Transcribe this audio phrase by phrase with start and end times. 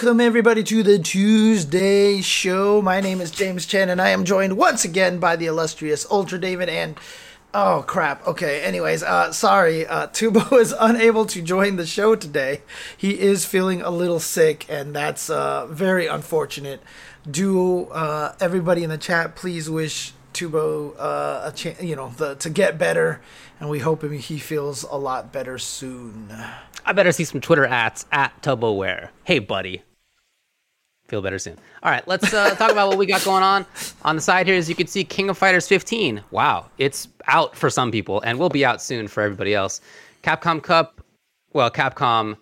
[0.00, 2.80] Welcome, everybody, to the Tuesday show.
[2.80, 6.38] My name is James Chen, and I am joined once again by the illustrious Ultra
[6.38, 6.98] David and.
[7.52, 8.26] Oh crap.
[8.26, 8.62] Okay.
[8.62, 9.86] Anyways, uh, sorry.
[9.86, 12.62] Uh, Tubo is unable to join the show today.
[12.96, 16.80] He is feeling a little sick, and that's uh, very unfortunate.
[17.30, 22.36] Do uh, everybody in the chat please wish Tubo uh, a chance, you know, the,
[22.36, 23.20] to get better,
[23.60, 26.34] and we hope he feels a lot better soon.
[26.86, 29.10] I better see some Twitter ads at TuboWare.
[29.24, 29.82] Hey, buddy.
[31.10, 31.56] Feel better soon.
[31.82, 33.66] All right, let's uh, talk about what we got going on.
[34.04, 36.22] On the side here, as you can see, King of Fighters 15.
[36.30, 39.80] Wow, it's out for some people and will be out soon for everybody else.
[40.22, 41.00] Capcom Cup,
[41.52, 42.36] well, Capcom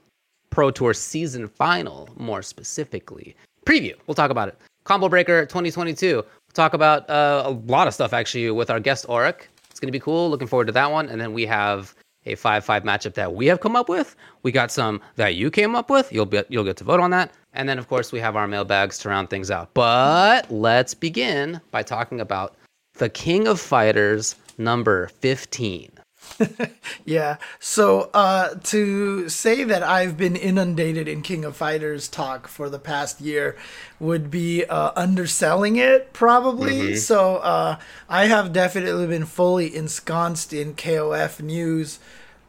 [0.51, 3.35] Pro Tour Season Final, more specifically.
[3.65, 4.59] Preview, we'll talk about it.
[4.85, 6.17] Combo Breaker 2022.
[6.17, 9.49] We'll talk about uh, a lot of stuff actually with our guest Auric.
[9.71, 10.29] It's going to be cool.
[10.29, 11.09] Looking forward to that one.
[11.09, 11.95] And then we have
[12.29, 14.15] a five five matchup that we have come up with.
[14.43, 16.13] We got some that you came up with.
[16.13, 17.33] You'll be, you'll get to vote on that.
[17.53, 19.75] And then of course we have our mailbags to round things out.
[19.75, 22.55] But let's begin by talking about
[22.95, 25.98] the King of Fighters number 15.
[27.05, 27.37] yeah.
[27.59, 32.79] So uh, to say that I've been inundated in King of Fighters talk for the
[32.79, 33.57] past year
[34.01, 36.79] would be uh, underselling it, probably.
[36.79, 36.97] Mm-hmm.
[36.97, 41.99] So uh, I have definitely been fully ensconced in KOF news,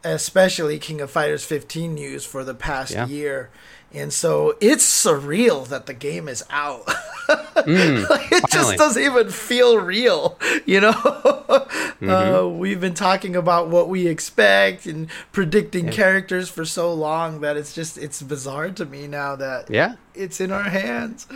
[0.03, 3.07] especially King of Fighters 15 news for the past yeah.
[3.07, 3.49] year.
[3.93, 6.85] And so it's surreal that the game is out.
[7.27, 10.91] mm, it just doesn't even feel real, you know?
[10.93, 12.09] mm-hmm.
[12.09, 15.91] uh, we've been talking about what we expect and predicting yeah.
[15.91, 20.41] characters for so long that it's just, it's bizarre to me now that yeah, it's
[20.41, 21.27] in our hands.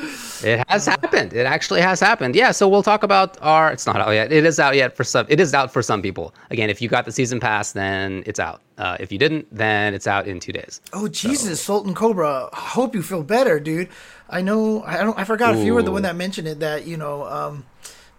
[0.44, 1.34] It has happened.
[1.34, 2.36] It actually has happened.
[2.36, 2.52] Yeah.
[2.52, 4.32] So we'll talk about our, it's not out yet.
[4.32, 6.36] It is out yet for some, it is out for some people.
[6.52, 8.62] Again, if you got the season pass, then it's out.
[8.78, 10.82] Uh, if you didn't, then it's out in two days.
[10.94, 11.74] Oh Jesus, so.
[11.74, 12.50] Sultan Cobra!
[12.54, 13.88] Hope you feel better, dude.
[14.30, 14.82] I know.
[14.84, 15.18] I don't.
[15.18, 15.60] I forgot Ooh.
[15.60, 16.60] if you were the one that mentioned it.
[16.60, 17.24] That you know.
[17.26, 17.66] Um,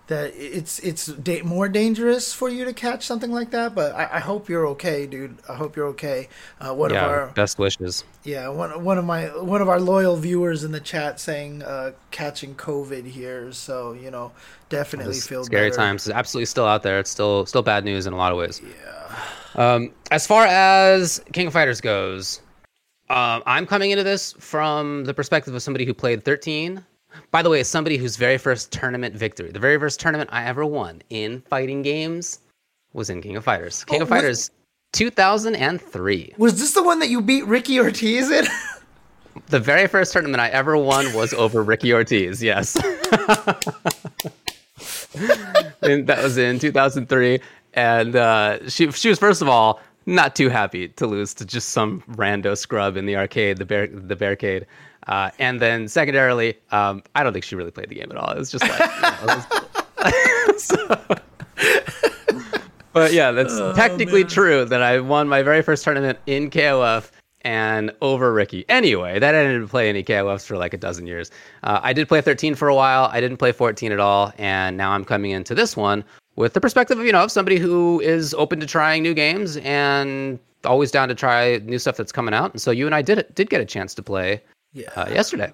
[0.06, 3.74] that it's it's da- more dangerous for you to catch something like that.
[3.74, 5.38] But I, I hope you're okay, dude.
[5.48, 6.28] I hope you're okay.
[6.60, 8.04] Uh, one yeah, of our best wishes.
[8.22, 11.92] Yeah, one one of my one of our loyal viewers in the chat saying uh,
[12.10, 13.50] catching COVID here.
[13.52, 14.32] So you know,
[14.68, 15.80] definitely feel scary better.
[15.80, 16.06] times.
[16.06, 16.98] It's absolutely still out there.
[16.98, 18.60] It's still still bad news in a lot of ways.
[18.62, 19.74] Yeah.
[19.74, 22.40] Um, as far as King of Fighters goes,
[23.08, 26.84] um, I'm coming into this from the perspective of somebody who played 13
[27.30, 30.44] by the way, as somebody whose very first tournament victory, the very first tournament I
[30.44, 32.40] ever won in fighting games
[32.92, 33.84] was in King of Fighters.
[33.84, 34.50] King oh, of Fighters
[34.92, 36.34] 2003.
[36.38, 38.46] Was this the one that you beat Ricky Ortiz in?
[39.48, 42.76] the very first tournament I ever won was over Ricky Ortiz, yes.
[45.82, 47.40] and that was in 2003.
[47.74, 51.70] And uh, she, she was, first of all, not too happy to lose to just
[51.70, 54.66] some rando scrub in the arcade, the bear, the barricade.
[55.06, 58.30] Uh, and then secondarily, um, I don't think she really played the game at all.
[58.30, 59.42] It was just like, you know,
[60.48, 61.06] was, so,
[62.92, 64.30] but yeah, that's oh, technically man.
[64.30, 67.10] true that I won my very first tournament in KOF
[67.42, 68.64] and over Ricky.
[68.68, 71.30] Anyway, that I didn't play any KOFs for like a dozen years.
[71.62, 73.10] Uh, I did play 13 for a while.
[73.12, 76.04] I didn't play 14 at all, and now I'm coming into this one
[76.36, 79.56] with the perspective of you know of somebody who is open to trying new games
[79.58, 82.52] and always down to try new stuff that's coming out.
[82.52, 84.40] And so you and I did did get a chance to play
[84.74, 84.90] yeah.
[84.94, 85.52] Uh, yesterday.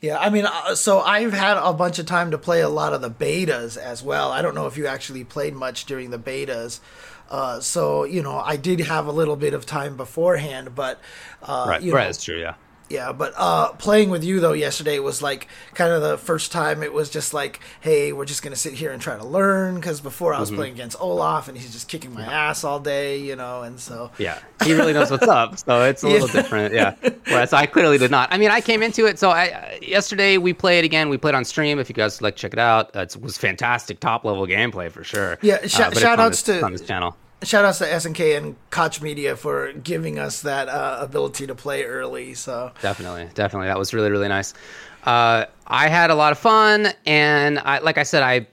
[0.00, 2.92] Yeah, I mean, uh, so I've had a bunch of time to play a lot
[2.92, 4.30] of the betas as well.
[4.30, 6.80] I don't know if you actually played much during the betas.
[7.30, 11.00] Uh, so you know, I did have a little bit of time beforehand, but
[11.42, 12.38] uh, right, you know, right, that's true.
[12.38, 12.54] Yeah,
[12.92, 16.82] yeah, but uh, playing with you though yesterday was like kind of the first time
[16.82, 20.00] it was just like, hey, we're just gonna sit here and try to learn because
[20.00, 20.58] before I was mm-hmm.
[20.58, 24.10] playing against Olaf and he's just kicking my ass all day, you know, and so
[24.18, 26.12] yeah, he really knows what's up, so it's a yeah.
[26.12, 26.94] little different, yeah.
[27.28, 28.30] Whereas I clearly did not.
[28.30, 31.08] I mean, I came into it, so I yesterday we played again.
[31.08, 31.78] We played on stream.
[31.78, 32.94] If you guys like, check it out.
[32.94, 35.38] It was fantastic, top level gameplay for sure.
[35.40, 39.00] Yeah, sh- uh, shout outs to on this channel shout outs to SNK and Koch
[39.00, 42.34] Media for giving us that uh, ability to play early.
[42.34, 44.54] So definitely, definitely, that was really really nice.
[45.04, 48.46] Uh, I had a lot of fun, and I, like I said, I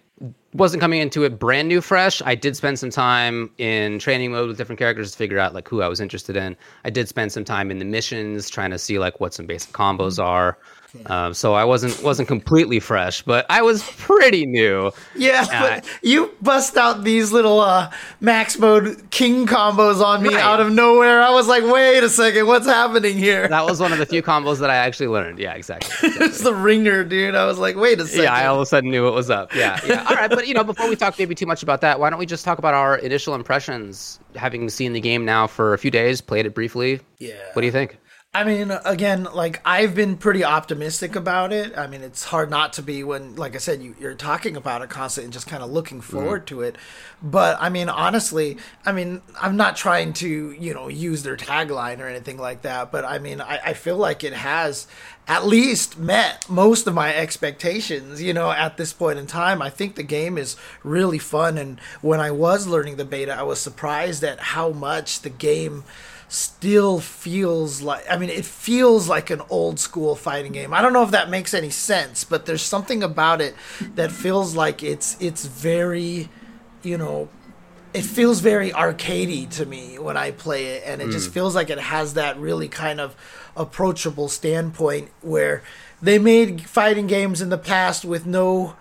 [0.54, 2.22] wasn't coming into it brand new fresh.
[2.26, 5.68] I did spend some time in training mode with different characters to figure out like
[5.68, 6.58] who I was interested in.
[6.84, 9.72] I did spend some time in the missions trying to see like what some basic
[9.74, 10.24] combos mm-hmm.
[10.24, 10.58] are.
[11.06, 14.92] Um, so I wasn't wasn't completely fresh, but I was pretty new.
[15.16, 17.92] Yeah, but you bust out these little uh,
[18.22, 20.44] max mode king combos on me right.
[20.44, 21.22] out of nowhere.
[21.22, 23.48] I was like, wait a second, what's happening here?
[23.48, 25.40] That was one of the few combos that I actually learned.
[25.40, 25.90] Yeah, exactly.
[26.04, 26.26] exactly.
[26.28, 27.36] it's the ringer, dude.
[27.36, 28.24] I was like, wait a second.
[28.24, 29.54] Yeah, I all of a sudden knew what was up.
[29.56, 30.06] Yeah, yeah.
[30.10, 32.20] All right, but you know, before we talk maybe too much about that, why don't
[32.20, 35.92] we just talk about our initial impressions, having seen the game now for a few
[35.92, 37.00] days, played it briefly.
[37.20, 37.36] Yeah.
[37.54, 37.99] What do you think?
[38.32, 41.76] I mean, again, like I've been pretty optimistic about it.
[41.76, 44.84] I mean, it's hard not to be when, like I said, you, are talking about
[44.84, 46.48] it constantly and just kind of looking forward mm.
[46.48, 46.76] to it.
[47.24, 52.02] But I mean, honestly, I mean, I'm not trying to, you know, use their tagline
[52.02, 52.92] or anything like that.
[52.92, 54.86] But I mean, I, I feel like it has
[55.28, 59.60] at least met most of my expectations, you know, at this point in time.
[59.60, 61.58] I think the game is really fun.
[61.58, 65.84] And when I was learning the beta, I was surprised at how much the game
[66.30, 70.74] still feels like I mean it feels like an old school fighting game.
[70.74, 73.56] I don't know if that makes any sense, but there's something about it
[73.96, 76.30] that feels like it's it's very,
[76.84, 77.30] you know,
[77.96, 81.12] it feels very arcadey to me when I play it and it mm.
[81.12, 83.16] just feels like it has that really kind of
[83.58, 85.64] approachable standpoint where
[86.00, 88.76] they made fighting games in the past with no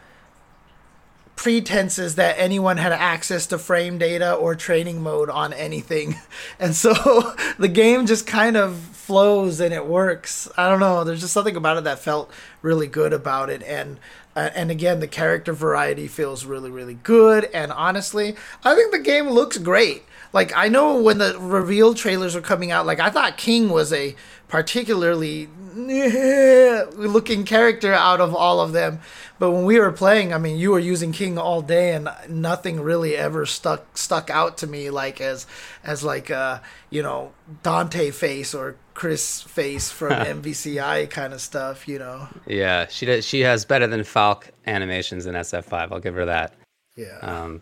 [1.39, 6.17] pretenses that anyone had access to frame data or training mode on anything.
[6.61, 6.93] And so
[7.59, 10.49] the game just kind of flows and it works.
[10.57, 12.31] I don't know, there's just something about it that felt
[12.61, 14.01] really good about it and
[14.35, 18.35] uh, and again the character variety feels really really good and honestly,
[18.65, 20.03] I think the game looks great.
[20.33, 23.93] Like I know when the reveal trailers were coming out, like I thought King was
[23.93, 24.17] a
[24.49, 29.01] particularly looking character out of all of them.
[29.39, 32.81] But when we were playing, I mean, you were using King all day, and nothing
[32.81, 35.47] really ever stuck stuck out to me like as
[35.85, 36.59] as like uh
[36.91, 40.13] you know Dante face or Chris face from
[40.43, 42.29] MVCI kind of stuff, you know.
[42.47, 43.25] Yeah, she does.
[43.25, 45.93] She has better than Falke animations in SF5.
[45.93, 46.55] I'll give her that.
[46.97, 47.19] Yeah.
[47.23, 47.61] Um,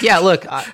[0.00, 0.18] yeah.
[0.18, 0.64] Look, I,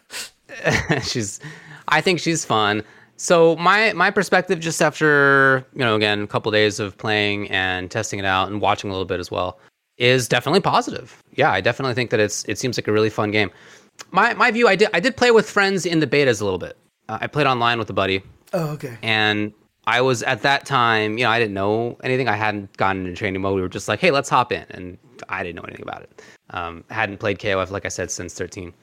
[1.02, 1.40] she's.
[1.88, 2.84] I think she's fun.
[3.22, 7.48] So my my perspective, just after you know, again, a couple of days of playing
[7.52, 9.60] and testing it out and watching a little bit as well,
[9.96, 11.22] is definitely positive.
[11.34, 13.52] Yeah, I definitely think that it's it seems like a really fun game.
[14.10, 16.58] My my view, I did I did play with friends in the betas a little
[16.58, 16.76] bit.
[17.08, 18.24] Uh, I played online with a buddy.
[18.54, 18.98] Oh, okay.
[19.02, 19.52] And
[19.86, 22.26] I was at that time, you know, I didn't know anything.
[22.26, 23.54] I hadn't gotten into training mode.
[23.54, 24.98] We were just like, hey, let's hop in, and
[25.28, 26.22] I didn't know anything about it.
[26.50, 28.74] Um, hadn't played KOF like I said since 13,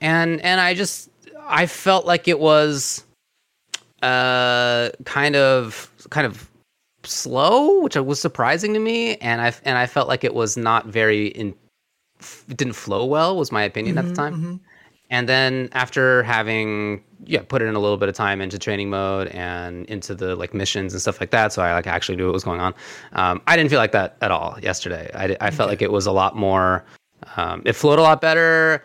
[0.00, 1.08] and and I just
[1.46, 3.04] I felt like it was
[4.02, 6.50] uh kind of kind of
[7.04, 10.86] slow, which was surprising to me, and I and I felt like it was not
[10.86, 11.54] very in.
[12.48, 14.42] It didn't flow well, was my opinion mm-hmm, at the mm-hmm, time.
[14.42, 14.64] Mm-hmm.
[15.12, 19.28] And then after having yeah put in a little bit of time into training mode
[19.28, 22.34] and into the like missions and stuff like that, so I like actually knew what
[22.34, 22.74] was going on.
[23.12, 25.10] Um, I didn't feel like that at all yesterday.
[25.14, 25.72] I I felt okay.
[25.72, 26.84] like it was a lot more.
[27.36, 28.82] Um, it flowed a lot better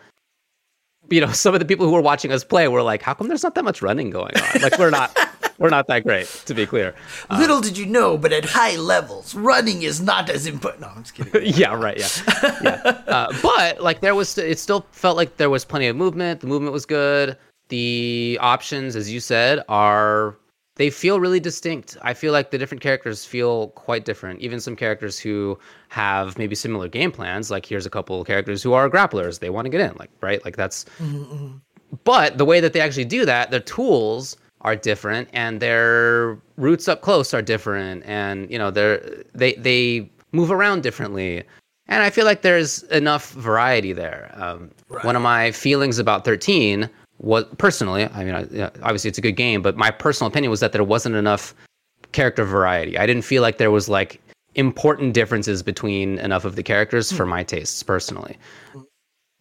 [1.10, 3.28] you know, some of the people who were watching us play were like, "How come
[3.28, 4.62] there's not that much running going on?
[4.62, 5.16] Like, we're not,
[5.58, 6.94] we're not that great, to be clear."
[7.30, 10.82] Um, Little did you know, but at high levels, running is not as important.
[10.82, 11.42] No, I'm just kidding.
[11.54, 11.98] yeah, right.
[11.98, 13.02] Yeah, yeah.
[13.06, 16.40] Uh, but like, there was, it still felt like there was plenty of movement.
[16.40, 17.36] The movement was good.
[17.68, 20.36] The options, as you said, are
[20.76, 21.96] they feel really distinct.
[22.02, 24.40] I feel like the different characters feel quite different.
[24.40, 28.62] Even some characters who have maybe similar game plans, like here's a couple of characters
[28.62, 30.84] who are grapplers, they want to get in, like right, like that's.
[31.00, 31.56] Mm-hmm, mm-hmm.
[32.04, 36.88] But the way that they actually do that, their tools are different, and their roots
[36.88, 41.42] up close are different, and you know they're they they move around differently.
[41.88, 44.32] And I feel like there's enough variety there.
[44.34, 45.04] Um, right.
[45.04, 48.34] One of my feelings about 13 what personally, I mean,
[48.82, 51.54] obviously it's a good game, but my personal opinion was that there wasn't enough
[52.12, 52.98] character variety.
[52.98, 54.20] I didn't feel like there was like
[54.54, 58.38] important differences between enough of the characters for my tastes personally.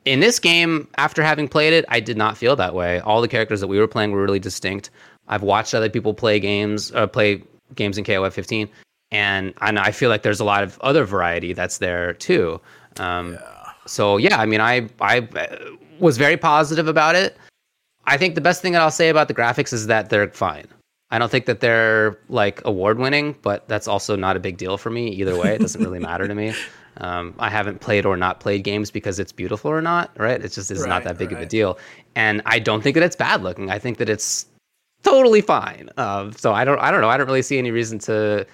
[0.03, 2.99] In this game, after having played it, I did not feel that way.
[2.99, 4.91] All the characters that we were playing were really distinct.
[5.27, 7.41] I've watched other people play games, uh, play
[7.73, 8.69] games in KOF 15,
[9.11, 12.61] and and I feel like there's a lot of other variety that's there too.
[12.97, 13.71] Um, yeah.
[13.87, 15.27] So yeah, I mean, I I
[15.99, 17.35] was very positive about it.
[18.07, 20.67] I think the best thing that I'll say about the graphics is that they're fine.
[21.11, 24.77] I don't think that they're like award winning, but that's also not a big deal
[24.77, 25.55] for me either way.
[25.55, 26.53] It doesn't really matter to me.
[26.97, 30.41] Um, I haven't played or not played games because it's beautiful or not, right?
[30.41, 31.41] It's just it's right, not that big right.
[31.41, 31.77] of a deal.
[32.15, 33.69] And I don't think that it's bad looking.
[33.69, 34.45] I think that it's
[35.03, 35.89] totally fine.
[35.97, 37.09] Uh, so I don't I don't know.
[37.09, 38.47] I don't really see any reason to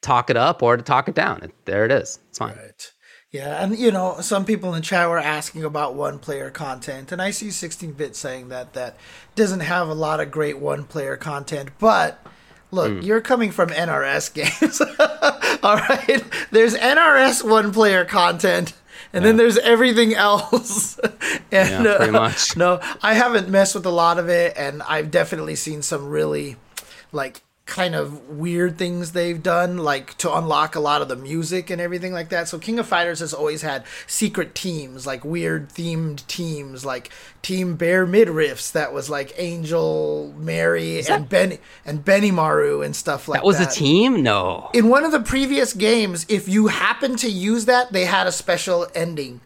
[0.00, 1.42] talk it up or to talk it down.
[1.42, 2.18] It, there it is.
[2.30, 2.56] It's fine.
[2.56, 2.91] Right.
[3.32, 7.12] Yeah, and you know, some people in the chat were asking about one player content,
[7.12, 8.96] and I see 16 bit saying that that
[9.34, 12.24] doesn't have a lot of great one player content, but
[12.70, 13.02] look, mm.
[13.02, 14.82] you're coming from NRS games.
[15.62, 16.24] All right.
[16.50, 18.74] There's NRS one player content
[19.12, 19.28] and yeah.
[19.28, 20.98] then there's everything else.
[21.52, 22.56] and yeah, pretty uh, much.
[22.56, 26.08] Uh, no, I haven't messed with a lot of it and I've definitely seen some
[26.08, 26.56] really
[27.12, 31.70] like kind of weird things they've done, like to unlock a lot of the music
[31.70, 32.46] and everything like that.
[32.46, 37.08] So King of Fighters has always had secret teams, like weird themed teams, like
[37.40, 43.26] Team Bear Midriffs that was like Angel, Mary, that- and Benny and Benimaru and stuff
[43.26, 43.68] like That was that.
[43.68, 44.22] Was a team?
[44.22, 44.68] No.
[44.74, 48.32] In one of the previous games, if you happened to use that, they had a
[48.32, 49.40] special ending.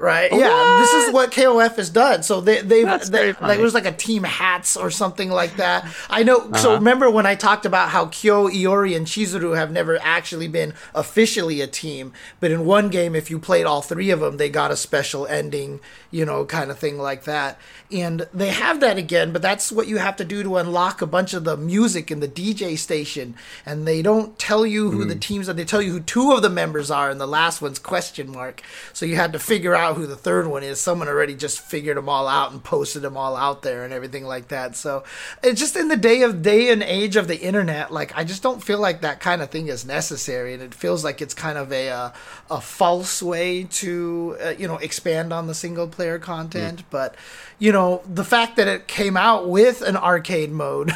[0.00, 0.30] Right.
[0.32, 0.78] Yeah.
[0.80, 2.22] This is what KOF has done.
[2.22, 5.86] So they they, they like it was like a team hats or something like that.
[6.08, 6.38] I know.
[6.38, 6.56] Uh-huh.
[6.56, 10.72] So remember when I talked about how Kyo, Iori, and Chizuru have never actually been
[10.94, 14.48] officially a team, but in one game, if you played all three of them, they
[14.48, 15.80] got a special ending.
[16.10, 17.58] You know, kind of thing like that.
[17.92, 21.06] And they have that again, but that's what you have to do to unlock a
[21.06, 23.34] bunch of the music in the DJ station.
[23.66, 25.20] And they don't tell you who the Hmm.
[25.20, 25.52] teams are.
[25.52, 28.62] They tell you who two of the members are, and the last one's question mark.
[28.94, 30.80] So you had to figure out who the third one is.
[30.80, 34.24] Someone already just figured them all out and posted them all out there and everything
[34.24, 34.76] like that.
[34.76, 35.04] So
[35.42, 37.92] it's just in the day of day and age of the internet.
[37.92, 41.04] Like I just don't feel like that kind of thing is necessary, and it feels
[41.04, 42.10] like it's kind of a uh,
[42.50, 46.84] a false way to uh, you know expand on the single player content.
[46.90, 47.14] But
[47.58, 50.92] you know the fact that it came out with an arcade mode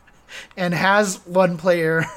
[0.56, 2.04] and has one player.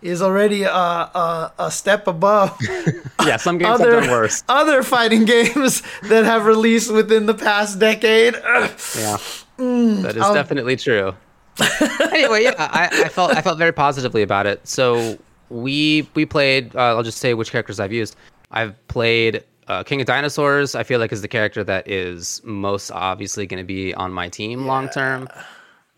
[0.00, 2.56] Is already a, a, a step above
[3.26, 4.44] Yeah, some games other have done worse.
[4.48, 8.34] other fighting games that have released within the past decade.
[8.34, 9.18] Yeah,
[9.58, 11.14] Mm, that is definitely true.
[12.12, 14.66] anyway, yeah, I, I felt I felt very positively about it.
[14.68, 16.76] So we we played.
[16.76, 18.14] Uh, I'll just say which characters I've used.
[18.52, 20.76] I've played uh, King of Dinosaurs.
[20.76, 24.28] I feel like is the character that is most obviously going to be on my
[24.28, 25.28] team long term.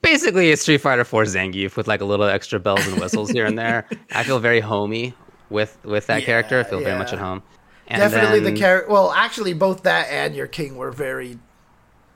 [0.02, 3.46] Basically, it's Street Fighter 4 Zangief with like a little extra bells and whistles here
[3.46, 3.86] and there.
[4.12, 5.14] I feel very homey
[5.50, 6.60] with with that character.
[6.60, 7.42] I feel very much at home.
[7.86, 8.90] And Definitely then- the character.
[8.90, 11.38] Well, actually, both that and your king were very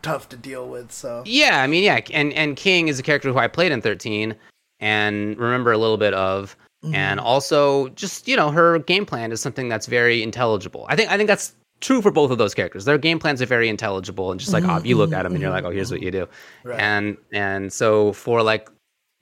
[0.03, 0.93] tough to deal with.
[0.93, 3.81] So Yeah, I mean, yeah, and and King is a character who I played in
[3.83, 4.37] 13
[4.81, 6.95] and remember a little bit of, mm-hmm.
[6.95, 10.87] and also just you know her game plan is something that's very intelligible.
[10.89, 12.85] I think I think that's true for both of those characters.
[12.85, 15.41] Their game plans are very intelligible and just like oh, you look at them and
[15.43, 16.27] you're like, oh, here's what you do,
[16.63, 16.81] Right.
[16.81, 18.69] and and so for like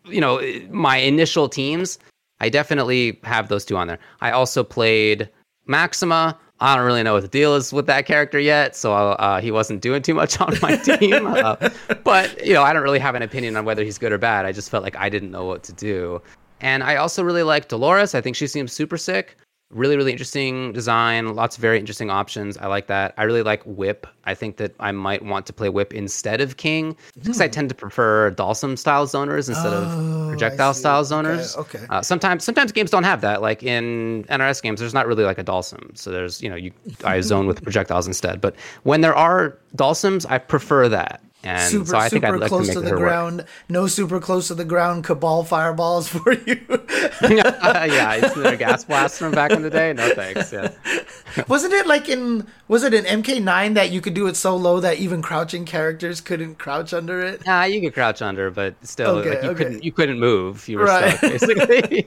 [0.04, 0.40] you know
[0.70, 1.98] my initial teams,
[2.40, 3.98] I definitely have those two on there.
[4.20, 5.28] I also played
[5.66, 6.38] Maxima.
[6.60, 9.50] I don't really know what the deal is with that character yet, so uh, he
[9.50, 11.26] wasn't doing too much on my team.
[11.26, 11.56] uh,
[12.04, 14.44] but you know, I don't really have an opinion on whether he's good or bad.
[14.46, 16.22] I just felt like I didn't know what to do.
[16.60, 18.14] And I also really like Dolores.
[18.14, 19.36] I think she seems super sick.
[19.72, 21.34] Really, really interesting design.
[21.34, 22.58] Lots of very interesting options.
[22.58, 23.14] I like that.
[23.16, 24.06] I really like Whip.
[24.24, 27.70] I think that I might want to play Whip instead of King because I tend
[27.70, 30.00] to prefer Dhalsim style zoners instead Hmm.
[30.00, 31.56] Oh, of projectile style zoners.
[31.56, 31.80] okay.
[31.88, 33.40] Uh, sometimes, sometimes games don't have that.
[33.40, 35.96] Like in NRS games, there's not really like a Dhalsim.
[35.96, 36.70] So there's, you know, you
[37.04, 38.40] I zone with projectiles instead.
[38.40, 41.22] But when there are Dhalsims, I prefer that.
[41.44, 43.00] And super so I think super I'd like close to to, the her work.
[43.04, 43.44] ground.
[43.68, 45.04] No super close to the ground.
[45.04, 46.60] Kabal fireballs for you.
[47.28, 49.92] yeah, isn't there gas blast from back in the day?
[49.92, 50.52] No thanks.
[50.52, 50.70] Yeah.
[51.48, 54.78] Wasn't it like in was it in MK9 that you could do it so low
[54.80, 57.44] that even crouching characters couldn't crouch under it?
[57.44, 59.64] Nah, you could crouch under, but still, Okay, like you okay.
[59.64, 60.68] couldn't you couldn't move.
[60.68, 61.16] You were Right.
[61.16, 62.06] stuck basically.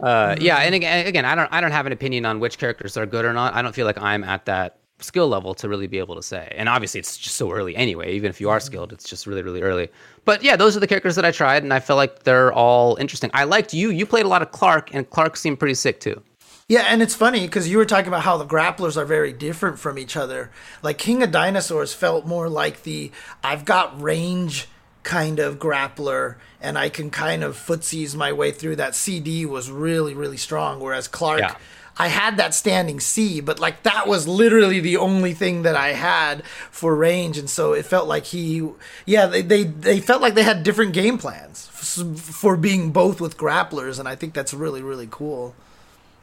[0.00, 2.96] uh, yeah, and again, again, I don't I don't have an opinion on which characters
[2.96, 3.54] are good or not.
[3.54, 6.52] I don't feel like I'm at that skill level to really be able to say.
[6.56, 8.14] And obviously, it's just so early anyway.
[8.14, 8.66] Even if you are mm-hmm.
[8.66, 9.88] skilled, it's just really really early.
[10.24, 12.96] But yeah, those are the characters that I tried, and I feel like they're all
[12.96, 13.30] interesting.
[13.34, 13.90] I liked you.
[13.90, 16.22] You played a lot of Clark, and Clark seemed pretty sick too.
[16.68, 19.78] Yeah, and it's funny because you were talking about how the grapplers are very different
[19.78, 20.50] from each other.
[20.82, 23.12] Like King of Dinosaurs felt more like the
[23.44, 24.66] I've got range
[25.04, 28.74] kind of grappler and I can kind of footsies my way through.
[28.76, 30.80] That CD was really, really strong.
[30.80, 31.54] Whereas Clark, Yeah.
[31.98, 35.92] I had that standing C, but like that was literally the only thing that I
[35.92, 37.38] had for range.
[37.38, 38.68] And so it felt like he,
[39.06, 43.20] yeah, they, they, they felt like they had different game plans f- for being both
[43.20, 43.98] with grapplers.
[43.98, 45.54] And I think that's really, really cool.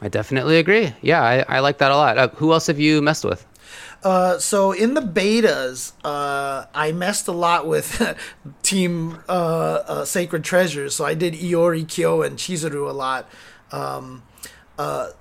[0.01, 0.93] I definitely agree.
[1.01, 2.17] Yeah, I, I like that a lot.
[2.17, 3.45] Uh, who else have you messed with?
[4.03, 8.15] Uh, so in the betas, uh, I messed a lot with
[8.63, 9.31] Team uh,
[9.87, 10.93] uh, Sacred Treasures.
[10.95, 13.29] So I did Iori, Kyo, and Chizuru a lot.
[13.71, 14.23] Um,
[14.77, 15.11] uh,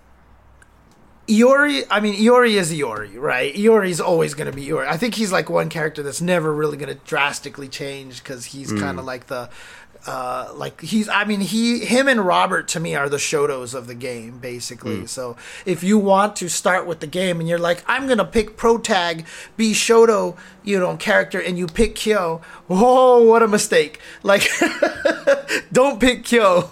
[1.33, 3.55] Iori, I mean, Iori is Iori, right?
[3.55, 4.87] Iori's always going to be Iori.
[4.87, 8.71] I think he's like one character that's never really going to drastically change because he's
[8.71, 8.79] hmm.
[8.79, 9.49] kind of like the
[10.07, 13.87] uh, like he's I mean he him and Robert to me are the Shotos of
[13.87, 15.03] the game basically.
[15.03, 15.09] Mm.
[15.09, 18.57] So if you want to start with the game and you're like I'm gonna pick
[18.57, 24.01] pro tag be Shoto you know character and you pick Kyo, whoa what a mistake!
[24.23, 24.49] Like
[25.73, 26.71] don't pick Kyo.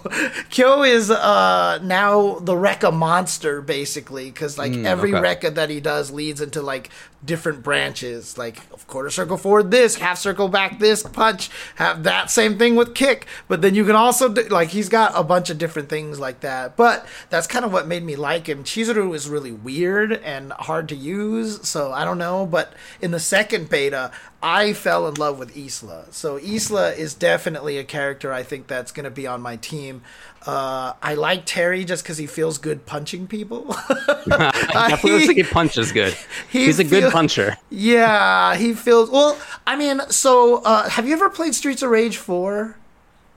[0.49, 5.35] Kyo is uh, now the Rekka monster basically because like mm, every okay.
[5.35, 6.89] Rekka that he does leads into like
[7.23, 8.37] different branches.
[8.37, 12.95] Like quarter circle forward this half circle back this punch have that same thing with
[12.95, 13.27] kick.
[13.47, 16.41] But then you can also do, like he's got a bunch of different things like
[16.41, 16.75] that.
[16.75, 18.63] But that's kind of what made me like him.
[18.63, 22.45] Chizuru is really weird and hard to use so i don't know.
[22.45, 24.11] But in the second beta
[24.43, 26.05] I fell in love with Isla.
[26.11, 30.01] So Isla is definitely a character I think that's going to be on my team.
[30.45, 33.75] Uh, I like Terry just because he feels good punching people.
[34.25, 36.15] definitely looks like he punches good.
[36.49, 37.57] He He's a feel, good puncher.
[37.69, 39.37] Yeah, he feels well.
[39.67, 42.77] I mean, so uh, have you ever played Streets of Rage four?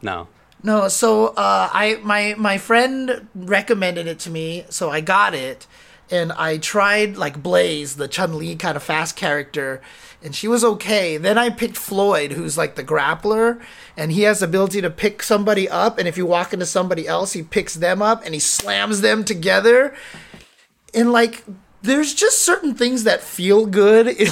[0.00, 0.28] No.
[0.62, 0.88] No.
[0.88, 5.66] So uh, I my my friend recommended it to me, so I got it,
[6.11, 9.80] and I tried like Blaze, the Chun Li kind of fast character
[10.25, 11.19] and she was okay.
[11.19, 13.61] Then I picked Floyd, who's like the grappler,
[13.97, 17.07] and he has the ability to pick somebody up, and if you walk into somebody
[17.07, 19.95] else, he picks them up and he slams them together.
[20.95, 21.45] And like
[21.83, 24.16] there's just certain things that feel good in,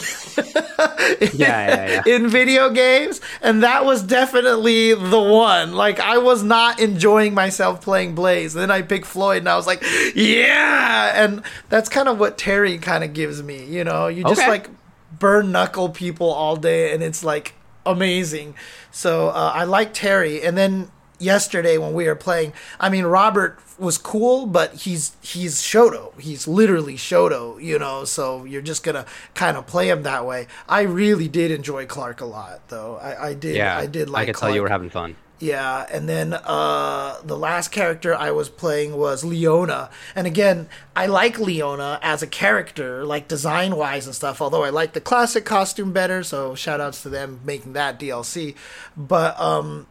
[1.34, 2.16] yeah, yeah, yeah.
[2.16, 7.82] in video games and that was definitely the one like i was not enjoying myself
[7.82, 9.82] playing blaze then i picked floyd and i was like
[10.14, 14.40] yeah and that's kind of what terry kind of gives me you know you just
[14.40, 14.48] okay.
[14.48, 14.70] like
[15.18, 17.54] burn knuckle people all day, and it's like
[17.84, 18.54] amazing.
[18.90, 23.58] So uh, I like Terry, and then yesterday when we were playing, I mean Robert
[23.78, 26.18] was cool, but he's he's Shoto.
[26.20, 28.04] He's literally Shoto, you know.
[28.04, 30.46] So you're just gonna kind of play him that way.
[30.68, 32.96] I really did enjoy Clark a lot, though.
[32.96, 33.56] I, I did.
[33.56, 34.22] Yeah, I did like.
[34.22, 34.50] I could Clark.
[34.50, 35.16] tell you were having fun.
[35.42, 41.06] Yeah, and then uh, the last character I was playing was Leona, and again, I
[41.06, 44.40] like Leona as a character, like design wise and stuff.
[44.40, 48.54] Although I like the classic costume better, so shout outs to them making that DLC.
[48.96, 49.88] But um,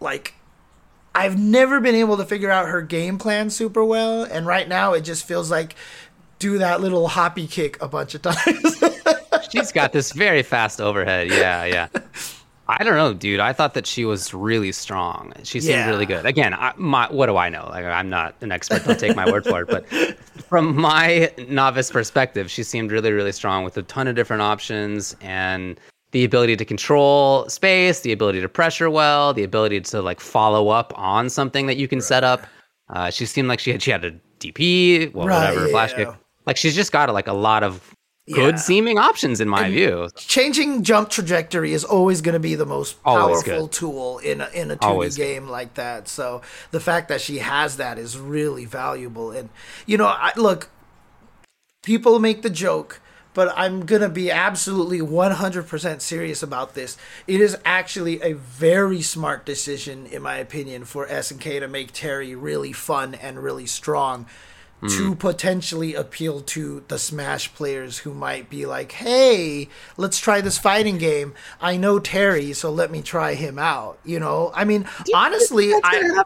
[0.00, 0.34] like,
[1.14, 4.94] I've never been able to figure out her game plan super well, and right now
[4.94, 5.76] it just feels like
[6.40, 8.82] do that little hoppy kick a bunch of times.
[9.52, 11.28] She's got this very fast overhead.
[11.28, 11.86] Yeah, yeah.
[12.78, 13.40] I don't know, dude.
[13.40, 15.32] I thought that she was really strong.
[15.42, 15.88] She seemed yeah.
[15.88, 16.24] really good.
[16.24, 17.66] Again, I, my, what do I know?
[17.68, 18.84] Like, I'm not an expert.
[18.84, 19.68] Don't take my word for it.
[19.68, 19.88] But
[20.48, 25.16] from my novice perspective, she seemed really, really strong with a ton of different options
[25.20, 25.80] and
[26.12, 30.68] the ability to control space, the ability to pressure well, the ability to like follow
[30.68, 32.04] up on something that you can right.
[32.04, 32.46] set up.
[32.88, 35.72] Uh, she seemed like she had she had a DP, well, right, whatever, yeah.
[35.72, 36.08] flash kick.
[36.46, 37.94] Like she's just got like a lot of
[38.26, 38.60] good yeah.
[38.60, 40.08] seeming options in my and view.
[40.16, 44.70] Changing jump trajectory is always going to be the most powerful tool in a, in
[44.70, 45.50] a 2D always game good.
[45.50, 46.08] like that.
[46.08, 49.30] So the fact that she has that is really valuable.
[49.30, 49.48] And
[49.86, 50.70] you know, I, look,
[51.82, 53.00] people make the joke.
[53.32, 56.96] But I'm going to be absolutely 100% serious about this.
[57.28, 62.34] It is actually a very smart decision, in my opinion, for SNK to make Terry
[62.34, 64.26] really fun and really strong
[64.80, 64.96] mm.
[64.96, 70.58] to potentially appeal to the Smash players who might be like, hey, let's try this
[70.58, 71.34] fighting game.
[71.60, 73.98] I know Terry, so let me try him out.
[74.04, 76.22] You know, I mean, honestly, I.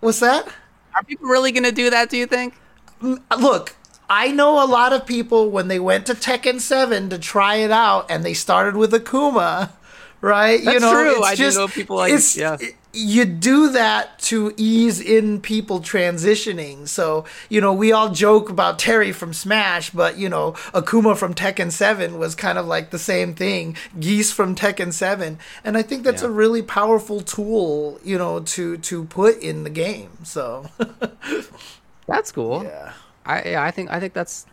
[0.00, 0.46] What's that?
[0.94, 2.54] Are people really going to do that, do you think?
[3.00, 3.74] Look,
[4.08, 7.70] I know a lot of people when they went to Tekken 7 to try it
[7.70, 9.70] out and they started with Akuma,
[10.20, 10.62] right?
[10.62, 11.22] That's you know, true.
[11.22, 12.56] I just, do know people like yeah.
[12.60, 16.88] It, you do that to ease in people transitioning.
[16.88, 21.34] So, you know, we all joke about Terry from Smash, but, you know, Akuma from
[21.34, 23.76] Tekken 7 was kind of like the same thing.
[23.98, 25.38] Geese from Tekken 7.
[25.64, 26.28] And I think that's yeah.
[26.28, 30.10] a really powerful tool, you know, to to put in the game.
[30.24, 30.66] So
[32.06, 32.64] That's cool.
[32.64, 32.92] Yeah.
[33.26, 34.46] I yeah, I think I think that's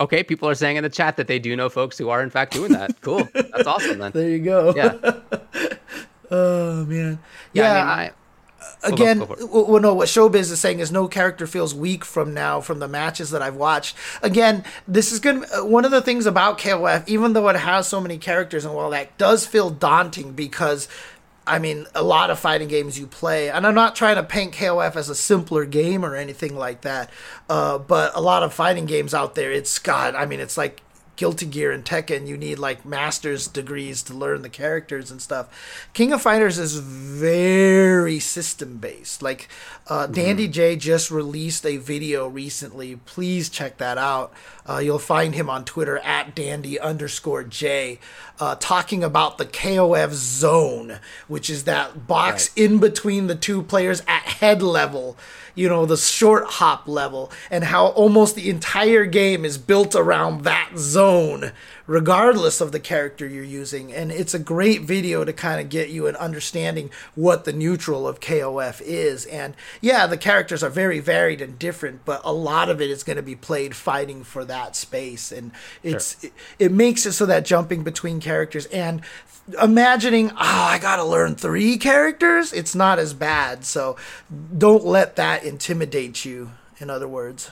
[0.00, 0.22] okay.
[0.22, 2.52] People are saying in the chat that they do know folks who are in fact
[2.52, 3.00] doing that.
[3.00, 3.28] cool.
[3.32, 4.12] That's awesome then.
[4.14, 4.74] There you go.
[4.74, 5.20] Yeah.
[6.34, 7.20] Oh man,
[7.52, 7.62] yeah.
[7.62, 8.12] yeah I mean,
[8.82, 12.04] I, again, go go well, no, what Showbiz is saying is no character feels weak
[12.04, 13.96] from now from the matches that I've watched.
[14.20, 17.86] Again, this is going to one of the things about KOF, even though it has
[17.86, 20.88] so many characters and all that, does feel daunting because.
[21.46, 24.54] I mean, a lot of fighting games you play, and I'm not trying to paint
[24.54, 27.10] KOF as a simpler game or anything like that,
[27.50, 30.80] uh, but a lot of fighting games out there, it's got, I mean, it's like
[31.16, 35.88] Guilty Gear and Tekken, you need like master's degrees to learn the characters and stuff.
[35.92, 39.22] King of Fighters is very system based.
[39.22, 39.48] Like
[39.88, 42.96] uh, Dandy J just released a video recently.
[42.96, 44.32] Please check that out.
[44.66, 47.98] Uh, you'll find him on Twitter at dandy underscore J,
[48.40, 50.98] uh, talking about the KOF zone,
[51.28, 52.64] which is that box Right.
[52.66, 55.16] in between the two players at head level,
[55.54, 60.44] you know, the short hop level, and how almost the entire game is built around
[60.44, 61.52] that zone,
[61.86, 63.92] regardless of the character you're using.
[63.92, 68.08] And it's a great video to kind of get you an understanding what the neutral
[68.08, 69.26] of KOF is.
[69.26, 73.02] And yeah, the characters are very varied and different, but a lot of it is
[73.02, 75.30] going to be played fighting for that space.
[75.30, 79.02] And it's it, it makes it so that jumping between characters and
[79.60, 83.64] imagining, oh, I got to learn three characters, it's not as bad.
[83.64, 83.96] So
[84.56, 87.50] don't let that intimidate you, in other words.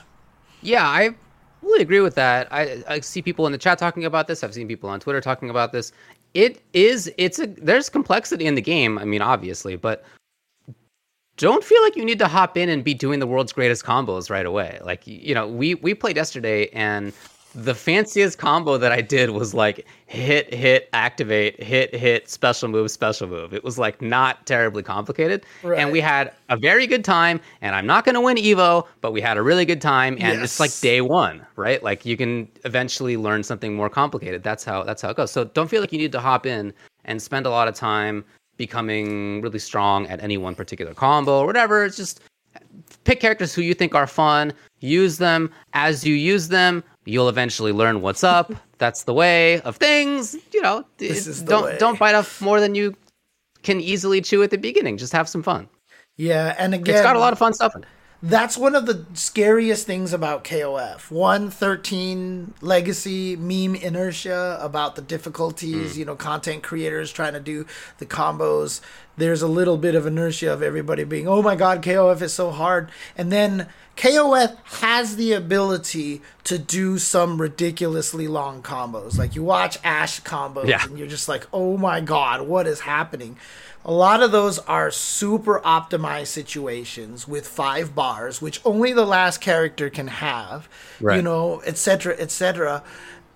[0.61, 1.15] Yeah, I
[1.63, 2.47] really agree with that.
[2.51, 4.43] I, I see people in the chat talking about this.
[4.43, 5.91] I've seen people on Twitter talking about this.
[6.33, 8.97] It is it's a there's complexity in the game.
[8.97, 10.03] I mean, obviously, but
[11.37, 14.29] don't feel like you need to hop in and be doing the world's greatest combos
[14.29, 14.79] right away.
[14.83, 17.13] Like you know, we we played yesterday and
[17.55, 22.89] the fanciest combo that I did was like hit, hit, activate, hit, hit, special move,
[22.89, 23.53] special move.
[23.53, 25.45] It was like not terribly complicated.
[25.61, 25.79] Right.
[25.79, 27.39] And we had a very good time.
[27.61, 30.17] And I'm not going to win Evo, but we had a really good time.
[30.19, 31.81] And it's like day one, right?
[31.83, 34.43] Like you can eventually learn something more complicated.
[34.43, 35.31] That's how that's how it goes.
[35.31, 36.73] So don't feel like you need to hop in
[37.05, 38.25] and spend a lot of time
[38.57, 41.85] becoming really strong at any one particular combo or whatever.
[41.85, 42.21] It's just
[43.03, 45.51] pick characters who you think are fun, use them.
[45.73, 48.51] As you use them, you'll eventually learn what's up.
[48.77, 50.35] That's the way of things.
[50.53, 51.77] You know, This it- is don't way.
[51.79, 52.95] don't bite off more than you
[53.63, 54.97] can easily chew at the beginning.
[54.97, 55.69] Just have some fun.
[56.17, 57.87] Yeah, and again, It's got a lot of fun stuff in it.
[58.25, 61.11] That's one of the scariest things about KOF.
[61.11, 65.97] One thirteen legacy meme inertia about the difficulties, mm.
[65.97, 67.65] you know, content creators trying to do
[67.97, 68.79] the combos.
[69.17, 72.51] There's a little bit of inertia of everybody being, oh my god, KOF is so
[72.51, 72.89] hard.
[73.17, 79.17] And then KOF has the ability to do some ridiculously long combos.
[79.17, 80.83] Like you watch Ash combos Yeah.
[80.85, 83.37] and you're just like, oh my god, what is happening?
[83.85, 89.41] A lot of those are super optimized situations with five bars, which only the last
[89.41, 90.69] character can have,
[91.01, 91.23] you Right.
[91.23, 92.81] know, etc., etc.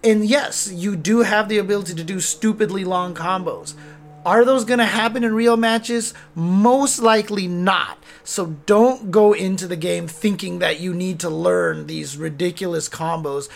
[0.03, 3.73] And yes, you do have the ability to do stupidly long combos.
[4.25, 6.13] Are those going to happen in real matches?
[6.35, 7.97] Most likely not.
[8.23, 13.47] So don't go into the game thinking that you need to learn these ridiculous combos.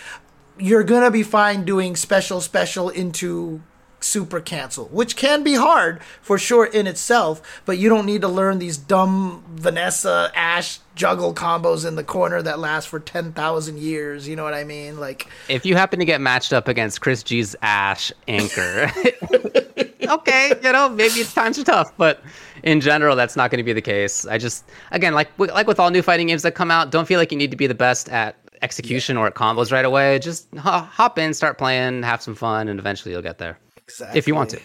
[0.57, 3.61] You're going to be fine doing special special into
[4.03, 8.27] super cancel, which can be hard for sure in itself, but you don't need to
[8.27, 14.27] learn these dumb Vanessa Ash juggle combos in the corner that last for 10,000 years.
[14.27, 14.99] You know what I mean?
[14.99, 18.91] Like, If you happen to get matched up against Chris G's Ash anchor,
[20.07, 22.21] okay, you know maybe it's times are tough, but
[22.63, 24.25] in general, that's not going to be the case.
[24.25, 27.19] I just again like like with all new fighting games that come out, don't feel
[27.19, 30.19] like you need to be the best at execution or at combos right away.
[30.19, 33.57] Just hop in, start playing, have some fun, and eventually you'll get there.
[33.91, 34.17] Exactly.
[34.19, 34.61] If you want to.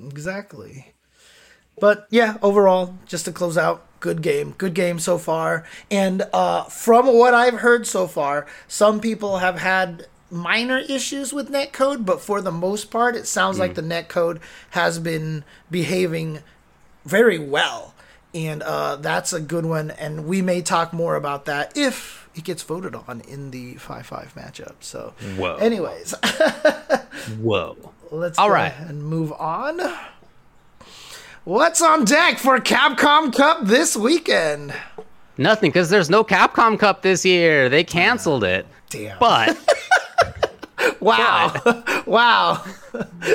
[0.00, 0.94] Exactly.
[1.80, 4.54] But yeah, overall, just to close out, good game.
[4.58, 5.64] Good game so far.
[5.90, 11.50] And uh, from what I've heard so far, some people have had minor issues with
[11.50, 16.40] netcode, but for the most part, it sounds like the netcode has been behaving
[17.04, 17.94] very well.
[18.34, 19.90] And uh, that's a good one.
[19.90, 24.06] And we may talk more about that if it gets voted on in the 5
[24.06, 24.74] 5 matchup.
[24.80, 25.56] So, Whoa.
[25.56, 26.12] anyways,
[27.40, 27.91] Whoa.
[28.12, 28.66] Let's All go right.
[28.66, 29.80] ahead and move on.
[31.44, 34.74] What's on deck for Capcom Cup this weekend?
[35.38, 37.68] Nothing, because there's no Capcom Cup this year.
[37.68, 38.66] They canceled it.
[38.90, 39.18] Damn.
[39.18, 39.58] But
[41.00, 41.52] wow.
[42.06, 42.62] wow.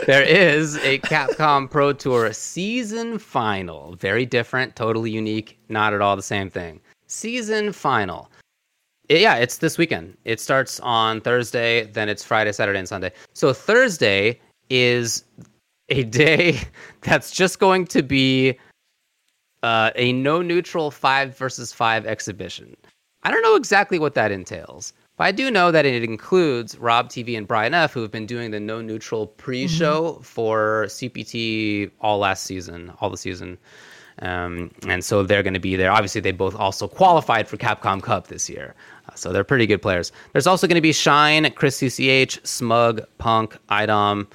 [0.06, 3.96] there is a Capcom Pro Tour season final.
[3.96, 6.80] Very different, totally unique, not at all the same thing.
[7.08, 8.30] Season final.
[9.10, 10.18] Yeah, it's this weekend.
[10.26, 13.12] It starts on Thursday, then it's Friday, Saturday, and Sunday.
[13.34, 15.24] So Thursday is
[15.90, 16.60] a day
[17.02, 18.58] that's just going to be
[19.64, 22.76] uh, a no neutral five versus five exhibition.
[23.24, 27.10] I don't know exactly what that entails, but I do know that it includes Rob
[27.10, 32.20] TV and Brian F, who have been doing the no neutral pre-show for CPT all
[32.20, 33.58] last season, all the season.
[34.20, 35.92] Um, and so they're going to be there.
[35.92, 38.76] Obviously, they both also qualified for Capcom Cup this year.
[39.10, 40.12] Uh, so they're pretty good players.
[40.34, 44.28] There's also going to be Shine, Chris CCH, Smug, Punk, Idom,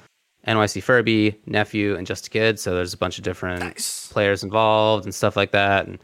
[0.47, 2.59] NYC Furby, Nephew, and Just a Kid.
[2.59, 4.07] So there's a bunch of different Nice.
[4.11, 5.87] players involved and stuff like that.
[5.87, 5.99] And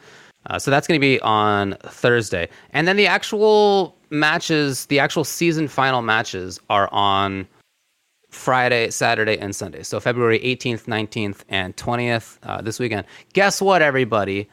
[0.47, 2.47] uh, so that's going to be on Thursday.
[2.71, 7.47] And then the actual matches, the actual season final matches are on
[8.30, 9.84] Friday, Saturday, and Sunday.
[9.84, 13.06] So February 18th, 19th, and 20th uh, this weekend.
[13.34, 14.47] Guess what, everybody?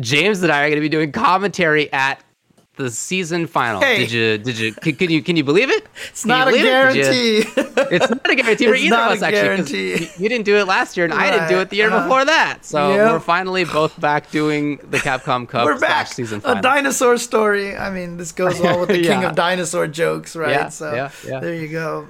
[0.00, 2.22] James and I are going to be doing commentary at
[2.76, 3.80] the season final.
[3.80, 3.98] Hey.
[3.98, 4.38] Did you?
[4.38, 4.72] Did you?
[4.72, 5.22] Can, can you?
[5.22, 5.86] Can you believe it?
[6.08, 6.94] It's not a Can believe it?
[6.94, 7.94] Guarantee.
[7.94, 9.42] it's not a guarantee for either of us actually.
[9.42, 9.90] guarantee.
[9.90, 12.02] You, you didn't do it last year, and I didn't do it the year uh,
[12.02, 12.64] before that.
[12.64, 13.12] So yep.
[13.12, 16.06] we're finally both back doing the Capcom Cup We're back.
[16.06, 16.58] season final.
[16.58, 17.76] A dinosaur story.
[17.76, 20.50] I mean, this goes well with the king of dinosaur jokes, right?
[20.50, 21.40] Yeah, so yeah, yeah.
[21.40, 22.08] there you go.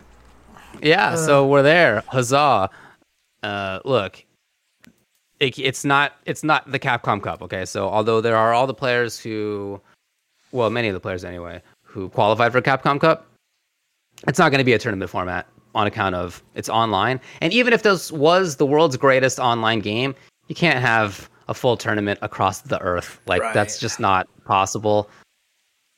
[0.80, 2.04] yeah, so we're there.
[2.06, 2.70] Huzzah!
[3.42, 4.24] Uh, look,
[5.40, 7.42] it, it's not it's not the Capcom Cup.
[7.42, 9.80] Okay, so although there are all the players who,
[10.52, 13.26] well, many of the players anyway, who qualified for Capcom Cup,
[14.28, 17.20] it's not going to be a tournament format on account of it's online.
[17.40, 20.14] And even if this was the world's greatest online game,
[20.48, 23.20] you can't have a full tournament across the earth.
[23.26, 23.54] Like Right.
[23.54, 25.08] that's just not possible.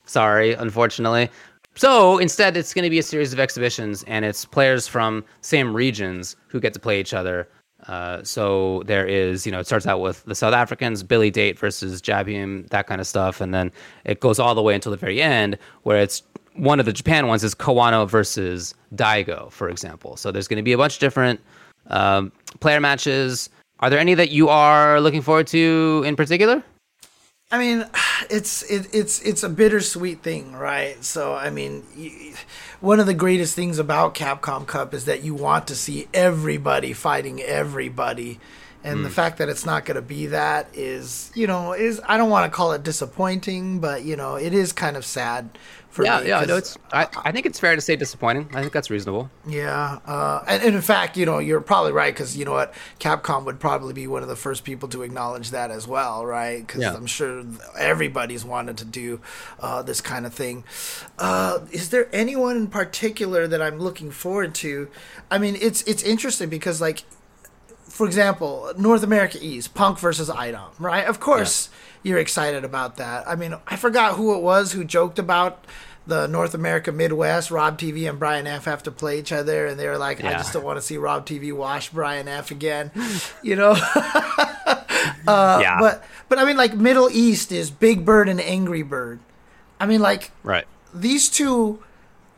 [0.06, 1.30] Sorry, unfortunately.
[1.74, 5.74] So instead, it's going to be a series of exhibitions, and it's players from same
[5.74, 7.48] regions who get to play each other.
[7.86, 11.58] Uh, so there is, you know, it starts out with the South Africans, Billy Date
[11.58, 13.70] versus Jabium, that kind of stuff, and then
[14.04, 16.22] it goes all the way until the very end, where it's
[16.54, 20.16] one of the Japan ones is Kawano versus Daigo, for example.
[20.16, 21.40] So there's going to be a bunch of different
[21.88, 23.50] um, player matches.
[23.80, 26.62] Are there any that you are looking forward to in particular?
[27.50, 27.86] I mean,
[28.30, 31.02] it's it, it's it's a bittersweet thing, right?
[31.04, 31.84] So I mean,
[32.84, 36.92] one of the greatest things about Capcom Cup is that you want to see everybody
[36.92, 38.38] fighting everybody,
[38.84, 39.02] and Hmm.
[39.04, 42.30] the fact that it's not going to be that is, you know, is I don't
[42.30, 45.58] want to call it disappointing, but you know, it is kind of sad
[45.90, 46.28] for Yeah, me.
[46.28, 46.76] yeah, no, it's.
[46.92, 48.48] I, I think it's fair to say disappointing.
[48.52, 49.30] I think that's reasonable.
[49.46, 52.74] Yeah, uh, and, and in fact, you know, you're probably right because you know what,
[53.00, 56.66] Capcom would probably be one of the first people to acknowledge that as well, right?
[56.66, 56.94] Because Yeah.
[56.94, 57.44] I'm sure
[57.78, 59.20] everybody's wanted to do
[59.60, 60.64] uh, this kind of thing.
[61.18, 64.88] Uh, is there anyone in particular that I'm looking forward to?
[65.30, 67.04] I mean, it's it's interesting because like
[67.94, 71.06] for example, North America East, Punk versus Idom, right?
[71.06, 71.70] Of course,
[72.02, 73.28] you're excited about that.
[73.28, 75.64] I mean, I forgot who it was who joked about
[76.04, 77.52] the North America Midwest.
[77.52, 80.32] Rob TV and Brian F have to play each other, and they were like, "I
[80.32, 82.90] just don't want to see Rob TV wash Brian F again,"
[83.42, 83.76] you know.
[85.26, 89.20] Uh, yeah, But but I mean, like Middle East is Big Bird and Angry Bird.
[89.80, 90.66] I mean, like right.
[90.92, 91.82] these two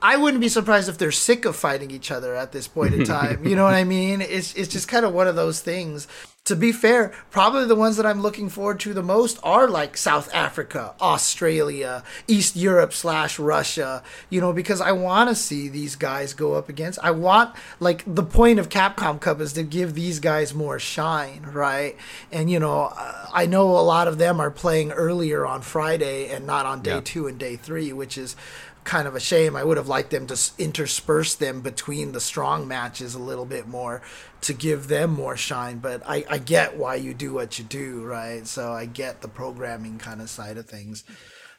[0.02, 3.04] I wouldn't be surprised if they're sick of fighting each other at this point in
[3.16, 3.46] time.
[3.46, 4.20] you know what I mean?
[4.20, 6.06] It's it's just kind of one of those things.
[6.44, 9.96] To be fair, probably the ones that I'm looking forward to the most are like
[9.96, 14.04] South Africa, Australia, East Europe slash Russia.
[14.30, 17.00] You know, because I want to see these guys go up against.
[17.02, 21.42] I want like the point of Capcom Cup is to give these guys more shine,
[21.52, 21.96] right?
[22.30, 22.92] And you know,
[23.34, 26.94] I know a lot of them are playing earlier on Friday and not on day
[26.94, 27.00] Yeah.
[27.02, 28.36] two and day three, which is
[28.86, 29.54] kind of a shame.
[29.54, 33.68] I would have liked them to intersperse them between the strong matches a little bit
[33.68, 34.00] more
[34.42, 35.78] to give them more shine.
[35.78, 38.46] But I, I get why you do what you do, right?
[38.46, 41.04] So I get the programming kind of side of things.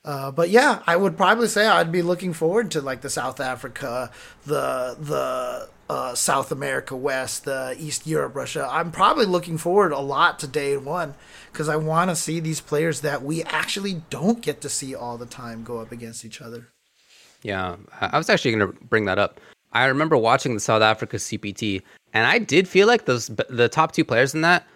[0.05, 3.41] Uh, but yeah, I would probably say I'd be looking forward to like the South
[3.41, 4.09] Africa,
[4.45, 8.67] the the uh, South America West, the East Europe, Russia.
[8.71, 11.15] I'm probably looking forward a lot to day one
[11.51, 15.17] because I want to see these players that we actually don't get to see all
[15.17, 16.69] the time go up against each other.
[17.47, 19.39] Yeah, I was actually going to bring that up.
[19.71, 21.81] I remember watching the South Africa CPT,
[22.11, 24.67] and I did feel like those the top two players in that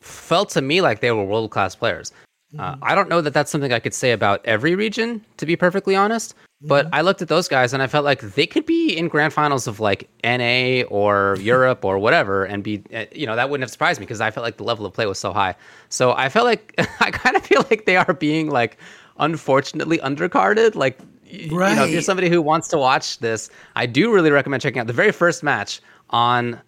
[0.00, 2.12] felt to me like they were world class players.
[2.56, 5.56] Uh, I don't know that that's something I could say about every region, to be
[5.56, 6.34] perfectly honest.
[6.62, 9.32] But I looked at those guys and I felt like they could be in grand
[9.32, 13.64] finals of like NA or Europe or whatever, and be uh, you know that wouldn't
[13.64, 15.56] have surprised me because I felt like the level of play was so high.
[15.88, 18.78] So I felt like I kind of feel like they are being like
[19.18, 20.76] unfortunately undercarded.
[20.76, 20.96] Like
[21.32, 24.62] y- you know, if you're somebody who wants to watch this, I do really recommend
[24.62, 26.60] checking out the very first match on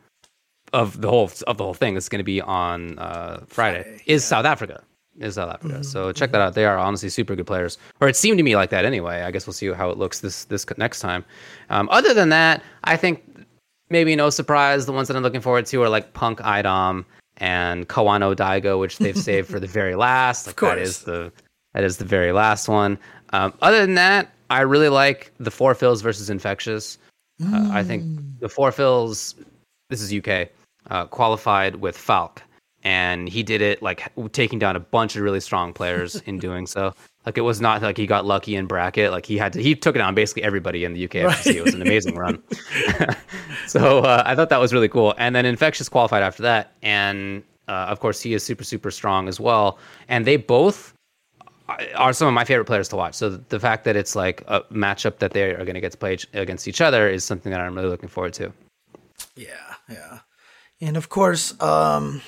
[0.72, 1.96] of the whole of the whole thing.
[1.96, 4.00] It's going to be on uh, Friday.
[4.06, 4.82] Is South Africa?
[5.18, 5.84] Is South Africa?
[5.84, 6.54] So check that out.
[6.54, 9.22] They are honestly super good players, or it seemed to me like that anyway.
[9.22, 11.24] I guess we'll see how it looks this this next time.
[11.68, 13.22] Um, other than that, I think
[13.90, 14.86] maybe no surprise.
[14.86, 17.04] The ones that I'm looking forward to are like Punk Idom
[17.36, 20.46] and Kawano Daigo, which they've saved for the very last.
[20.46, 20.88] Like that course.
[20.88, 21.32] is the
[21.74, 22.98] that is the very last one.
[23.34, 26.98] Um, other than that, I really like the Four Fills versus Infectious.
[27.42, 28.04] Uh, I think
[28.38, 29.34] the Four Fills.
[29.88, 30.50] This is UK
[30.90, 32.40] uh, qualified with Falke,
[32.84, 36.66] and he did it like taking down a bunch of really strong players in doing
[36.66, 36.92] so.
[37.24, 39.10] Like it was not like he got lucky in bracket.
[39.10, 41.54] Like he had to, he took it down basically everybody in the UK FGC.
[41.54, 42.42] It was an amazing run.
[43.66, 45.14] so uh, I thought that was really cool.
[45.16, 49.28] And then Infectious qualified after that, and uh, of course he is super super strong
[49.28, 49.78] as well.
[50.08, 50.92] And they both
[51.94, 53.14] are some of my favorite players to watch.
[53.14, 55.98] So the fact that it's like a matchup that they are going to get to
[55.98, 58.52] play against each other is something that I'm really looking forward to.
[59.36, 60.20] Yeah, yeah.
[60.80, 62.22] And of course, um,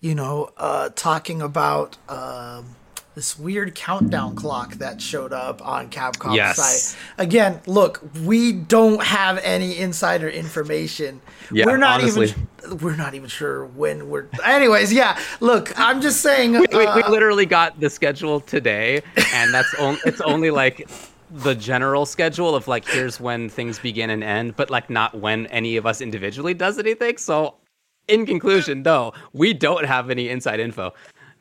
[0.00, 2.76] you know, uh, talking about um,
[3.16, 6.56] this weird countdown clock that showed up on Capcom's Yes.
[6.58, 6.98] site.
[7.16, 11.22] Again, look, we don't have any insider information.
[11.50, 12.26] Yeah, we're not honestly.
[12.28, 14.26] even we're not even sure when we're.
[14.44, 15.18] Anyways, yeah.
[15.40, 16.52] Look, I'm just saying.
[16.52, 19.00] we, we uh, literally got the schedule today,
[19.32, 20.86] and that's only it's only like
[21.30, 25.46] the general schedule of like here's when things begin and end, but like not when
[25.46, 27.16] any of us individually does anything.
[27.16, 27.54] So,
[28.08, 30.92] in conclusion, no, we don't have any inside info.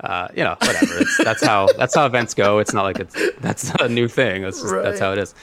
[0.02, 1.00] Uh, you know, whatever.
[1.00, 2.60] It's, that's how that's how events go.
[2.60, 4.44] It's not like it's that's not a new thing.
[4.44, 5.34] It's just, that's how it is.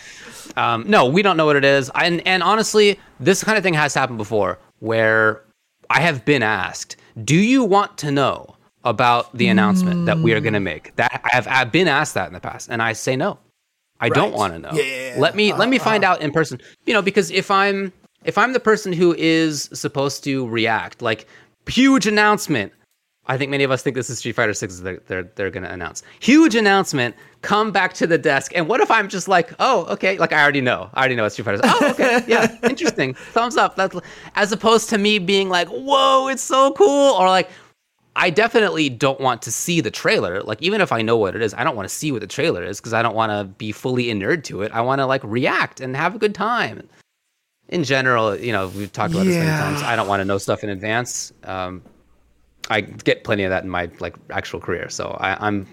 [0.56, 1.90] Um, no, we don't know what it is.
[1.94, 5.42] And and honestly, this kind of thing has happened before, where
[5.88, 10.40] I have been asked, "Do you want to know about the announcement that we are
[10.40, 12.92] going to make?" That I have I've been asked that in the past, and I
[12.92, 13.38] say no.
[14.00, 14.72] I don't want to know.
[14.72, 15.14] Yeah.
[15.18, 16.60] Let me let me find out in person.
[16.86, 17.92] You know, because if I'm
[18.24, 21.26] if I'm the person who is supposed to react, like
[21.66, 22.72] huge announcement.
[23.26, 24.80] I think many of us think this is Street Fighter Six.
[24.80, 27.14] They're they're, they're going to announce huge announcement.
[27.40, 30.42] Come back to the desk, and what if I'm just like, oh, okay, like I
[30.42, 31.60] already know, I already know what Street Fighter.
[31.62, 33.14] Oh, okay, yeah, interesting.
[33.14, 33.76] Thumbs up.
[33.76, 33.96] That's
[34.34, 37.48] as opposed to me being like, whoa, it's so cool, or like,
[38.16, 40.42] I definitely don't want to see the trailer.
[40.42, 42.26] Like, even if I know what it is, I don't want to see what the
[42.26, 44.72] trailer is because I don't want to be fully inured to it.
[44.72, 46.88] I want to like react and have a good time.
[47.68, 49.80] In general, you know, we've talked about this many times.
[49.80, 51.32] I don't want to know stuff in advance.
[51.44, 51.82] Um,
[52.70, 55.66] I get plenty of that in my like actual career, so I, I'm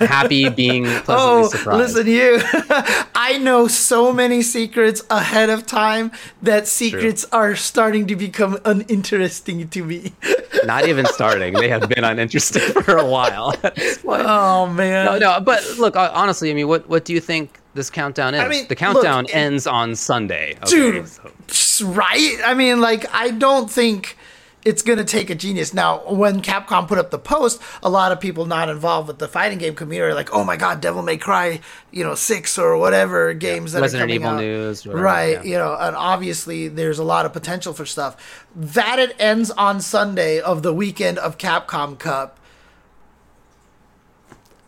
[0.00, 1.94] happy being pleasantly Oh, surprised.
[1.94, 2.40] listen, you.
[3.14, 6.10] I know so many secrets ahead of time
[6.42, 10.12] that secrets are starting to become uninteresting to me.
[10.64, 13.54] Not even starting; they have been uninteresting for a while.
[13.62, 14.22] at this point.
[14.24, 15.04] Oh man.
[15.06, 18.34] No, no, but look, uh, honestly, I mean, what what do you think this countdown
[18.34, 18.40] is?
[18.40, 20.56] I mean, the countdown look, ends on Sunday.
[20.62, 20.70] okay?
[20.70, 21.08] Dude,
[21.48, 22.38] So- right?
[22.44, 24.16] I mean, like, I don't think
[24.64, 25.74] it's going to take a genius.
[25.74, 29.28] Now, when Capcom put up the post, a lot of people not involved with the
[29.28, 32.76] fighting game community are like, oh my God, Devil May Cry, you know, 6 or
[32.78, 34.40] whatever games that Resident are coming Evil out.
[34.40, 35.44] news, whatever, right.
[35.44, 35.52] yeah.
[35.52, 38.46] You know, and obviously there's a lot of potential for stuff.
[38.56, 42.38] That it ends on Sunday of the weekend of Capcom Cup.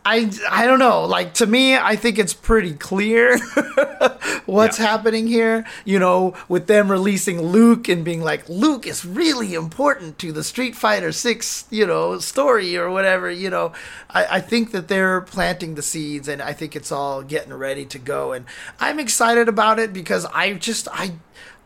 [0.09, 1.05] I, I don't know.
[1.05, 3.37] Like to me, I think it's pretty clear
[4.47, 4.87] what's Yeah.
[4.87, 5.67] happening here.
[5.85, 10.45] You know, with them releasing Luke and being like, Luke is really important to the
[10.45, 13.31] Street Fighter Six, you know, story or whatever.
[13.31, 13.73] You know,
[14.09, 17.85] I, I think that they're planting the seeds, and I think it's all getting ready
[17.87, 18.33] to go.
[18.33, 18.47] And
[18.79, 21.15] I'm excited about it because I just I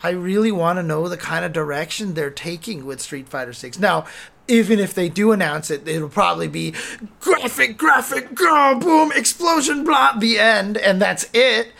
[0.02, 3.78] I really want to know the kind of direction they're taking with Street Fighter Six.
[3.78, 4.06] Now,
[4.50, 6.74] even if they do announce it, it'll probably be
[7.20, 11.72] graphic, graphic, boom, explosion, blah, the end, and that's it.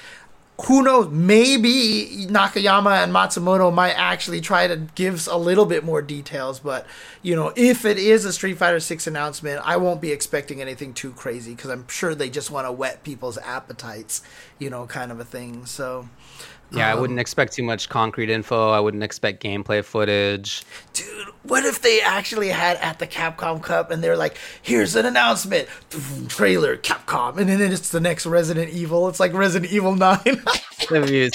[0.67, 1.09] Who knows?
[1.09, 6.87] Maybe Nakayama and Matsumoto might actually try to give a little bit more details, but
[7.23, 10.93] you know, if it is a Street Fighter Six announcement, I won't be expecting anything
[10.93, 14.23] too crazy because I'm sure they just want to whet people's appetites,
[14.59, 15.65] you know, kind of a thing.
[15.65, 16.11] So,
[16.73, 18.71] yeah, I Um, wouldn't expect too much concrete info.
[18.71, 20.63] I wouldn't expect gameplay footage.
[20.93, 21.07] dude,
[21.43, 25.69] what if they actually had at the Capcom Cup and they're like, here's an announcement,
[26.29, 29.09] trailer, Capcom, and then it's the next Resident Evil.
[29.09, 30.19] It's like Resident Evil 9.
[30.91, 31.31] That would be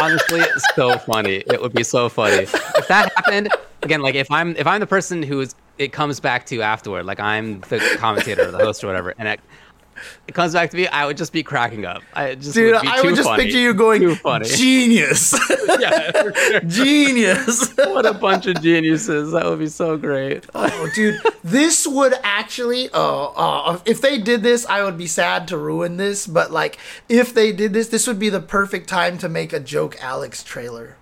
[0.00, 0.42] honestly
[0.74, 1.44] so funny.
[1.46, 3.50] It would be so funny if that happened
[3.82, 4.00] again.
[4.00, 7.60] Like if I'm if I'm the person who's it comes back to afterward, like I'm
[7.68, 9.40] the commentator or the host or whatever, and it,
[10.28, 12.02] it comes back to me, I would just be cracking up.
[12.12, 13.44] I just Dude, would be I would just funny.
[13.44, 14.02] picture you going,
[14.44, 15.32] genius,
[15.78, 16.60] yeah, sure.
[16.66, 17.74] genius.
[17.76, 19.32] what a bunch of geniuses.
[19.32, 20.46] That would be so great.
[20.54, 25.48] oh, dude, this would actually, oh, oh, if they did this, I would be sad
[25.48, 26.78] to ruin this, but like,
[27.08, 30.42] if they did this, this would be the perfect time to make a joke Alex
[30.42, 30.96] trailer.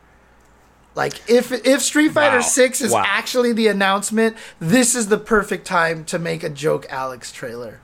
[0.94, 2.42] Like if if Street Fighter Wow.
[2.42, 3.02] 6 is Wow.
[3.06, 7.80] actually the announcement, this is the perfect time to make a joke Alex trailer.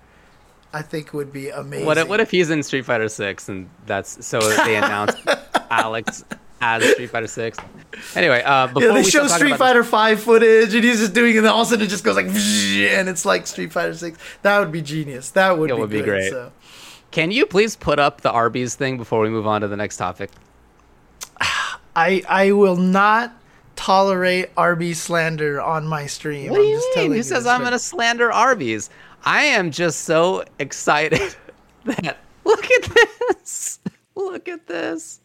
[0.73, 1.87] I think would be amazing.
[1.87, 5.15] What if, what if he's in Street Fighter Six and that's so they announce
[5.71, 6.25] Alex
[6.61, 7.59] as Street Fighter Six?
[8.15, 11.39] Anyway, uh, before yeah, they show Street Fighter 5 footage and he's just doing it
[11.39, 14.19] and all of a sudden it just goes like and it's like Street Fighter 6.
[14.43, 15.31] That would be genius.
[15.31, 16.31] That would It be would be good, great.
[16.31, 16.53] So.
[17.11, 19.97] Can you please put up the Arby's thing before we move on to the next
[19.97, 20.31] topic?
[21.97, 23.33] I I will not
[23.75, 26.51] tolerate RB slander on my stream.
[26.51, 27.13] What do I'm you just mean?
[27.13, 28.91] Who says I'm going to slander Arby's?
[29.25, 31.35] I am just so excited
[31.85, 32.91] that look at
[33.31, 33.79] this.
[34.15, 35.21] Look at this.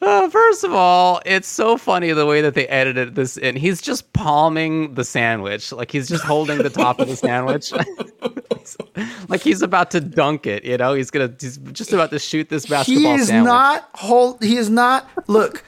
[0.00, 3.56] Uh, first of all, it's so funny the way that they edited this in.
[3.56, 7.72] He's just palming the sandwich, like he's just holding the top of the sandwich,
[9.28, 10.64] like he's about to dunk it.
[10.64, 13.48] You know, he's gonna, he's just about to shoot this basketball He is sandwich.
[13.48, 14.42] not hold.
[14.42, 15.08] He is not.
[15.28, 15.62] Look,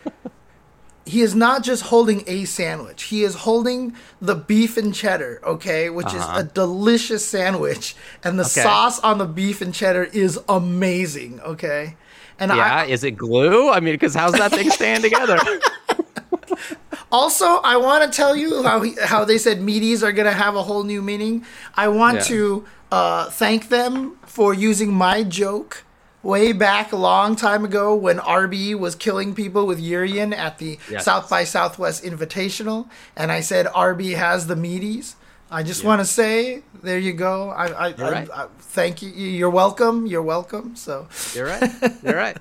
[1.09, 3.05] he is not just holding a sandwich.
[3.05, 6.39] He is holding the beef and cheddar, okay, which uh-huh.
[6.39, 8.63] is a delicious sandwich, and the okay.
[8.63, 11.97] sauce on the beef and cheddar is amazing, okay.
[12.39, 13.71] And yeah, I, is it glue?
[13.71, 15.39] I mean, because how's that thing staying together?
[17.13, 20.55] also, I want to tell you how he, how they said meaties are gonna have
[20.55, 21.45] a whole new meaning.
[21.75, 22.25] I want yeah.
[22.25, 25.85] to uh, thank them for using my joke
[26.23, 30.79] way back a long time ago when RB was killing people with Urien at the
[30.91, 31.05] yes.
[31.05, 35.15] South by Southwest Invitational, and I said RB has the meaties.
[35.51, 35.89] I just yeah.
[35.89, 37.51] want to say, there you go.
[37.51, 38.31] I, I, I, right.
[38.35, 39.09] I, thank you.
[39.11, 40.07] You're welcome.
[40.07, 40.77] You're welcome.
[40.77, 41.71] So you're right.
[42.03, 42.37] You're right.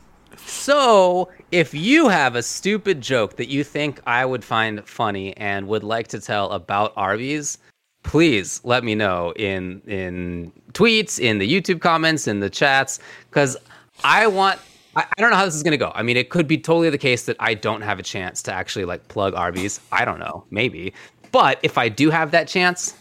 [0.45, 5.67] So, if you have a stupid joke that you think I would find funny and
[5.67, 7.57] would like to tell about Arby's,
[8.03, 12.99] please let me know in in tweets, in the YouTube comments, in the chats,
[13.29, 13.57] because
[14.03, 14.59] I want.
[14.95, 15.91] I, I don't know how this is gonna go.
[15.93, 18.53] I mean, it could be totally the case that I don't have a chance to
[18.53, 19.79] actually like plug Arby's.
[19.91, 20.93] I don't know, maybe.
[21.31, 22.95] But if I do have that chance,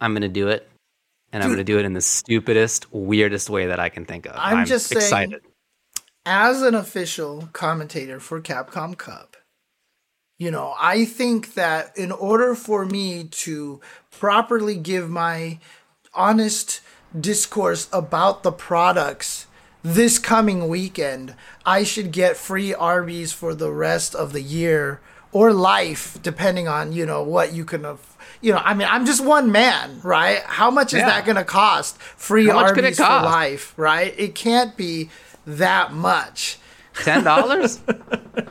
[0.00, 0.68] I'm gonna do it,
[1.32, 4.26] and Dude, I'm gonna do it in the stupidest, weirdest way that I can think
[4.26, 4.34] of.
[4.36, 5.30] I'm, I'm just excited.
[5.30, 9.36] Saying, as an official commentator for Capcom Cup,
[10.38, 13.80] you know, I think that in order for me to
[14.10, 15.58] properly give my
[16.14, 16.80] honest
[17.18, 19.39] discourse about the products
[19.82, 25.00] this coming weekend, I should get free Arby's for the rest of the year
[25.32, 27.84] or life, depending on you know what you can.
[27.84, 30.42] Of you know, I mean, I'm just one man, right?
[30.44, 31.06] How much is yeah.
[31.06, 31.98] that going to cost?
[31.98, 34.14] Free Arby's for life, right?
[34.18, 35.10] It can't be
[35.46, 36.58] that much.
[36.94, 37.80] Ten dollars?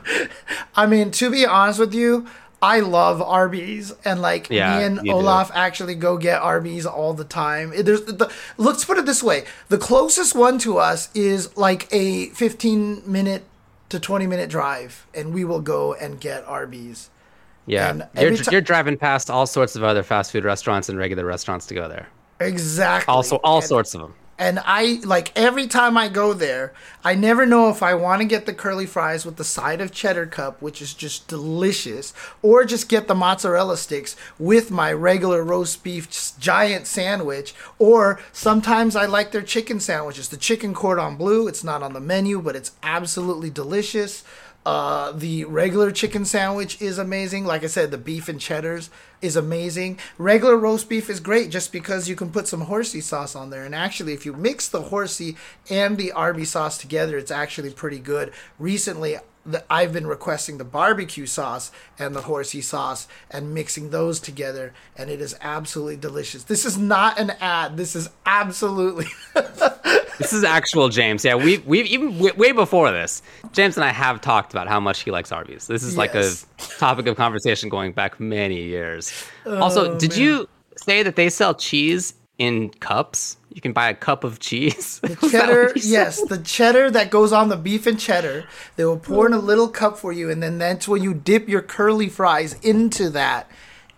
[0.74, 2.26] I mean, to be honest with you,
[2.62, 5.54] I love Arby's, and like yeah, me and Olaf do.
[5.54, 7.72] actually go get Arby's all the time.
[7.76, 12.26] There's the, let's put it this way: the closest one to us is like a
[12.30, 13.44] 15 minute
[13.88, 17.10] to 20 minute drive, and we will go and get Arby's.
[17.66, 21.24] Yeah, you're, t- you're driving past all sorts of other fast food restaurants and regular
[21.24, 22.08] restaurants to go there.
[22.40, 23.12] Exactly.
[23.12, 26.72] Also, all and, sorts of them and I like every time I go there,
[27.04, 29.92] I never know if I want to get the curly fries with the side of
[29.92, 35.44] cheddar cup, which is just delicious, or just get the mozzarella sticks with my regular
[35.44, 37.54] roast beef giant sandwich.
[37.78, 41.46] Or sometimes I like their chicken sandwiches, the chicken cordon bleu.
[41.46, 44.24] It's not on the menu, but it's absolutely delicious.
[44.66, 47.46] Uh, the regular chicken sandwich is amazing.
[47.46, 48.90] Like I said, the beef and cheddars
[49.22, 49.98] is amazing.
[50.18, 53.64] Regular roast beef is great just because you can put some horsey sauce on there.
[53.64, 55.36] And actually, if you mix the horsey
[55.70, 58.32] and the Arby sauce together, it's actually pretty good.
[58.58, 64.20] Recently, the, I've been requesting the barbecue sauce and the horsey sauce and mixing those
[64.20, 66.44] together, and it is absolutely delicious.
[66.44, 67.78] This is not an ad.
[67.78, 69.06] This is absolutely.
[70.20, 71.24] this is actual James.
[71.24, 75.00] Yeah, we've we've even way before this, James and I have talked about how much
[75.00, 75.66] he likes Arby's.
[75.66, 75.96] This is yes.
[75.96, 76.30] like a
[76.78, 79.12] topic of conversation going back many years.
[79.46, 80.20] Oh, also, did man.
[80.20, 83.38] you say that they sell cheese in cups?
[83.48, 85.00] You can buy a cup of cheese.
[85.10, 88.44] The cheddar, yes, the cheddar that goes on the beef and cheddar.
[88.76, 91.48] They will pour in a little cup for you, and then that's when you dip
[91.48, 93.50] your curly fries into that,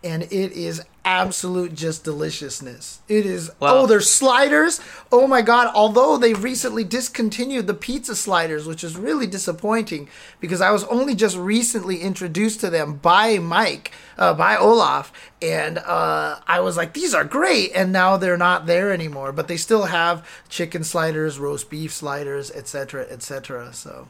[0.05, 3.00] and it is absolute just deliciousness.
[3.09, 3.50] It is.
[3.59, 4.80] Well, oh, there's sliders.
[5.11, 5.72] Oh my god!
[5.74, 10.09] Although they recently discontinued the pizza sliders, which is really disappointing
[10.40, 15.78] because I was only just recently introduced to them by Mike, uh, by Olaf, and
[15.78, 19.32] uh, I was like, these are great, and now they're not there anymore.
[19.32, 23.72] But they still have chicken sliders, roast beef sliders, etc., etc.
[23.72, 24.09] So.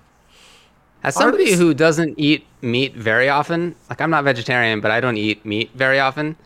[1.05, 5.17] As somebody who doesn't eat meat very often, like I'm not vegetarian, but I don't
[5.17, 6.37] eat meat very often.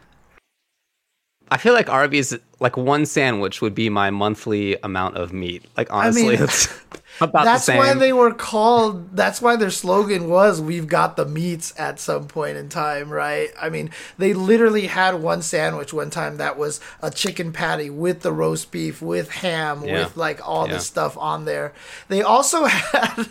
[1.51, 5.65] I feel like Arby's like one sandwich would be my monthly amount of meat.
[5.77, 6.49] Like honestly, I mean,
[7.21, 9.15] about that's why they were called.
[9.15, 13.51] That's why their slogan was "We've got the meats." At some point in time, right?
[13.61, 18.23] I mean, they literally had one sandwich one time that was a chicken patty with
[18.23, 20.05] the roast beef, with ham, yeah.
[20.05, 20.75] with like all yeah.
[20.75, 21.73] the stuff on there.
[22.09, 23.29] They also had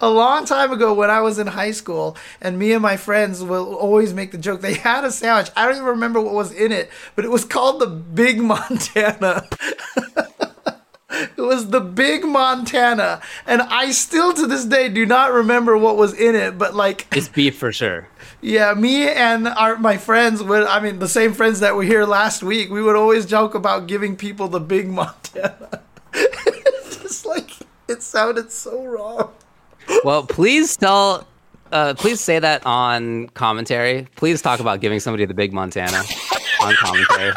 [0.00, 3.42] a long time ago when I was in high school, and me and my friends
[3.42, 4.60] will always make the joke.
[4.60, 5.52] They had a sandwich.
[5.56, 9.48] I don't even remember what was in it, but it was called the Big Montana.
[11.10, 15.96] it was the Big Montana, and I still to this day do not remember what
[15.96, 16.58] was in it.
[16.58, 18.08] But like, it's beef for sure.
[18.40, 20.64] Yeah, me and our my friends would.
[20.64, 22.70] I mean, the same friends that were here last week.
[22.70, 25.82] We would always joke about giving people the Big Montana.
[26.12, 27.50] just like
[27.88, 29.32] it sounded so wrong
[30.04, 31.26] well, please tell,
[31.72, 34.06] uh, please say that on commentary.
[34.16, 36.02] Please talk about giving somebody the big Montana
[36.62, 37.32] on commentary.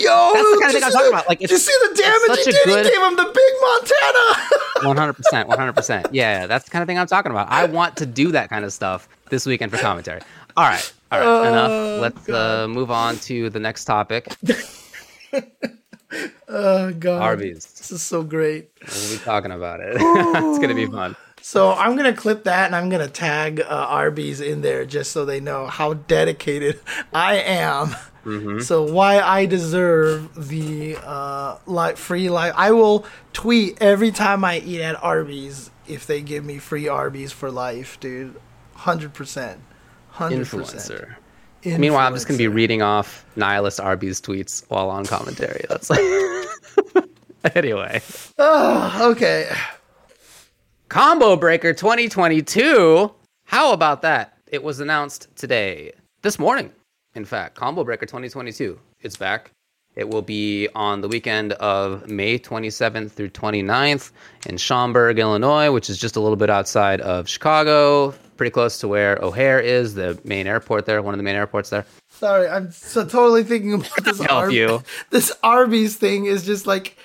[0.00, 1.28] Yo, That's the kind of thing you I'm see talking the- about.
[1.28, 2.64] Like, did you see the damage he did?
[2.64, 4.86] good- He gave him the big Montana.
[4.88, 6.06] One hundred percent, one hundred percent.
[6.12, 7.48] Yeah, yeah, that's the kind of thing I'm talking about.
[7.50, 10.20] I want to do that kind of stuff this weekend for commentary.
[10.56, 12.00] All right, all right, Oh, enough.
[12.00, 14.28] Let's uh, move on to the next topic.
[16.48, 17.66] oh god, Arby's.
[17.66, 18.70] This is so great.
[18.80, 19.94] We'll be talking about it.
[19.98, 21.16] it's gonna be fun.
[21.40, 25.24] So I'm gonna clip that and I'm gonna tag uh, Arby's in there just so
[25.24, 26.80] they know how dedicated
[27.12, 27.88] I am.
[28.24, 28.60] Mm-hmm.
[28.60, 32.52] So why I deserve the uh, li- free life.
[32.56, 37.32] I will tweet every time I eat at Arby's if they give me free Arby's
[37.32, 38.38] for life, dude.
[38.74, 39.60] Hundred percent.
[40.10, 41.08] Hundred percent.
[41.62, 41.78] Influencer.
[41.78, 45.64] Meanwhile, I'm just gonna be reading off nihilist Arby's tweets while on commentary.
[45.68, 46.00] That's like.
[47.54, 48.00] anyway,
[48.38, 49.48] Oh, okay.
[50.88, 53.12] Combo Breaker 2022.
[53.44, 54.38] How about that?
[54.46, 55.92] It was announced today,
[56.22, 56.72] this morning.
[57.14, 58.78] In fact, Combo Breaker 2022.
[59.00, 59.50] It's back.
[59.96, 64.12] It will be on the weekend of May 27th through 29th
[64.46, 68.88] in Schaumburg, Illinois, which is just a little bit outside of Chicago, pretty close to
[68.88, 71.84] where O'Hare is, the main airport there, one of the main airports there.
[72.08, 74.20] Sorry, I'm so totally thinking about this.
[74.20, 74.82] Help you.
[75.10, 76.96] This Arby's thing is just like,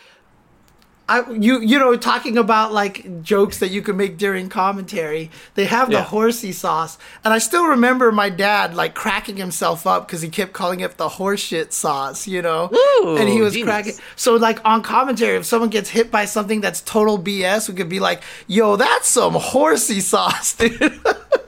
[1.10, 5.30] I you you know talking about like jokes that you can make during commentary.
[5.56, 6.04] They have the Yeah.
[6.04, 10.54] horsey sauce, and I still remember my dad like cracking himself up because he kept
[10.54, 12.26] calling it the horseshit sauce.
[12.26, 13.68] You know, Ooh, and he was genius.
[13.68, 13.94] cracking.
[14.16, 17.90] So like on commentary, if someone gets hit by something that's total BS, we could
[17.90, 21.02] be like, "Yo, that's some horsey sauce, dude."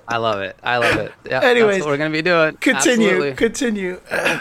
[0.08, 0.56] I love it.
[0.64, 1.12] I love it.
[1.26, 2.56] Yeah, Anyways, we're gonna be doing.
[2.58, 3.34] continue, Absolutely.
[3.36, 4.00] continue.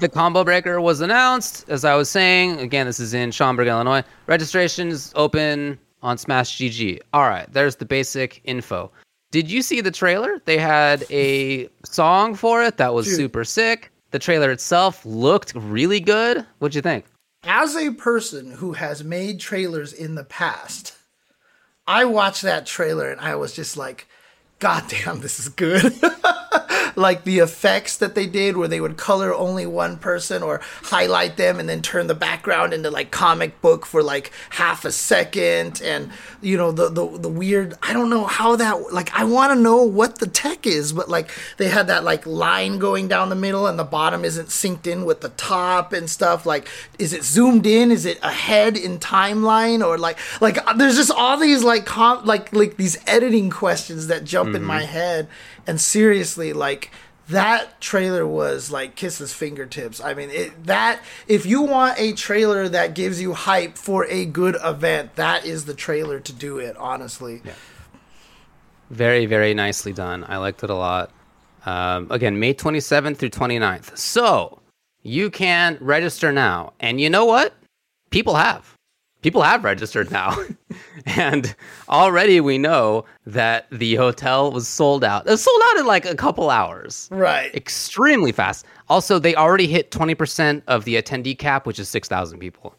[0.00, 1.68] The combo breaker was announced.
[1.68, 4.02] As I was saying, again, this is in Schaumburg, Illinois.
[4.26, 7.00] Registrations open on Smash GG.
[7.12, 8.90] All right, there's the basic info.
[9.32, 10.40] Did you see the trailer?
[10.44, 13.16] They had a song for it that was Dude.
[13.16, 13.90] super sick.
[14.12, 16.46] The trailer itself looked really good.
[16.58, 17.04] What'd you think?
[17.44, 20.94] as a person who has made trailers in the past,
[21.88, 24.06] I watched that trailer and I was just like,
[24.62, 25.92] God damn, this is good.
[26.96, 31.36] like the effects that they did where they would color only one person or highlight
[31.36, 35.80] them and then turn the background into like comic book for like half a second
[35.82, 39.52] and you know the the, the weird I don't know how that like I want
[39.52, 43.28] to know what the tech is but like they had that like line going down
[43.28, 46.68] the middle and the bottom isn't synced in with the top and stuff like
[46.98, 47.90] is it zoomed in?
[47.90, 52.24] Is it ahead in timeline or like like uh, there's just all these like com-
[52.24, 55.28] like like these editing questions that jump in my head
[55.66, 56.90] and seriously like
[57.28, 62.68] that trailer was like kisses fingertips i mean it, that if you want a trailer
[62.68, 66.76] that gives you hype for a good event that is the trailer to do it
[66.76, 67.52] honestly yeah.
[68.92, 70.22] Very, very nicely done.
[70.28, 71.10] I liked it a lot.
[71.64, 73.96] Um, again, May 27th through 29th.
[73.96, 74.60] So
[75.00, 76.74] you can register now.
[76.78, 77.54] And you know what?
[78.10, 78.71] People have.
[79.22, 80.36] People have registered now.
[81.06, 81.54] and
[81.88, 85.26] already we know that the hotel was sold out.
[85.26, 87.08] It was sold out in like a couple hours.
[87.10, 88.66] right Extremely fast.
[88.88, 92.74] Also, they already hit 20% of the attendee cap, which is 6,000 people,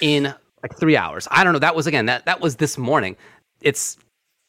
[0.00, 0.32] in
[0.62, 1.26] like three hours.
[1.30, 1.58] I don't know.
[1.58, 3.16] That was, again, that, that was this morning.
[3.60, 3.98] It's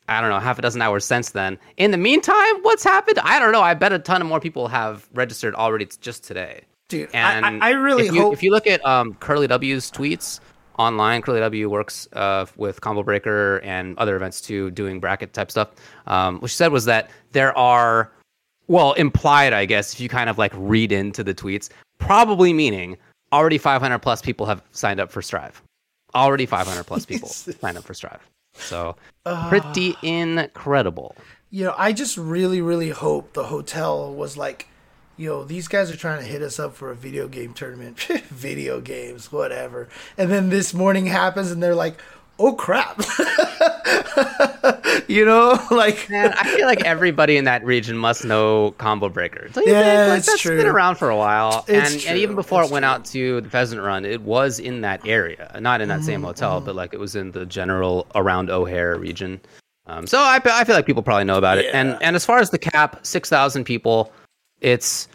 [0.07, 1.57] I don't know, half a dozen hours since then.
[1.77, 3.19] In the meantime, what's happened?
[3.19, 3.61] I don't know.
[3.61, 6.63] I bet a ton of more people have registered already just today.
[6.89, 9.47] dude And I, I, I really if you, hope if you look at um, Curly
[9.47, 10.41] W's tweets
[10.82, 15.51] online, Curly W works uh, with Combo Breaker and other events too, doing bracket type
[15.51, 15.69] stuff.
[16.07, 18.11] Um, what she said was that there are,
[18.67, 21.69] well, implied, I guess, if you kind of like read into the tweets,
[21.99, 22.97] probably meaning
[23.32, 25.61] already 500 plus people have signed up for Strive.
[26.15, 27.29] Already 500 plus people
[27.61, 28.27] signed up for Strive.
[28.53, 28.95] So
[29.49, 31.15] pretty incredible.
[31.51, 34.67] you know, I just really, really hope the hotel was like,
[35.18, 37.99] yo, these guys are trying to hit us up for a video game tournament.
[38.30, 39.88] video games, whatever.
[40.18, 41.95] And then this morning happens and they're like,
[42.39, 42.97] oh crap.
[45.07, 49.45] you know, like, Man, I feel like everybody in that region must know Combo Breaker.
[49.47, 49.68] Yeah, think?
[49.68, 50.57] Like, it's that's true.
[50.57, 52.89] been around for a while, It's and, and even before it's it went true.
[52.89, 56.24] out to the Pheasant Run, it was in that area, not in that Mm-hmm, same
[56.24, 59.39] hotel, but like it was in the general around O'Hare region.
[59.88, 61.66] Um, so I, I feel like people probably know about it.
[61.66, 61.80] Yeah.
[61.80, 64.12] And and as far as the cap, six thousand people,
[64.62, 65.07] it's.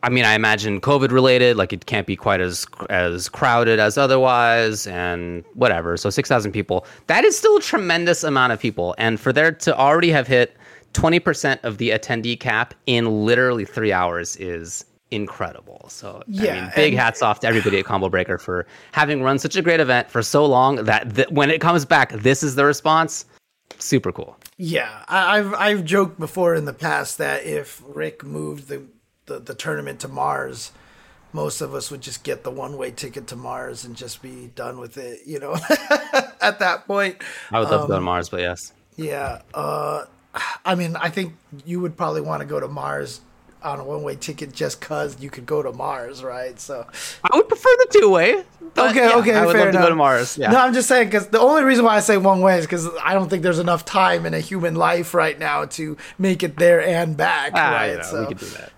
[0.00, 3.98] I mean, I imagine COVID related, like it can't be quite as as crowded as
[3.98, 5.96] otherwise, and whatever.
[5.96, 9.50] So six thousand people, that is still a tremendous amount of people, and for there
[9.50, 10.56] to already have hit
[10.92, 15.84] twenty percent of the attendee cap in literally three hours is incredible.
[15.88, 19.22] So I Yeah, mean, big and- hats off to everybody at Combo Breaker for having
[19.22, 22.42] run such a great event for so long that th- when it comes back, this
[22.44, 23.24] is the response.
[23.78, 24.36] Super cool.
[24.56, 28.82] yeah, I, I've, I've joked before in the past that if Rick moved the,
[29.26, 30.72] the, the tournament to Mars,
[31.32, 34.50] most of us would just get the one way ticket to Mars and just be
[34.54, 35.54] done with it, you know,
[36.40, 37.22] at that point.
[37.52, 38.72] I would love um, to go to um, Mars, but yes.
[38.96, 39.42] Yeah.
[39.54, 40.06] Uh,
[40.64, 43.20] I mean, I think you would probably want to go to Mars
[43.62, 46.58] on a one way ticket just because you could go to Mars, right?
[46.60, 46.86] So
[47.24, 48.44] I would prefer the two way.
[48.76, 49.82] Okay, yeah, okay, I would love enough.
[49.82, 50.38] to go to Mars.
[50.38, 50.50] Yeah.
[50.50, 52.88] No, I'm just saying because the only reason why I say one way is because
[53.02, 56.56] I don't think there's enough time in a human life right now to make it
[56.56, 57.52] there and back.
[57.54, 58.04] Ah, right?
[58.04, 58.72] so we could do that.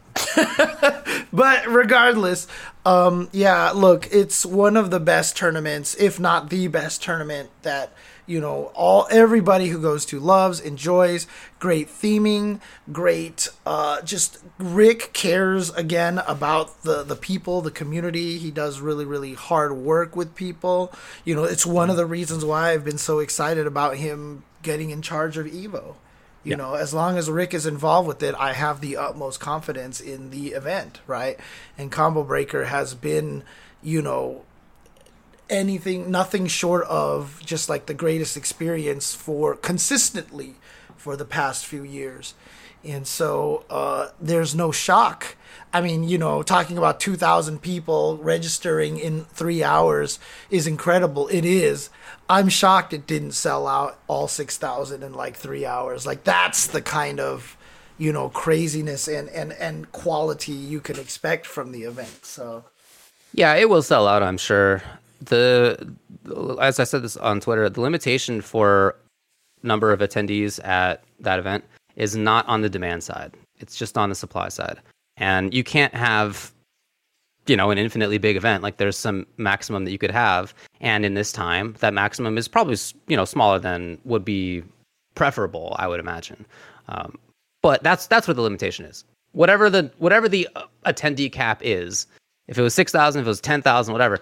[1.33, 2.47] but regardless,
[2.85, 7.93] um, yeah, look, it's one of the best tournaments, if not the best tournament that
[8.31, 11.27] you know all everybody who goes to loves enjoys
[11.59, 12.61] great theming
[12.93, 19.05] great uh just rick cares again about the the people the community he does really
[19.05, 20.93] really hard work with people
[21.25, 24.91] you know it's one of the reasons why i've been so excited about him getting
[24.91, 25.97] in charge of evo
[26.43, 26.57] you yeah.
[26.57, 30.31] know, as long as Rick is involved with it, I have the utmost confidence in
[30.31, 31.39] the event, right?
[31.77, 33.45] And Combo Breaker has been,
[33.83, 34.47] you know,
[35.51, 40.55] anything, nothing short of just like the greatest experience for consistently
[40.97, 42.35] for the past few years.
[42.85, 45.37] And so uh, there's no shock.
[45.73, 50.19] I mean, you know, talking about 2,000 people registering in three hours
[50.51, 51.29] is incredible.
[51.29, 51.91] It is.
[52.29, 56.07] I'm shocked it didn't sell out all 6,000 in like three hours.
[56.07, 57.57] Like that's the kind of,
[57.99, 62.25] you know, craziness and, and, and quality you can expect from the event.
[62.25, 62.65] So,
[63.33, 64.83] yeah, it will sell out, I'm sure.
[65.21, 65.93] The,
[66.61, 68.97] as I said this on Twitter, the limitation for
[69.63, 71.65] number of attendees at that event
[71.97, 73.35] is not on the demand side.
[73.59, 74.81] It's just on the supply side.
[75.17, 76.53] And you can't have
[77.47, 81.05] you know an infinitely big event like there's some maximum that you could have and
[81.05, 82.77] in this time that maximum is probably
[83.09, 84.63] you know smaller than would be
[85.15, 86.45] preferable i would imagine
[86.89, 87.19] um,
[87.63, 92.07] but that's that's what the limitation is whatever the whatever the uh, attendee cap is
[92.47, 94.21] if it was 6000 if it was 10000 whatever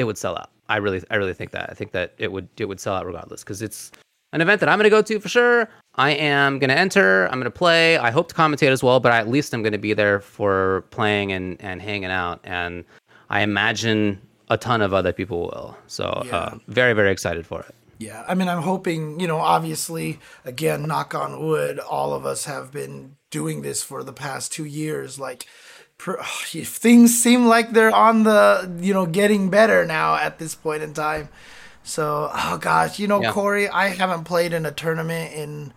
[0.00, 2.48] it would sell out i really i really think that i think that it would
[2.56, 3.92] it would sell out regardless because it's
[4.32, 7.26] an event that i'm going to go to for sure I am going to enter.
[7.26, 7.98] I'm going to play.
[7.98, 10.84] I hope to commentate as well, but at least I'm going to be there for
[10.90, 12.40] playing and, and hanging out.
[12.44, 12.84] And
[13.28, 15.76] I imagine a ton of other people will.
[15.88, 16.36] So, uh, yeah.
[16.36, 17.74] uh, very, very excited for it.
[17.98, 18.24] Yeah.
[18.26, 22.72] I mean, I'm hoping, you know, obviously, again, knock on wood, all of us have
[22.72, 25.18] been doing this for the past two years.
[25.18, 25.46] Like,
[26.06, 30.82] if things seem like they're on the, you know, getting better now at this point
[30.82, 31.28] in time.
[31.82, 33.32] So, oh gosh, you know, yeah.
[33.32, 35.72] Corey, I haven't played in a tournament in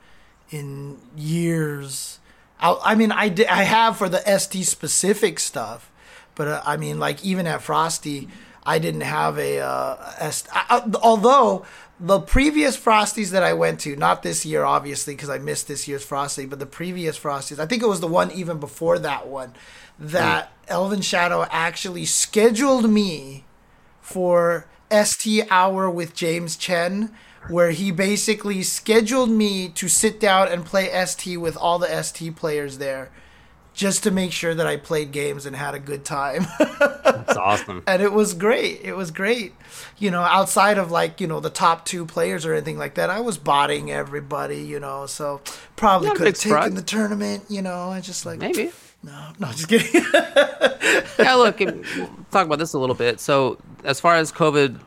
[0.50, 2.20] in years.
[2.60, 5.92] I, I mean, I did, I have for the ST specific stuff,
[6.36, 8.28] but uh, I mean, like even at Frosty,
[8.66, 10.32] I didn't have a uh.
[10.52, 11.66] I, although
[12.04, 15.88] the previous Frosties that I went to, not this year, obviously, because I missed this
[15.88, 19.28] year's Frosty, but the previous Frosties, I think it was the one even before that
[19.28, 19.54] one,
[19.98, 20.50] that mm.
[20.68, 23.46] Elven Shadow actually scheduled me
[24.02, 27.16] for ST Hour with James Chen
[27.50, 32.36] where he basically scheduled me to sit down and play ST with all the ST
[32.36, 33.12] players there
[33.74, 36.46] just to make sure that I played games and had a good time.
[36.60, 37.84] That's awesome.
[37.88, 38.82] And it was great.
[38.84, 39.54] It was great.
[39.98, 43.10] You know, outside of like, you know, the top two players or anything like that,
[43.10, 45.42] I was botting everybody, you know, so
[45.76, 48.72] probably could have taken the tournament, you know, I just like Maybe.
[49.02, 50.02] No, no, just kidding.
[51.20, 53.20] yeah, look, we'll talk about this a little bit.
[53.20, 54.80] So, as far as COVID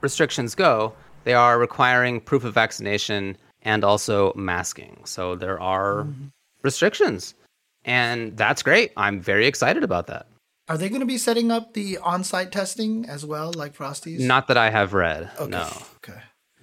[0.00, 5.02] restrictions go, they are requiring proof of vaccination and also masking.
[5.04, 6.26] So there are mm-hmm.
[6.62, 7.34] restrictions.
[7.90, 8.92] And that's great.
[8.96, 10.26] I'm very excited about that.
[10.68, 14.20] Are they going to be setting up the on site testing as well, like Frosty's?
[14.20, 15.28] Not that I have read.
[15.40, 15.50] Okay.
[15.50, 15.68] No.
[15.96, 16.20] Okay.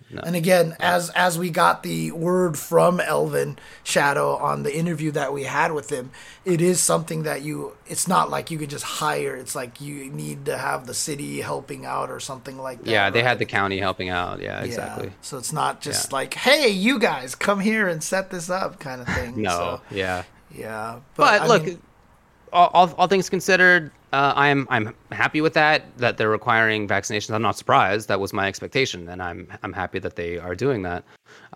[0.10, 0.22] No.
[0.26, 5.34] And again, as as we got the word from Elven Shadow on the interview that
[5.34, 6.12] we had with him,
[6.46, 7.76] it is something that you.
[7.88, 9.36] It's not like you could just hire.
[9.36, 12.90] It's like you need to have the city helping out or something like that.
[12.90, 14.42] Yeah, they had the county helping out.
[14.42, 15.08] Yeah, exactly.
[15.08, 15.14] Yeah.
[15.20, 16.16] So it's not just yeah.
[16.16, 19.42] like, hey, you guys come here and set this up, kind of thing.
[19.42, 19.50] no.
[19.50, 20.24] So, yeah.
[20.56, 21.82] Yeah, but, but look, mean,
[22.54, 25.98] all, all, all things considered, uh, I'm I'm happy with that.
[25.98, 27.34] That they're requiring vaccinations.
[27.34, 28.08] I'm not surprised.
[28.08, 31.04] That was my expectation, and I'm I'm happy that they are doing that.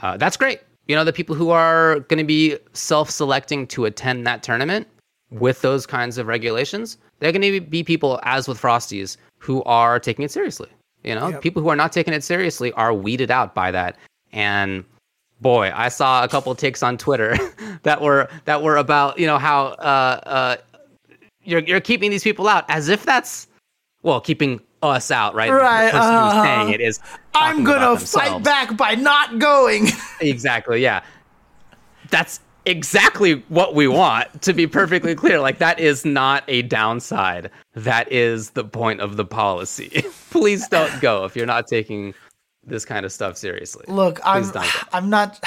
[0.02, 0.62] Uh, that's great.
[0.88, 4.88] You know, the people who are going to be self-selecting to attend that tournament
[5.30, 10.00] with those kinds of regulations, they're going to be people, as with Frosties, who are
[10.00, 10.68] taking it seriously.
[11.04, 11.42] You know, yep.
[11.42, 13.98] people who are not taking it seriously are weeded out by that.
[14.34, 14.84] And
[15.42, 17.36] boy, I saw a couple takes on Twitter
[17.84, 20.58] that were that were about you know how uh, uh,
[21.44, 23.48] you're you're keeping these people out as if that's
[24.04, 25.52] well keeping us out, right?
[25.52, 25.88] Right.
[25.88, 27.00] The person uh, who's saying it is.
[27.36, 29.88] I'm gonna fight back by not going.
[30.22, 30.82] exactly.
[30.82, 31.04] Yeah.
[32.10, 37.50] That's exactly what we want to be perfectly clear like that is not a downside
[37.74, 42.14] that is the point of the policy please don't go if you're not taking
[42.64, 44.94] this kind of stuff seriously Look, I'm don't.
[44.94, 45.44] I'm not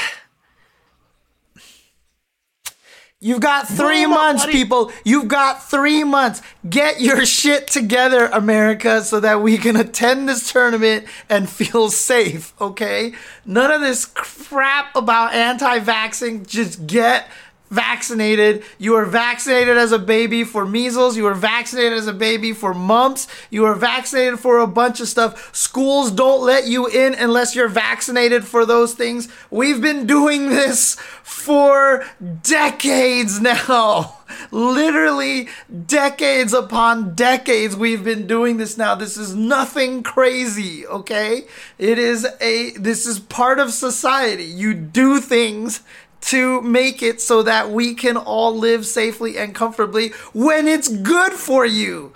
[3.25, 4.53] You've got three Boom, months, buddy.
[4.53, 4.93] people.
[5.03, 6.43] You've got three months.
[6.69, 12.53] Get your shit together, America, so that we can attend this tournament and feel safe,
[12.61, 13.15] okay?
[13.47, 16.47] None of this crap about anti vaxxing.
[16.47, 17.29] Just get
[17.71, 18.63] vaccinated.
[18.79, 21.17] You were vaccinated as a baby for measles.
[21.17, 23.27] You were vaccinated as a baby for mumps.
[23.51, 25.55] You were vaccinated for a bunch of stuff.
[25.55, 29.29] Schools don't let you in unless you're vaccinated for those things.
[29.51, 32.05] We've been doing this for
[32.43, 34.19] decades now.
[34.51, 35.49] Literally
[35.87, 38.95] decades upon decades we've been doing this now.
[38.95, 41.47] This is nothing crazy, okay?
[41.79, 44.45] It is a this is part of society.
[44.45, 45.83] You do things
[46.27, 51.33] to make it so that we can all live safely and comfortably when it's good
[51.33, 52.13] for you.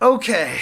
[0.00, 0.58] Okay.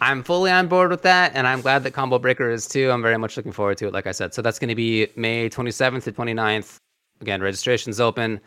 [0.00, 2.90] I'm fully on board with that, and I'm glad that Combo Breaker is too.
[2.90, 4.34] I'm very much looking forward to it, like I said.
[4.34, 6.76] So that's going to be May 27th to 29th.
[7.20, 8.40] Again, registration's open.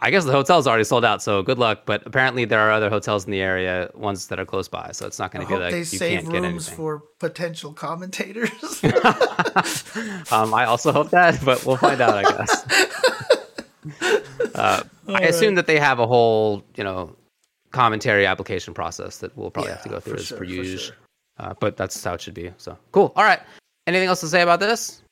[0.00, 1.82] I guess the hotel's already sold out, so good luck.
[1.84, 4.90] But apparently, there are other hotels in the area, ones that are close by.
[4.92, 7.72] So it's not going to be like they you save can't get rooms for potential
[7.72, 8.82] commentators.
[10.30, 12.66] Um, I also hope that, but we'll find out, I guess.
[14.54, 17.16] uh, I assume that they have a whole, you know,
[17.70, 20.78] commentary application process that we'll probably have to go through for as sure, per usual.
[20.78, 20.96] sure.
[21.38, 22.52] Uh, but that's how it should be.
[22.58, 23.12] So cool.
[23.16, 23.40] All right.
[23.86, 25.02] Anything else to say about this?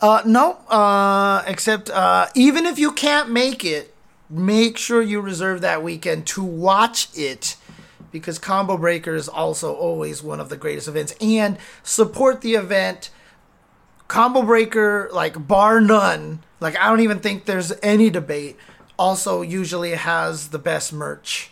[0.00, 3.92] Uh, no, uh, except uh, even if you can't make it,
[4.28, 7.56] make sure you reserve that weekend to watch it
[8.10, 13.10] because Combo Breaker is also always one of the greatest events and support the event.
[14.08, 18.56] Combo Breaker, like bar none, like I don't even think there's any debate.
[18.98, 21.50] Also, usually has the best merch,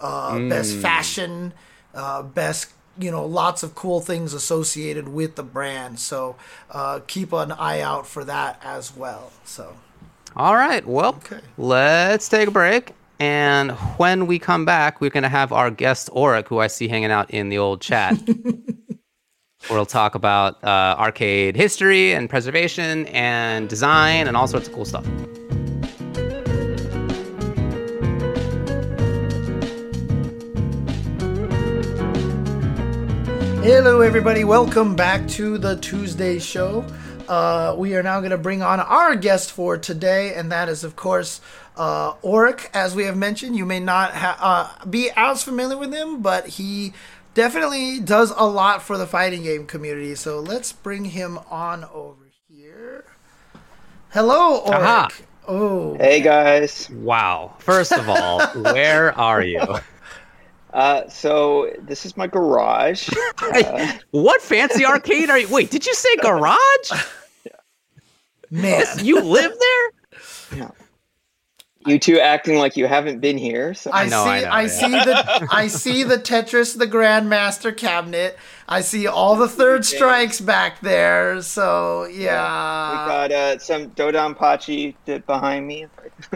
[0.00, 1.52] uh, best fashion,
[1.94, 6.00] uh, best you know, lots of cool things associated with the brand.
[6.00, 6.36] So
[6.70, 9.32] uh, keep an eye out for that as well.
[9.44, 9.76] So
[10.36, 10.86] All right.
[10.86, 11.40] Well, Okay.
[11.56, 12.92] let's take a break.
[13.18, 16.88] And when we come back, we're going to have our guest, Oric, who I see
[16.88, 18.18] hanging out in the old chat.
[19.70, 24.84] we'll talk about uh, arcade history and preservation and design and all sorts of cool
[24.84, 25.06] stuff.
[33.62, 34.44] Hello, everybody.
[34.44, 36.84] Welcome back to the Tuesday show.
[37.28, 40.84] Uh, we are now going to bring on our guest for today, and that is,
[40.84, 41.40] of course,
[41.76, 42.68] uh, Oric.
[42.74, 44.38] As we have mentioned, you may not ha-
[44.82, 46.92] uh, be as familiar with him, but he
[47.34, 50.14] definitely does a lot for the fighting game community.
[50.14, 53.04] So let's bring him on over here.
[54.10, 54.72] Hello, Oric.
[54.74, 55.08] Aha.
[55.48, 56.90] Oh, Hey guys.
[56.90, 57.54] Wow.
[57.58, 58.40] First of all,
[58.72, 59.62] where are you?
[60.72, 63.08] Uh, so this is my garage.
[63.42, 65.48] Uh, What fancy arcade are you?
[65.48, 66.90] Wait, did you say garage?
[68.50, 68.84] Man.
[69.02, 70.72] You live there?
[71.86, 73.72] you two acting like you haven't been here.
[73.74, 74.30] So I, know, see.
[74.30, 74.68] I know, I, yeah.
[74.68, 75.48] see the.
[75.50, 78.36] I see the Tetris, the Grandmaster cabinet.
[78.68, 81.40] I see all the third strikes back there.
[81.42, 85.86] So we yeah, we got uh, some DoDonPachi behind me.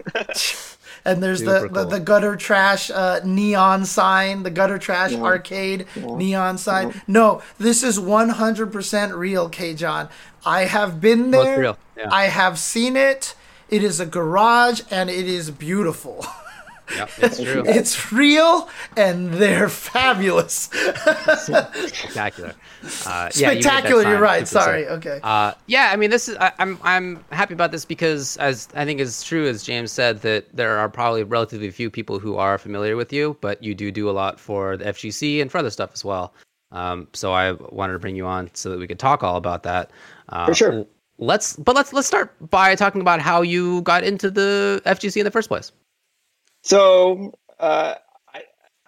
[1.05, 1.85] and there's the, the cool.
[1.87, 5.23] the gutter trash uh, neon sign, the gutter trash Yeah.
[5.23, 7.01] arcade neon sign.
[7.07, 9.75] No, this is 100% real, K.
[9.75, 10.09] John.
[10.45, 11.61] I have been there.
[11.61, 12.09] real, yeah.
[12.11, 13.35] I have seen it.
[13.69, 16.27] It is a garage, and it is beautiful.
[16.97, 17.63] Yep, it's true.
[17.67, 20.69] it's real, and they're fabulous.
[21.37, 22.55] Spectacular.
[23.07, 24.03] Uh, yeah, you made that Spectacular.
[24.03, 24.13] sign.
[24.13, 24.49] you're right.
[24.49, 24.65] Super sick.
[24.65, 24.89] Sorry.
[24.89, 25.21] Okay.
[25.23, 28.85] Uh, yeah, I mean, this is I, I'm I'm happy about this because as I
[28.85, 32.59] think is true as James said that there are probably relatively few people who are
[32.59, 35.71] familiar with you, but you do do a lot for the FGC and for other
[35.71, 36.35] stuff as well.
[36.73, 39.63] Um, so I wanted to bring you on so that we could talk all about
[39.65, 39.91] that.
[40.29, 40.87] Uh, For sure.
[41.19, 45.25] Let's but let's let's start by talking about how you got into the FGC in
[45.25, 45.71] the first place.
[46.63, 47.95] So uh,
[48.33, 48.43] I,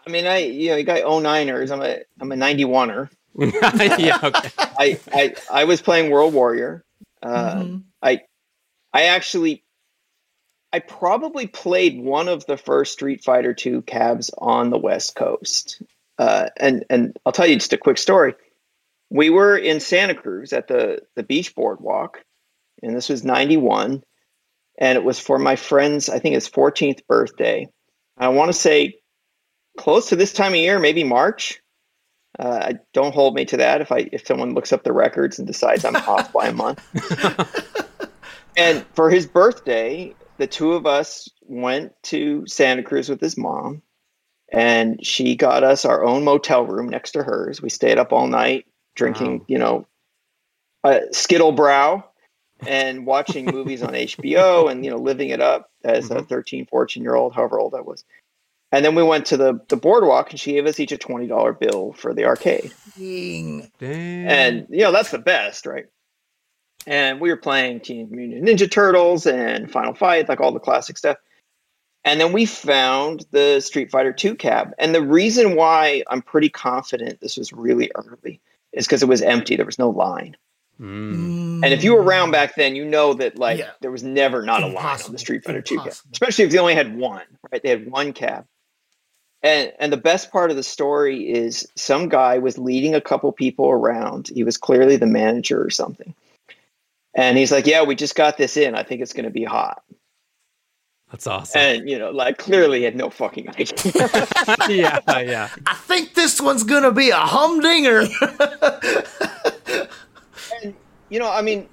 [0.06, 1.70] I mean, I you know you got 09ers.
[1.70, 3.08] I'm a I'm a 91er.
[3.98, 4.50] yeah, okay.
[4.58, 6.84] I, I I was playing World Warrior.
[7.22, 7.82] Uh, Mhm.
[8.02, 8.20] I
[8.92, 9.64] I actually
[10.72, 15.82] I probably played one of the first Street Fighter II cabs on the West Coast.
[16.18, 18.34] Uh, and and I'll tell you just a quick story.
[19.10, 22.22] We were in Santa Cruz at the the beach boardwalk,
[22.82, 24.02] and this was '91,
[24.78, 27.68] and it was for my friend's I think his 14th birthday.
[28.16, 28.94] I want to say
[29.78, 31.60] close to this time of year, maybe March.
[32.38, 33.80] Uh, don't hold me to that.
[33.80, 36.80] If I if someone looks up the records and decides I'm off by a month.
[38.56, 43.82] and for his birthday, the two of us went to Santa Cruz with his mom,
[44.50, 47.60] and she got us our own motel room next to hers.
[47.60, 48.64] We stayed up all night
[48.94, 49.44] drinking, wow.
[49.48, 49.86] you know,
[50.84, 52.04] uh, Skittle Brow
[52.66, 56.18] and watching movies on HBO and you know living it up as mm-hmm.
[56.18, 58.04] a 13, 14 year old, however old I was.
[58.72, 61.60] And then we went to the, the boardwalk and she gave us each a $20
[61.60, 62.72] bill for the arcade.
[63.78, 64.26] Dang.
[64.26, 65.84] And, you know, that's the best, right?
[66.86, 70.96] And we were playing Teenage Mutant Ninja Turtles and Final Fight, like all the classic
[70.96, 71.18] stuff.
[72.04, 74.72] And then we found the Street Fighter 2 cab.
[74.78, 78.40] And the reason why I'm pretty confident this was really early
[78.72, 79.54] is because it was empty.
[79.54, 80.34] There was no line.
[80.80, 81.60] Mm.
[81.62, 83.70] And if you were around back then, you know that like yeah.
[83.80, 84.78] there was never not Impossible.
[84.78, 85.84] a line on the Street Fighter Impossible.
[85.84, 87.62] 2 cab, especially if they only had one, right?
[87.62, 88.46] They had one cab.
[89.42, 93.30] And and the best part of the story is some guy was leading a couple
[93.32, 94.28] people around.
[94.28, 96.14] He was clearly the manager or something.
[97.14, 98.74] And he's like, "Yeah, we just got this in.
[98.74, 99.82] I think it's going to be hot."
[101.12, 101.60] That's awesome.
[101.60, 103.66] And you know, like clearly had no fucking idea.
[104.68, 105.48] yeah, yeah.
[105.66, 108.04] I think this one's going to be a humdinger.
[111.12, 111.68] and you know, I mean,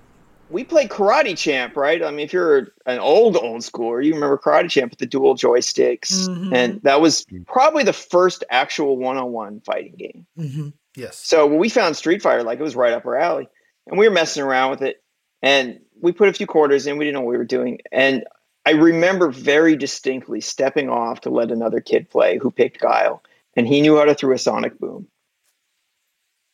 [0.50, 2.04] we played Karate Champ, right?
[2.04, 5.36] I mean, if you're an old old schooler, you remember Karate Champ with the dual
[5.36, 6.54] joysticks, mm-hmm.
[6.54, 10.26] and that was probably the first actual one-on-one fighting game.
[10.38, 10.70] Mm-hmm.
[10.96, 11.18] Yes.
[11.18, 13.48] So when we found Street Fighter, like it was right up our alley,
[13.88, 15.04] and we were messing around with it,
[15.42, 16.98] and we put a few quarters in.
[16.98, 18.24] We didn't know what we were doing, and
[18.66, 23.24] I remember very distinctly stepping off to let another kid play who picked Guile,
[23.56, 25.08] and he knew how to throw a sonic boom.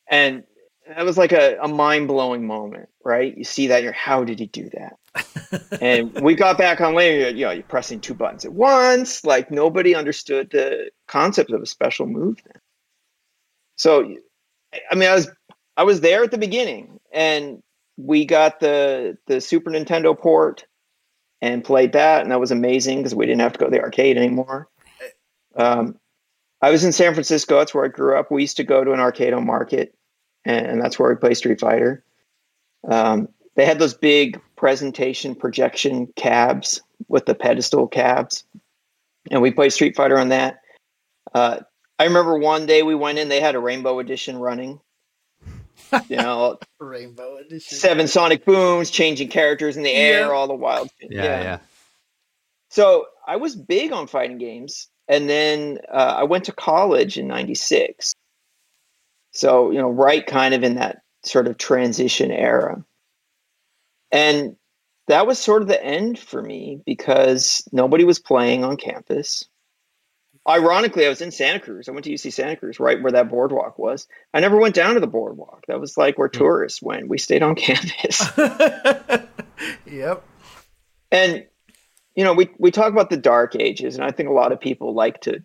[0.07, 0.43] And
[0.87, 3.35] that was like a, a mind blowing moment, right?
[3.35, 5.81] You see that, you're how did he do that?
[5.81, 9.23] and we got back on later, you know, you're pressing two buttons at once.
[9.23, 12.61] Like nobody understood the concept of a special move then.
[13.77, 14.15] So,
[14.91, 15.29] I mean, I was
[15.77, 17.61] I was there at the beginning, and
[17.97, 20.65] we got the the Super Nintendo port
[21.41, 23.81] and played that, and that was amazing because we didn't have to go to the
[23.81, 24.69] arcade anymore.
[25.55, 25.99] Um,
[26.61, 27.57] I was in San Francisco.
[27.57, 28.31] That's where I grew up.
[28.31, 29.93] We used to go to an arcade on Market
[30.45, 32.03] and that's where we play Street Fighter.
[32.87, 38.43] Um, they had those big presentation projection cabs with the pedestal cabs,
[39.31, 40.61] and we played Street Fighter on that.
[41.33, 41.59] Uh,
[41.97, 44.79] I remember one day we went in; they had a Rainbow Edition running.
[46.09, 50.27] You know, Rainbow Edition, seven sonic booms, changing characters in the air, yeah.
[50.27, 50.89] all the wild.
[50.99, 51.59] Yeah, yeah, yeah.
[52.69, 57.27] So I was big on fighting games, and then uh, I went to college in
[57.27, 58.13] '96
[59.35, 62.83] so, you know, right kind of in that sort of transition era.
[64.11, 64.55] And
[65.07, 69.45] that was sort of the end for me because nobody was playing on campus.
[70.47, 71.89] Ironically, I was in Santa Cruz.
[71.89, 74.07] I went to UC Santa Cruz, right where that boardwalk was.
[74.33, 75.65] I never went down to the boardwalk.
[75.67, 77.09] That was like where mm tourists went.
[77.09, 78.21] We stayed on campus.
[79.85, 80.23] yep.
[81.11, 81.45] And
[82.15, 84.61] you know, we we talk about the dark ages, and I think a lot of
[84.61, 85.43] people like to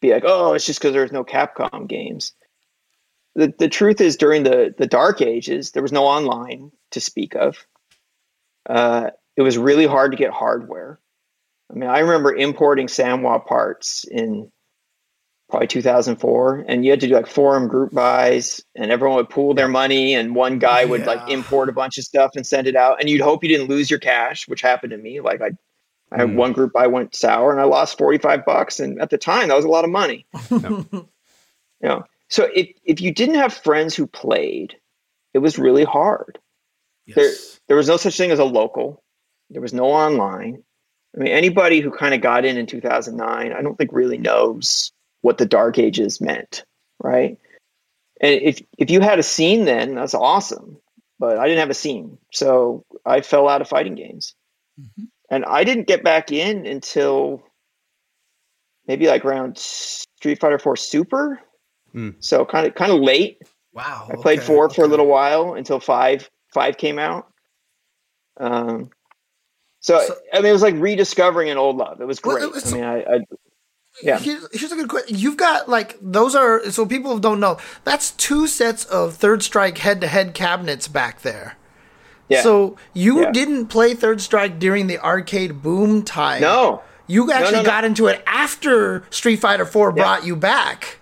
[0.00, 2.32] be like, "Oh, it's just because there's no Capcom games."
[3.36, 7.34] The, the truth is during the, the dark ages there was no online to speak
[7.34, 7.56] of
[8.68, 11.00] uh, it was really hard to get hardware
[11.70, 14.50] i mean i remember importing Sanwa parts in
[15.50, 19.54] probably 2004 and you had to do like forum group buys and everyone would pool
[19.54, 22.76] their money and one guy would like import a bunch of stuff and send it
[22.76, 25.50] out and you'd hope you didn't lose your cash which happened to me like i
[26.14, 26.36] I had mm.
[26.36, 28.80] one group buy went sour and I lost 45 bucks.
[28.80, 30.26] And at the time that was a lot of money.
[30.50, 31.08] you
[31.82, 34.76] know, so if if you didn't have friends who played,
[35.32, 36.38] it was really hard.
[37.06, 37.16] Yes.
[37.16, 37.32] There
[37.68, 39.02] there was no such thing as a local.
[39.50, 40.62] There was no online.
[41.14, 44.92] I mean, anybody who kind of got in in 2009, I don't think really knows
[45.20, 46.64] what the dark ages meant,
[46.98, 47.38] right?
[48.20, 50.78] And if if you had a scene then, that's awesome.
[51.18, 54.34] But I didn't have a scene, so I fell out of fighting games,
[54.80, 55.04] mm-hmm.
[55.30, 57.44] and I didn't get back in until
[58.88, 61.40] maybe like around Street Fighter 4 Super
[61.94, 62.16] Mm.
[62.18, 63.42] So kind of kind of late.
[63.72, 64.08] Wow.
[64.10, 64.74] I played okay, four okay.
[64.74, 67.28] for a little while until five five came out.
[68.38, 68.90] Um,
[69.80, 72.00] so, so, I mean, it was like rediscovering an old love.
[72.00, 72.40] It was great.
[72.40, 73.20] Well, I mean, I, I
[74.02, 74.18] yeah.
[74.18, 75.16] Here's, here's, a good question.
[75.18, 77.58] You've got like those are so people don't know.
[77.84, 81.56] That's two sets of Third Strike head-to-head cabinets back there.
[82.28, 82.42] Yeah.
[82.42, 83.32] So you yeah.
[83.32, 86.40] didn't play Third Strike during the arcade boom time.
[86.40, 86.82] No.
[87.06, 87.68] You actually no, no, no.
[87.68, 90.02] got into it after Street Fighter 4 yeah.
[90.02, 91.00] brought you back.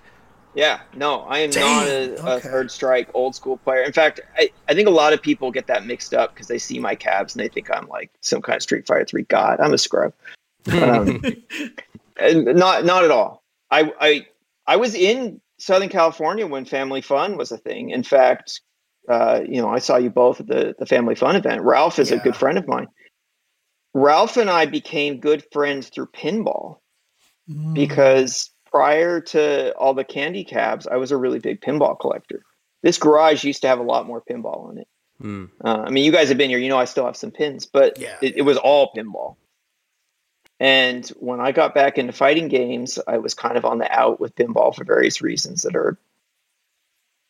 [0.55, 2.37] Yeah, no, I am Dang, not a, okay.
[2.37, 3.83] a, third strike old school player.
[3.83, 6.59] In fact, I, I think a lot of people get that mixed up because they
[6.59, 9.61] see my cabs and they think I'm like some kind of Street Fighter Three god.
[9.61, 10.13] I'm a scrub.
[10.71, 11.23] Um,
[12.21, 13.43] and not not at all.
[13.71, 14.27] I I
[14.67, 17.91] I was in Southern California when Family Fun was a thing.
[17.91, 18.61] In fact,
[19.09, 21.63] uh, you know, I saw you both at the the Family Fun event.
[21.63, 22.89] Ralph is a good friend of mine.
[23.95, 26.79] Ralph and I became good friends through pinball
[27.51, 27.75] Mm.
[27.75, 32.43] because prior to all the candy cabs, I was a really big pinball collector.
[32.83, 34.89] This garage used to have a lot more pinball in it.
[35.23, 35.51] Mm.
[35.65, 36.59] Uh, I mean, you guys have been here.
[36.59, 38.17] You know, I still have some pins, but Yeah.
[38.23, 39.37] it, it was all pinball.
[40.59, 44.21] And when I got back into fighting games, I was kind of on the out
[44.21, 45.99] with pinball for various reasons that are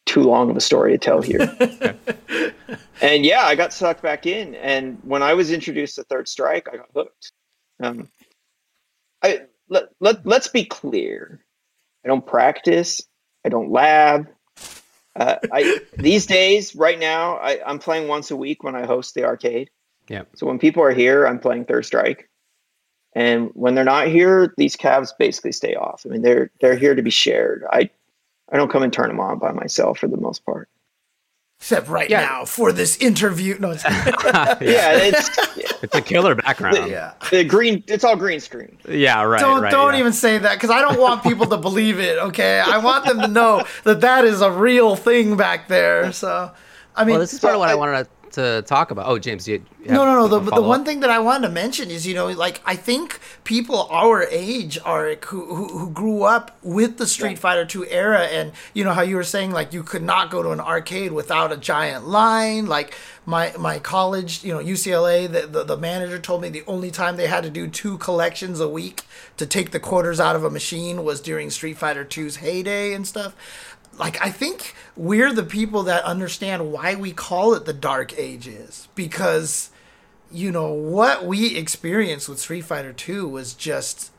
[0.07, 1.40] too long of a story to tell here.
[3.03, 4.55] and yeah, I got sucked back in.
[4.55, 7.32] And when I was introduced to Third Strike, I got hooked.
[7.80, 8.09] Um,
[9.22, 9.43] I
[9.73, 11.45] let, let let's be clear.
[12.05, 13.03] I don't practice.
[13.45, 14.29] I don't lab.
[15.16, 19.14] Uh, I these days, right now, I, I'm playing once a week when I host
[19.14, 19.70] the arcade.
[20.09, 20.23] Yeah.
[20.35, 22.29] So when people are here, I'm playing Third Strike,
[23.14, 26.05] and when they're not here, these calves basically stay off.
[26.07, 27.64] I mean, they're they're here to be shared.
[27.70, 27.91] I
[28.51, 30.68] I don't come and turn them on by myself for the most part.
[31.62, 32.22] Except right Yeah.
[32.22, 33.56] now for this interview.
[33.60, 36.90] No, it's, Yeah, it's yeah, It's a killer background.
[36.90, 37.12] yeah.
[37.30, 37.84] the green.
[37.86, 38.78] It's all green screen.
[38.88, 39.38] Yeah, right.
[39.40, 40.00] Don't right, don't yeah.
[40.00, 42.18] even say that because I don't want people to believe it.
[42.18, 46.10] Okay, I want them to know that that is a real thing back there.
[46.10, 46.50] So,
[46.96, 49.07] I mean, Well, this is part of what I I- wanted to, to talk about.
[49.07, 50.28] Oh, James, you, no, no, no.
[50.28, 53.20] The, the one thing that I wanted to mention is, you know, like I think
[53.45, 58.20] people our age are who who, who grew up with the Street Fighter Two era,
[58.20, 61.12] and you know how you were saying like you could not go to an arcade
[61.12, 62.66] without a giant line.
[62.66, 62.95] Like
[63.26, 67.16] my my college, you know, UCLA, the, the the manager told me the only time
[67.16, 69.03] they had to do two collections a week
[69.37, 73.07] to take the quarters out of a machine was during Street Fighter 2's heyday and
[73.07, 73.35] stuff
[73.99, 78.88] like I think we're the people that understand why we call it the dark ages
[78.95, 79.70] because
[80.30, 84.11] you know what we experienced with Street Fighter 2 was just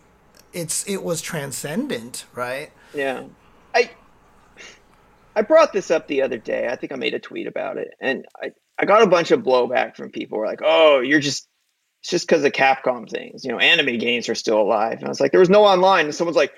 [0.53, 2.71] it's it was transcendent, right?
[2.93, 3.23] Yeah.
[3.73, 3.89] I
[5.35, 6.67] I brought this up the other day.
[6.67, 7.89] I think I made a tweet about it.
[7.99, 11.19] And I, I got a bunch of blowback from people who were like, oh, you're
[11.19, 11.47] just
[12.01, 13.45] it's just because of Capcom things.
[13.45, 14.99] You know, anime games are still alive.
[14.99, 16.05] And I was like, there was no online.
[16.05, 16.51] And someone's like,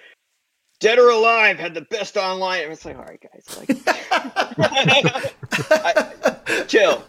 [0.79, 2.63] Dead or Alive had the best online.
[2.63, 3.69] And it's like, all right, guys, like
[5.71, 7.03] I, chill.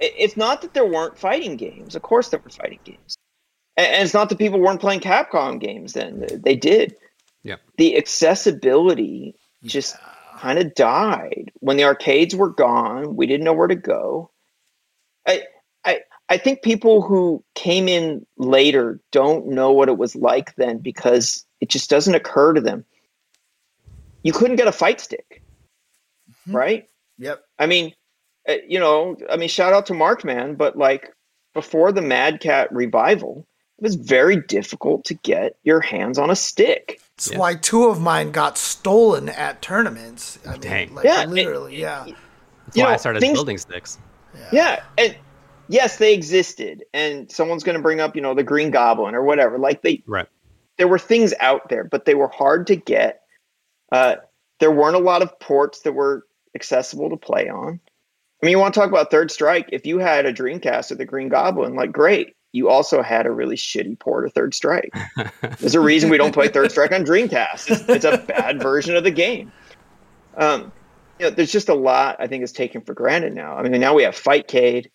[0.00, 1.94] It- It's not that there weren't fighting games.
[1.94, 3.16] Of course there were fighting games.
[3.76, 6.26] And and it's not that people weren't playing Capcom games then.
[6.44, 6.96] They did
[7.42, 7.56] Yeah.
[7.78, 9.34] the accessibility
[9.64, 9.96] just
[10.38, 13.16] kind of died when the arcades were gone.
[13.16, 14.30] We didn't know where to go.
[15.26, 15.42] I,
[15.84, 20.78] I, I think people who came in later don't know what it was like then
[20.78, 22.84] because it just doesn't occur to them.
[24.22, 25.42] You couldn't get a fight stick,
[26.46, 26.86] right?
[27.18, 27.42] Yep.
[27.58, 27.94] I mean,
[28.46, 31.10] uh, you know, I mean, shout out to Markman, but like
[31.54, 33.46] before the Mad Catz revival,
[33.78, 37.00] it was very difficult to get your hands on a stick.
[37.16, 37.38] That's Yeah.
[37.38, 40.38] why two of mine got stolen at tournaments.
[40.46, 40.94] I mean, Dang.
[40.94, 42.04] like Yeah, it- literally, yeah.
[42.66, 43.96] That's you why I started things- building sticks.
[44.52, 45.16] Yeah, and
[45.68, 49.22] yes, they existed, and someone's going to bring up, you know, the Green Goblin or
[49.22, 49.58] whatever.
[49.58, 50.26] Like they, Right.
[50.78, 53.20] There were things out there, but they were hard to get.
[53.92, 54.16] Uh,
[54.60, 57.80] there weren't a lot of ports that were accessible to play on.
[58.42, 59.68] I mean, you want to talk about Third Strike?
[59.72, 62.34] If you had a Dreamcast or the Green Goblin, like great.
[62.52, 64.92] You also had a really shitty port of Third Strike.
[65.58, 67.70] There's a reason we don't play Third Strike on Dreamcast.
[67.70, 69.52] It's, it's a bad version of the game.
[70.36, 70.72] Um,
[71.18, 73.56] you know, there's just a lot I think is taken for granted now.
[73.56, 74.86] I mean, now we have Fightcade.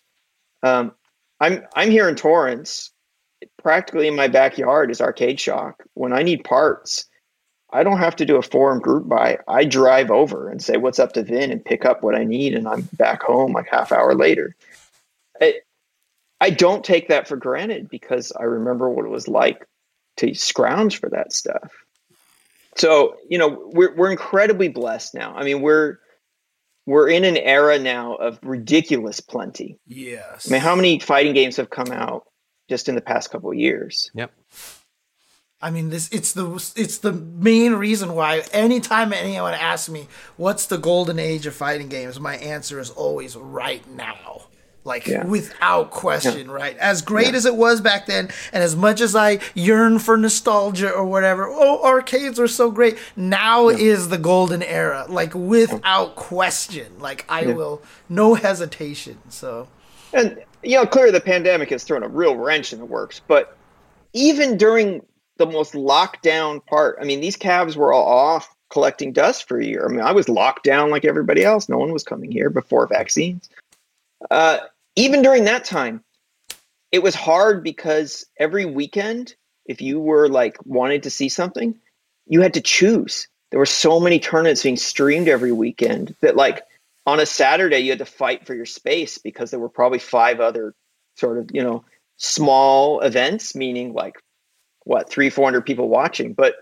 [0.62, 0.92] Um,
[1.40, 2.92] I'm I'm here in Torrance.
[3.62, 5.82] Practically in my backyard is Arcade Shock.
[5.94, 7.04] When I need parts,
[7.72, 9.38] I don't have to do a forum group buy.
[9.48, 12.54] I drive over and say what's up to Vin and pick up what I need,
[12.54, 14.56] and I'm back home like half hour later.
[15.40, 15.54] I,
[16.40, 19.66] I don't take that for granted because I remember what it was like
[20.16, 21.70] to scrounge for that stuff.
[22.76, 25.34] So you know we're we're incredibly blessed now.
[25.34, 25.98] I mean we're
[26.86, 29.78] we're in an era now of ridiculous plenty.
[29.86, 30.48] Yes.
[30.48, 32.24] I mean, how many fighting games have come out
[32.70, 34.10] just in the past couple of years?
[34.14, 34.32] Yep.
[35.60, 40.08] I mean, this it's the it's the main reason why anytime anyone asks me
[40.38, 44.44] what's the golden age of fighting games, my answer is always right now.
[44.82, 45.26] Like Yeah.
[45.26, 46.74] without question, right?
[46.78, 50.90] As great as it was back then, and as much as I yearn for nostalgia
[50.90, 52.96] or whatever, oh, arcades were so great.
[53.14, 56.98] Now is the golden era, like without question.
[56.98, 59.18] Like I will, no hesitation.
[59.28, 59.68] So
[60.14, 63.20] And you know, clearly the pandemic has thrown a real wrench in the works.
[63.26, 63.56] But
[64.12, 65.04] even during
[65.36, 69.58] the most locked down part, I mean, these cabs were all off collecting dust for
[69.58, 69.86] a year.
[69.86, 71.68] I mean, I was locked down like everybody else.
[71.68, 73.48] No one was coming here before vaccines.
[74.30, 74.58] Uh,
[74.96, 76.04] even during that time,
[76.92, 79.34] it was hard because every weekend,
[79.66, 81.78] if you were like wanted to see something,
[82.26, 83.28] you had to choose.
[83.50, 86.62] there were so many tournaments being streamed every weekend that like
[87.06, 90.40] on a Saturday you had to fight for your space because there were probably five
[90.40, 90.74] other
[91.16, 91.84] sort of you know
[92.16, 94.20] small events, meaning like
[94.84, 96.56] what three four hundred people watching, but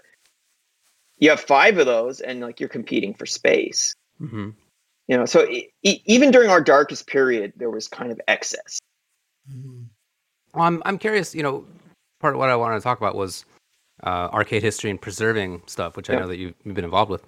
[1.19, 3.95] you have five of those and like you're competing for space.
[4.21, 4.51] Mm-hmm.
[5.09, 8.79] You know, so e- even during our darkest period, there was kind of excess.
[9.51, 9.85] Mm-hmm.
[10.55, 11.35] Well, I'm I'm curious.
[11.35, 11.65] You know,
[12.21, 13.45] part of what I wanted to talk about was
[14.03, 17.23] uh, arcade history and preserving stuff, which I know that you've, you've, been involved with.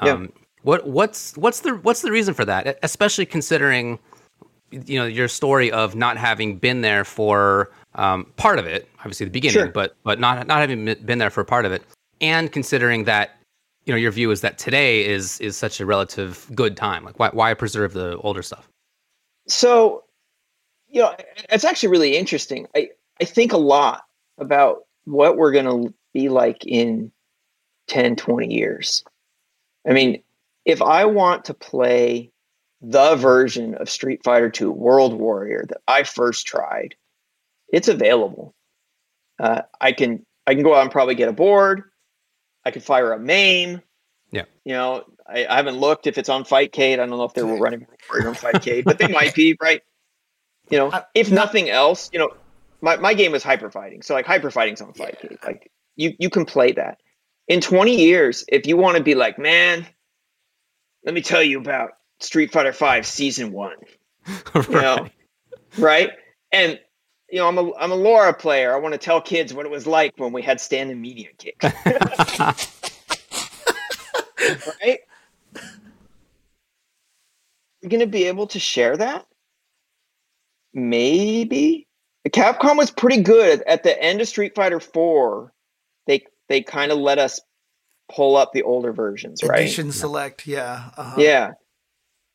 [0.00, 0.41] Um, yeah.
[0.62, 2.78] What what's what's the what's the reason for that?
[2.82, 3.98] Especially considering
[4.70, 9.24] you know your story of not having been there for um, part of it, obviously
[9.24, 9.68] the beginning, sure.
[9.68, 11.82] but but not not having been there for part of it,
[12.20, 13.36] and considering that
[13.84, 17.04] you know your view is that today is is such a relative good time.
[17.04, 18.68] Like why why preserve the older stuff?
[19.48, 20.04] So,
[20.88, 21.14] you know,
[21.50, 22.68] it's actually really interesting.
[22.74, 22.90] I
[23.20, 24.04] I think a lot
[24.38, 27.10] about what we're going to be like in
[27.88, 29.04] 10, 20 years.
[29.86, 30.22] I mean,
[30.64, 32.30] if I want to play
[32.80, 36.94] the version of Street Fighter 2 World Warrior that I first tried,
[37.68, 38.54] it's available.
[39.38, 41.84] Uh, I can I can go out and probably get a board.
[42.64, 43.80] I could fire a MAME.
[44.30, 44.44] Yeah.
[44.64, 46.94] You know, I, I haven't looked if it's on Fightcade.
[46.94, 49.82] I don't know if they were running Warrior on Fightcade, but they might be, right?
[50.70, 52.30] You know, if nothing else, you know,
[52.80, 54.02] my, my game is hyper fighting.
[54.02, 55.32] So like hyper fighting's on Fightcade.
[55.32, 55.36] Yeah.
[55.44, 56.98] Like you you can play that.
[57.48, 59.86] In 20 years, if you want to be like, man,
[61.04, 61.90] let me tell you about
[62.20, 63.76] Street Fighter 5 season 1.
[64.54, 64.68] right.
[64.68, 65.08] You know,
[65.78, 66.10] right?
[66.52, 66.78] And
[67.30, 68.74] you know, I'm a I'm a Laura player.
[68.74, 71.56] I want to tell kids what it was like when we had standing media kick.
[74.82, 74.98] right?
[77.80, 79.26] You're gonna be able to share that?
[80.74, 81.88] Maybe.
[82.28, 85.52] Capcom was pretty good at the end of Street Fighter 4.
[86.06, 87.40] They they kind of let us
[88.14, 89.60] pull up the older versions, right?
[89.60, 90.90] Edition select, yeah.
[90.96, 91.20] Uh-huh.
[91.20, 91.52] Yeah.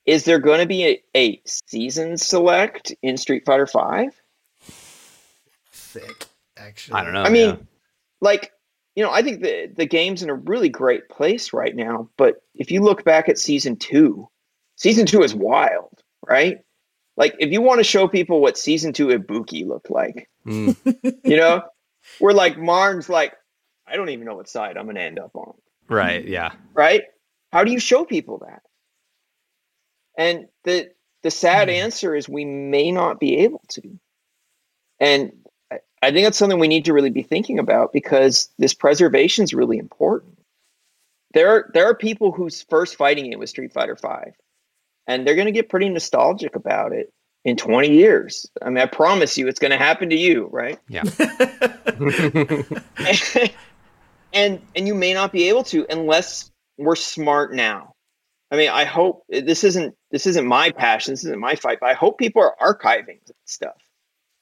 [0.05, 4.09] Is there going to be a, a season select in Street Fighter 5?
[5.71, 6.25] Sick,
[6.57, 6.99] actually.
[6.99, 7.23] I don't know.
[7.23, 7.55] I mean, yeah.
[8.21, 8.51] like,
[8.95, 12.41] you know, I think the the game's in a really great place right now, but
[12.55, 14.27] if you look back at season 2,
[14.75, 16.59] season 2 is wild, right?
[17.15, 20.29] Like if you want to show people what season 2 Ibuki looked like.
[20.45, 20.75] Mm.
[21.25, 21.61] you know,
[22.19, 23.33] we're like Marn's like
[23.85, 25.53] I don't even know what side I'm going to end up on.
[25.89, 26.27] Right.
[26.27, 26.51] Yeah.
[26.73, 27.03] Right.
[27.51, 28.61] How do you show people that?
[30.17, 30.89] And the
[31.23, 31.73] the sad mm.
[31.73, 33.99] answer is we may not be able to.
[34.99, 35.31] And
[35.71, 39.43] I, I think that's something we need to really be thinking about because this preservation
[39.43, 40.37] is really important.
[41.33, 44.33] There are, there are people whose first fighting it was Street Fighter Five,
[45.05, 47.11] and they're going to get pretty nostalgic about it
[47.43, 48.49] in 20 years.
[48.61, 50.79] I mean, I promise you, it's going to happen to you, right?
[50.87, 51.03] Yeah.
[54.37, 57.93] and and you may not be able to unless we're smart now.
[58.51, 61.13] I mean, I hope this isn't this isn't my passion.
[61.13, 61.79] This isn't my fight.
[61.81, 63.75] But I hope people are archiving stuff.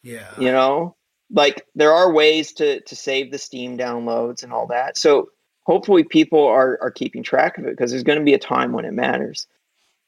[0.04, 0.96] Yeah, you know,
[1.32, 4.98] like there are ways to to save the Steam downloads and all that.
[4.98, 5.30] So
[5.64, 8.74] hopefully, people are are keeping track of it because there's going to be a time
[8.74, 9.48] when it matters.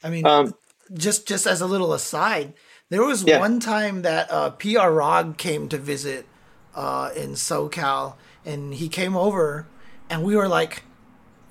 [0.04, 0.54] I mean, um,
[0.94, 2.54] just just as a little aside,
[2.90, 3.40] there was yeah.
[3.40, 6.28] one time that uh, PR Rog came to visit
[6.76, 8.16] uh, in SoCal,
[8.46, 9.66] and he came over,
[10.10, 10.84] and we were like,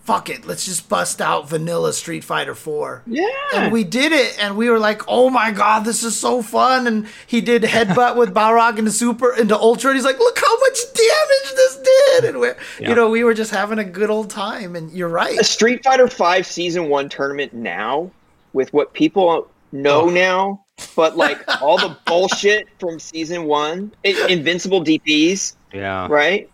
[0.07, 3.03] fuck it, let's just bust out vanilla Street Fighter 4.
[3.07, 3.27] Yeah.
[3.55, 6.87] And we did it and we were like, "Oh my god, this is so fun."
[6.87, 10.59] And he did headbutt with Balrog into super into ultra and he's like, "Look how
[10.61, 12.49] much damage this did." And we
[12.79, 12.89] yeah.
[12.89, 15.39] you know, we were just having a good old time and you're right.
[15.41, 18.11] A Street Fighter 5 season 1 tournament now
[18.53, 20.11] with what people know oh.
[20.11, 25.57] now, but like all the bullshit from season 1, invincible DPs.
[25.73, 26.07] Yeah.
[26.09, 26.49] Right?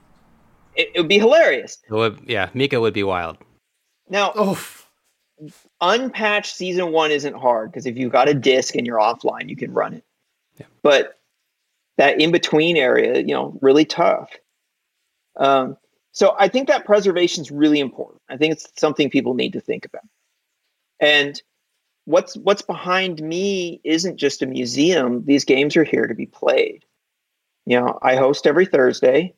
[0.75, 1.79] It, it would be hilarious.
[1.89, 3.39] It would, yeah, Mika would be wild.
[4.09, 4.89] Now, Oof.
[5.81, 9.57] unpatched season one isn't hard because if you've got a disc and you're offline, you
[9.57, 10.05] can run it.
[10.59, 10.67] Yeah.
[10.83, 11.19] But
[11.99, 14.31] that in between area, you know, really tough.
[15.37, 15.77] Um,
[16.13, 18.21] so I think that preservation is really important.
[18.29, 20.05] I think it's something people need to think about.
[21.01, 21.41] And
[22.05, 25.25] what's what's behind me isn't just a museum.
[25.25, 26.85] These games are here to be played.
[27.67, 29.35] You know, I host every Thursday,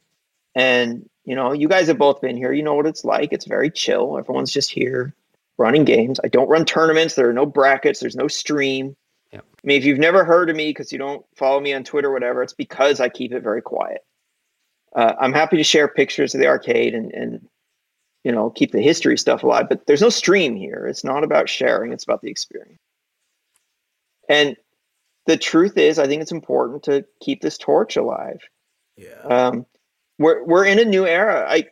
[0.55, 2.53] and you know, you guys have both been here.
[2.53, 3.33] You know what it's like.
[3.33, 4.19] It's very chill.
[4.19, 5.15] Everyone's just here
[5.57, 6.21] running games.
[6.23, 7.15] I don't run tournaments.
[7.15, 8.01] There are no brackets.
[8.01, 8.97] There's no stream.
[9.33, 9.41] Yeah.
[9.41, 12.09] I mean, if you've never heard of me because you don't follow me on Twitter
[12.09, 14.05] or whatever, it's because I keep it very quiet.
[14.95, 17.49] Uh, I'm happy to share pictures of the arcade and, and
[18.23, 19.69] you know keep the history stuff alive.
[19.69, 20.87] But there's no stream here.
[20.87, 21.93] It's not about sharing.
[21.93, 22.81] It's about the experience.
[24.29, 24.57] And
[25.27, 28.41] the truth is, I think it's important to keep this torch alive.
[28.97, 29.21] Yeah.
[29.23, 29.67] Um,
[30.19, 31.47] we're we're in a new era.
[31.49, 31.67] I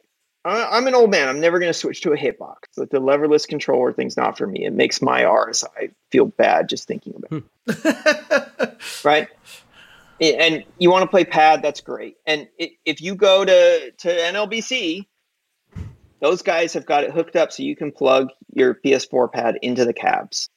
[0.45, 1.29] I, am an old man.
[1.29, 2.57] I'm never going to switch to a hitbox.
[2.77, 4.65] But the leverless controller thing's not for me.
[4.65, 8.69] It makes my RSI feel bad just thinking about it.
[8.69, 8.69] Hmm.
[9.05, 9.29] right?
[10.21, 12.17] And you want to play pad, that's great.
[12.27, 15.07] And if you go to, to NLBC,
[16.21, 19.85] those guys have got it hooked up so you can plug your PS4 pad into
[19.85, 20.49] the cabs.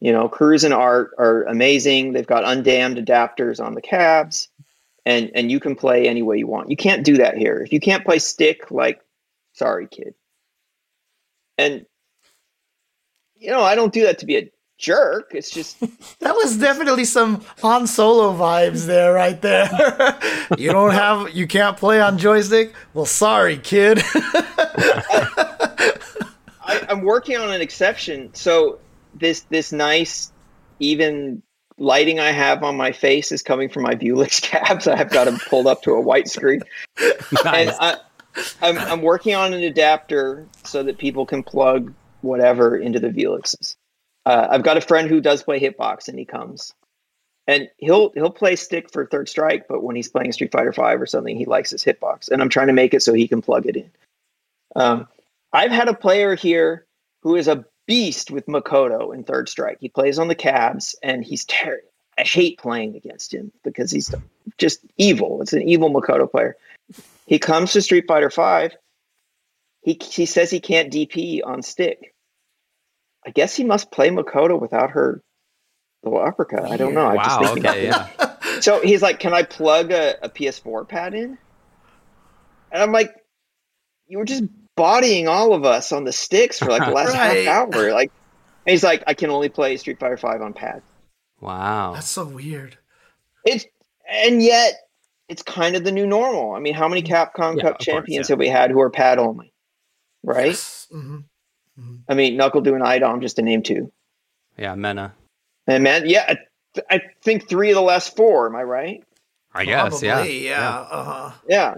[0.00, 2.12] You know, Cruz and Art are amazing.
[2.12, 4.48] They've got undammed adapters on the cabs
[5.06, 6.70] and and you can play any way you want.
[6.70, 7.62] You can't do that here.
[7.62, 9.00] If you can't play stick, like,
[9.52, 10.14] sorry, kid.
[11.58, 11.86] And
[13.36, 15.32] you know, I don't do that to be a jerk.
[15.34, 15.80] It's just
[16.20, 19.68] that was definitely some Han Solo vibes there, right there.
[20.58, 22.74] you don't have, you can't play on joystick.
[22.92, 24.02] Well, sorry, kid.
[26.66, 28.32] I, I'm working on an exception.
[28.34, 28.78] So
[29.14, 30.32] this this nice
[30.80, 31.42] even
[31.78, 34.86] lighting I have on my face is coming from my Vewlix cabs.
[34.86, 36.62] I've got them pulled up to a white screen.
[37.44, 37.68] nice.
[37.68, 37.96] And I,
[38.62, 43.76] I'm, I'm working on an adapter so that people can plug whatever into the Vewlixes.
[44.26, 46.72] Uh, I've got a friend who does play hitbox, and he comes,
[47.46, 51.00] and he'll he'll play stick for Third Strike, but when he's playing Street Fighter Five
[51.00, 53.42] or something, he likes his hitbox, and I'm trying to make it so he can
[53.42, 53.90] plug it in.
[54.74, 55.08] Um,
[55.52, 56.86] I've had a player here
[57.22, 59.78] who is a beast with Makoto in Third Strike.
[59.80, 61.88] He plays on the cabs, and he's terrible.
[62.16, 64.14] I hate playing against him because he's
[64.56, 65.42] just evil.
[65.42, 66.56] It's an evil Makoto player.
[67.26, 68.76] He comes to Street Fighter Five.
[69.82, 72.14] He he says he can't DP on stick.
[73.26, 75.22] I guess he must play Makoto without her
[76.02, 76.70] little uppercut.
[76.70, 77.06] I don't know.
[77.06, 77.18] Wow.
[77.18, 77.86] I just okay.
[77.86, 78.60] Yeah.
[78.60, 81.38] so he's like, "Can I plug a, a PS4 pad in?"
[82.70, 83.12] And I'm like,
[84.06, 84.44] "You were just
[84.76, 87.46] bodying all of us on the sticks for like the last right.
[87.46, 87.92] half hour.
[87.92, 88.12] Like,
[88.66, 90.82] he's like, I can only play Street Fighter Five on pad.
[91.40, 92.76] Wow, that's so weird.
[93.44, 93.66] It's
[94.08, 94.74] and yet
[95.28, 96.52] it's kind of the new normal.
[96.52, 98.32] I mean, how many Capcom yeah, Cup champions course, yeah.
[98.32, 99.52] have we had who are pad only?
[100.22, 100.48] Right.
[100.48, 100.86] Yes.
[100.92, 101.16] Mm-hmm.
[101.78, 101.94] Mm-hmm.
[102.08, 103.92] I mean, NuckleDu and Idom, just to name two.
[104.56, 105.14] Yeah, Mena.
[105.66, 106.36] And man, yeah,
[106.76, 108.46] I, I think three of the last four.
[108.46, 109.04] Am I right?
[109.52, 110.00] I guess.
[110.00, 110.24] Probably, yeah.
[110.24, 110.60] Yeah.
[110.60, 110.78] Yeah.
[110.78, 111.30] Uh-huh.
[111.48, 111.74] yeah.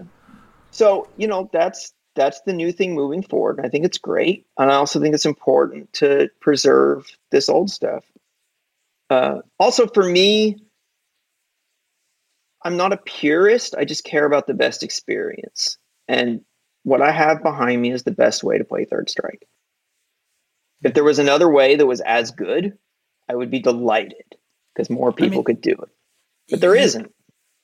[0.71, 3.61] So you know that's that's the new thing moving forward.
[3.63, 8.03] I think it's great, and I also think it's important to preserve this old stuff.
[9.09, 10.57] Uh, also, for me,
[12.61, 13.75] I'm not a purist.
[13.77, 15.77] I just care about the best experience,
[16.09, 16.41] and
[16.83, 19.47] what I have behind me is the best way to play Third Strike.
[20.83, 22.77] If there was another way that was as good,
[23.29, 24.35] I would be delighted
[24.73, 25.89] because more people I mean, could do it.
[26.49, 26.95] But there not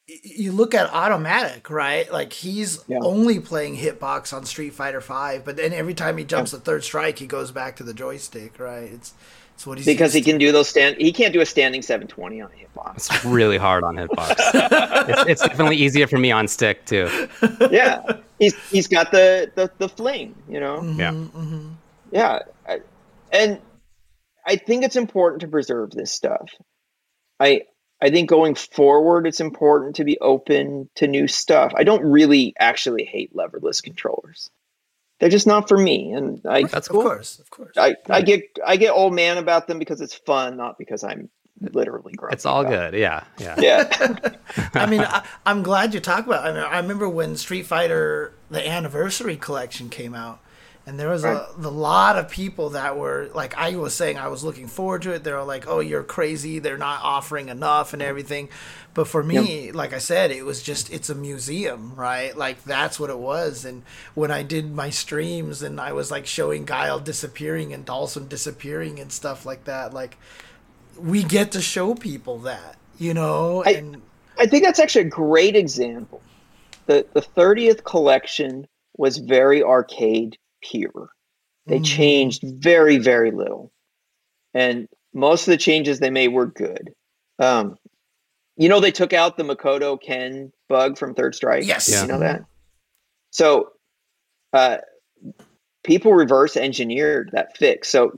[0.08, 2.12] you look at automatic right?
[2.12, 3.00] Like he's yeah.
[3.02, 6.60] only playing hitbox on Street Fighter Five, but then every time he jumps yeah.
[6.60, 8.84] the third strike, he goes back to the joystick, right?
[8.92, 9.14] It's
[9.56, 10.98] it's what he's because he can do those stand.
[10.98, 12.96] He can't do a standing 720 on hitbox.
[12.96, 14.36] It's really hard on hitbox.
[15.10, 17.28] it's, it's, definitely easier for me on stick too.
[17.72, 20.80] yeah, he's he's got the the, the fling, you know.
[20.80, 21.70] Mm-hmm, yeah, mm-hmm.
[22.12, 22.40] yeah,
[23.32, 23.60] and
[24.46, 26.50] I think it's important to preserve this stuff.
[27.40, 27.62] I
[28.04, 31.72] I think going forward, it's important to be open to new stuff.
[31.74, 34.50] I don't really actually hate leverless controllers.
[35.22, 37.00] They're just not for me, and I that's cool.
[37.00, 37.78] Of course, of course.
[37.78, 41.30] I, I get I get old man about them because it's fun, not because I'm
[41.62, 42.34] literally grumpy.
[42.34, 42.94] It's all good.
[42.94, 43.00] It.
[43.00, 44.36] Yeah, yeah, yeah.
[44.74, 46.46] I mean, I, am glad you talk about.
[46.46, 46.50] It.
[46.50, 50.42] I mean, I remember when Street Fighter the Anniversary Collection came out
[50.86, 51.38] and there was right.
[51.38, 55.04] a, a, lot of people that were like I was saying I was looking forward
[55.04, 55.24] to it.
[55.24, 56.60] They were like, "Oh, you're crazy.
[56.60, 58.50] They're not offering enough and everything."
[58.94, 59.76] But for me, yep.
[59.76, 62.36] like I said, it was just it's a museum, right?
[62.36, 63.64] Like that's what it was.
[63.64, 63.84] And
[64.14, 69.00] when I did my streams and I was like showing Guile disappearing and Dhalsim disappearing
[69.00, 70.18] and stuff like that, like
[70.98, 74.02] we get to show people that, you know, I, and
[74.38, 76.22] I think that's actually a great example.
[76.88, 81.10] The the 30th collection was very arcade pure.
[81.66, 81.86] They mm.
[81.86, 83.72] changed very, very little.
[84.54, 86.94] And most of the changes they made were good.
[87.40, 87.78] Um,
[88.56, 91.66] you know, they took out the Makoto Ken bug from Third Strike.
[91.66, 91.90] Yes.
[91.90, 92.44] You know that?
[93.32, 93.70] So
[94.54, 94.78] uh,
[95.84, 97.90] people reverse engineered that fix.
[97.90, 98.12] So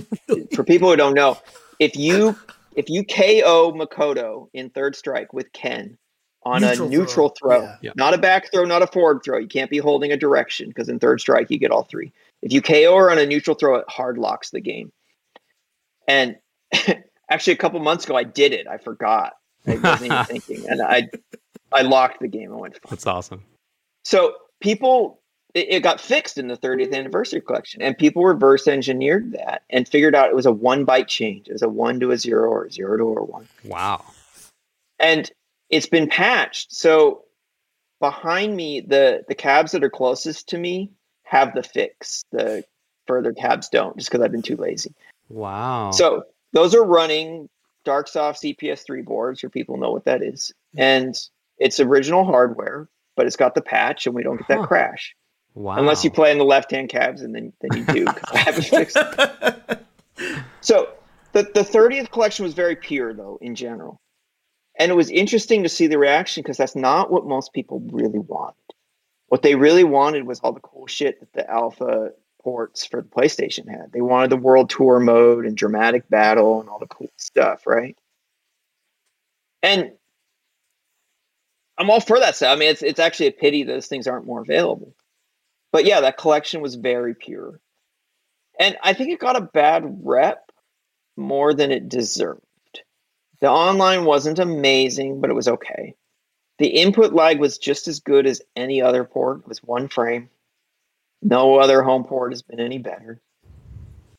[0.54, 1.38] for people who don't know,
[1.78, 2.36] if you
[2.74, 5.98] if you KO Makoto in Third Strike with Ken,
[6.44, 7.74] on neutral a neutral throw, throw.
[7.82, 7.92] Yeah.
[7.96, 9.38] not a back throw, not a forward throw.
[9.38, 12.12] You can't be holding a direction because in third strike you get all three.
[12.42, 14.92] If you KO her on a neutral throw, it hard locks the game.
[16.08, 16.36] And
[17.30, 18.66] actually, a couple months ago, I did it.
[18.66, 19.34] I forgot.
[19.66, 21.08] I wasn't even thinking, and I
[21.72, 22.52] I locked the game.
[22.52, 22.74] I went.
[22.74, 22.90] Fine.
[22.90, 23.44] That's awesome.
[24.04, 25.20] So people,
[25.54, 29.88] it, it got fixed in the 30th anniversary collection, and people reverse engineered that and
[29.88, 31.48] figured out it was a one byte change.
[31.48, 33.48] It was a one to a zero or a zero to a one.
[33.64, 34.04] Wow.
[34.98, 35.30] And
[35.72, 36.72] it's been patched.
[36.72, 37.24] So
[37.98, 40.92] behind me, the the cabs that are closest to me
[41.24, 42.22] have the fix.
[42.30, 42.64] The
[43.08, 44.94] further cabs don't, just because I've been too lazy.
[45.28, 45.90] Wow.
[45.90, 47.48] So those are running
[47.84, 50.80] DarkSoft CPS3 boards, for people know what that is, hmm.
[50.80, 51.28] and
[51.58, 54.66] it's original hardware, but it's got the patch, and we don't get that Huh.
[54.66, 55.16] crash
[55.54, 55.76] wow.
[55.78, 58.06] unless you play in the left-hand cabs, and then then you do.
[58.32, 58.96] I haven't fixed.
[58.96, 59.78] It.
[60.60, 60.90] So
[61.32, 64.00] the the thirtieth collection was very pure, though, in general,
[64.76, 68.18] and it was interesting to see the reaction because that's not what most people really
[68.18, 68.56] wanted.
[69.28, 72.10] What they really wanted was all the cool shit that the alpha
[72.42, 73.92] ports for the PlayStation had.
[73.92, 77.96] They wanted the world tour mode and dramatic battle and all the cool stuff, right?
[79.62, 79.92] And
[81.78, 82.54] I'm all for that stuff.
[82.54, 84.94] I mean, it's it's actually a pity those things aren't more available.
[85.70, 87.60] But yeah, that collection was very pure.
[88.60, 90.52] And I think it got a bad rep
[91.16, 92.42] more than it deserved.
[93.42, 95.94] The online wasn't amazing, but it was okay.
[96.58, 99.40] The input lag was just as good as any other port.
[99.40, 100.30] It was one frame.
[101.22, 103.20] No other home port has been any better.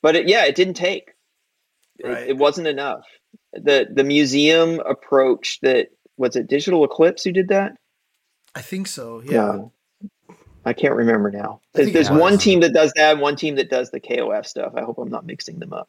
[0.02, 1.10] But it, yeah, it didn't take.
[1.10, 2.28] It- Right.
[2.30, 3.06] It, wasn't enough.
[3.54, 7.78] The the museum approach that was it Digital Eclipse who did that?
[8.56, 9.22] I think so.
[9.24, 9.32] Yeah.
[9.32, 9.72] No.
[10.66, 11.62] I can't remember now.
[11.74, 14.74] There's one team that does that, one team that does the KOF stuff.
[14.76, 15.88] I hope I'm not mixing them up.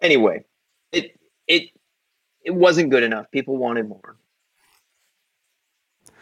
[0.00, 0.44] Anyway,
[1.50, 1.70] it it
[2.44, 3.30] it wasn't good enough.
[3.30, 4.16] People wanted more.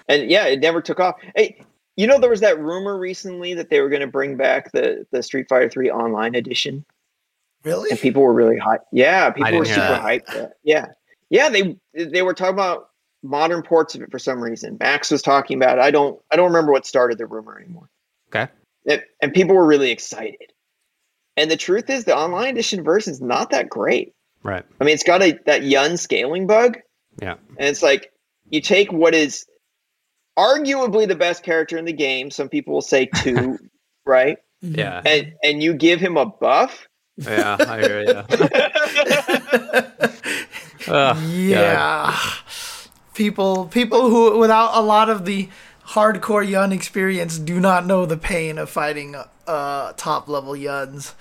[0.08, 1.16] And yeah, it never took off.
[1.36, 1.60] Hey,
[1.96, 5.06] you know there was that rumor recently that they were going to bring back the
[5.12, 6.84] the Street Fighter 3 online edition
[7.64, 7.90] Really?
[7.90, 8.84] and people were really hyped.
[8.92, 10.02] Yeah, people were super that.
[10.02, 10.50] hyped.
[10.64, 10.86] Yeah,
[11.30, 11.48] yeah.
[11.50, 12.90] They they were talking about
[13.22, 14.76] modern ports of it for some reason.
[14.80, 15.78] Max was talking about.
[15.78, 15.82] It.
[15.82, 17.90] I don't I don't remember what started the rumor anymore.
[18.28, 18.50] Okay.
[18.84, 20.52] It, and people were really excited.
[21.36, 24.14] And the truth is, the online edition version is not that great.
[24.42, 24.64] Right.
[24.80, 26.78] I mean, it's got a that Yun scaling bug,
[27.20, 27.34] Yeah.
[27.58, 28.12] and it's like
[28.48, 29.44] you take what is
[30.38, 32.30] arguably the best character in the game.
[32.30, 33.58] Some people will say two,
[34.06, 34.38] right?
[34.60, 35.02] Yeah.
[35.04, 36.86] And and you give him a buff.
[37.16, 37.56] Yeah.
[37.60, 38.22] I hear you.
[41.48, 42.18] yeah.
[43.14, 45.48] People people who without a lot of the
[45.88, 49.16] hardcore Yun experience do not know the pain of fighting
[49.46, 51.12] uh top level Yuns.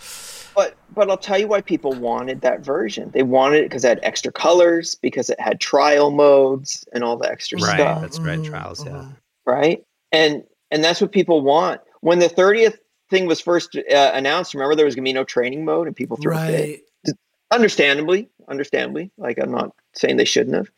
[0.58, 3.12] But but I'll tell you why people wanted that version.
[3.12, 7.16] They wanted it because it had extra colors, because it had trial modes and all
[7.16, 7.70] the extra stuff.
[7.70, 7.80] Right.
[7.80, 8.44] stuff, That's right.
[8.44, 8.84] Trials.
[8.84, 8.92] Yeah.
[8.92, 9.16] mhm.
[9.46, 9.84] right?
[10.12, 11.80] And and that's what people want.
[12.02, 12.80] When the thirtieth
[13.12, 16.18] thing was first uh, announced, remember there was gonna be no training mode, and people
[16.18, 16.82] threw a fit.
[17.06, 17.16] Right.
[17.52, 19.12] Understandably, understandably.
[19.20, 20.72] Like I'm not saying they shouldn't have.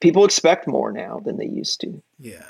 [0.00, 2.02] People expect more now than they used to.
[2.18, 2.42] Yeah.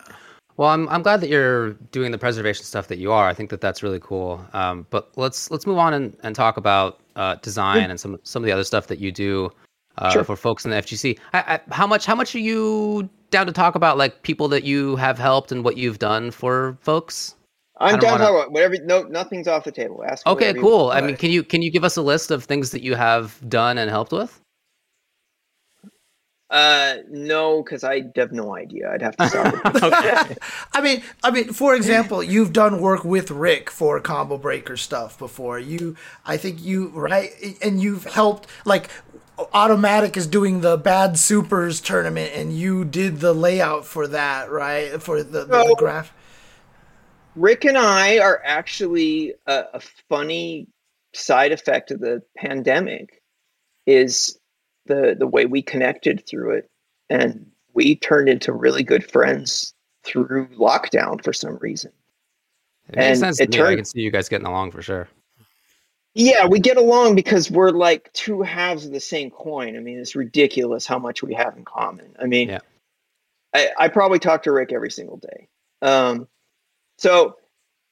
[0.61, 3.27] Well, I'm I'm glad that you're doing the preservation stuff that you are.
[3.27, 4.45] I think that that's really cool.
[4.53, 8.43] Um, but let's let's move on and, and talk about uh, design and some some
[8.43, 9.51] of the other stuff that you do
[9.97, 10.23] uh, Sure.
[10.23, 11.19] for folks in the FGC.
[11.33, 14.65] I, I, how much how much are you down to talk about like people that
[14.65, 17.37] you have helped and what you've done for folks?
[17.79, 18.75] I'm down to wanna- talk about whatever.
[18.85, 20.05] No, nothing's off the table.
[20.07, 20.27] Ask.
[20.27, 20.91] me Okay, cool.
[20.91, 23.41] I mean, can you can you give us a list of things that you have
[23.49, 24.39] done and helped with?
[26.51, 28.91] Uh, no, because I have no idea.
[28.91, 29.55] I'd have to start.
[29.83, 30.37] okay.
[30.73, 35.17] I mean, I mean, for example, you've done work with Rick for combo breaker stuff
[35.17, 35.61] before.
[35.61, 35.97] You,
[36.27, 37.31] I think you right,
[37.63, 38.91] and you've helped like.
[39.55, 45.03] Automatic is doing the Bad Supers tournament, and you did the layout for that, right?
[45.03, 46.13] For the, the, the graph.
[47.35, 50.69] Rick and I are actually a, a funny
[51.15, 53.23] side effect of the pandemic
[53.87, 54.40] is
[54.87, 56.71] the the way we connected through it,
[57.09, 59.75] and we turned into really good friends
[60.05, 61.93] through lockdown for some reason.
[62.89, 63.63] It makes And sense to it me.
[63.63, 65.09] I can see you guys getting along for sure.
[66.15, 69.77] Yeah, we get along because we're like two halves of the same coin.
[69.77, 72.17] I mean, it's ridiculous how much we have in common.
[72.21, 72.59] I mean, Yeah.
[73.55, 75.49] I, I probably talk to Rick every single day.
[75.83, 76.27] Um,
[76.99, 77.37] so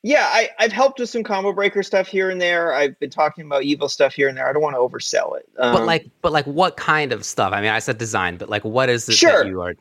[0.02, 2.72] yeah, I, I've helped with some combo breaker stuff here and there.
[2.72, 4.48] I've been talking about Evo stuff here and there.
[4.48, 5.48] I don't want to oversell it.
[5.58, 7.52] Um, But like, but like, what kind of stuff?
[7.52, 9.42] I mean, I said design, but like, what is it Sure.
[9.42, 9.74] that you are?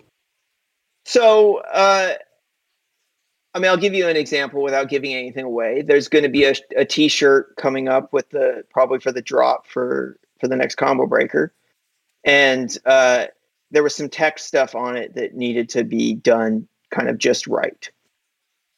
[1.06, 2.16] So, uh,
[3.54, 5.82] I mean, I'll give you an example without giving anything away.
[5.82, 9.68] There's going to be a, a T-shirt coming up with the probably for the drop
[9.68, 11.54] for for the next combo breaker,
[12.24, 13.26] and uh,
[13.72, 17.48] there was some text stuff on it that needed to be done kind of just
[17.48, 17.90] right.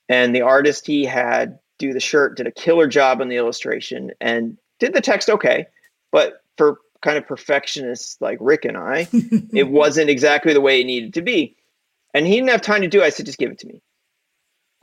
[0.09, 4.11] And the artist he had do the shirt did a killer job on the illustration
[4.19, 5.67] and did the text okay,
[6.11, 9.07] but for kind of perfectionists like Rick and I,
[9.53, 11.55] it wasn't exactly the way it needed to be.
[12.13, 13.05] And he didn't have time to do it.
[13.05, 13.81] I said, just give it to me.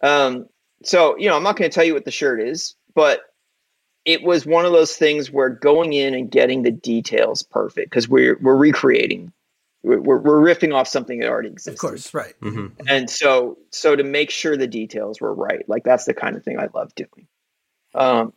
[0.03, 0.47] Um,
[0.85, 3.23] so, you know, I'm not going to tell you what the shirt is, but
[4.05, 8.09] it was one of those things where going in and getting the details perfect because
[8.09, 9.33] we're, we're recreating
[9.87, 11.83] we're, we're riffing off something that already exists.
[11.83, 12.35] Of course, right.
[12.43, 12.87] Mm-hmm.
[12.89, 16.45] And so, so to make sure the details were right, like that's the kind of
[16.45, 17.29] thing I love doing.
[17.95, 18.33] Um,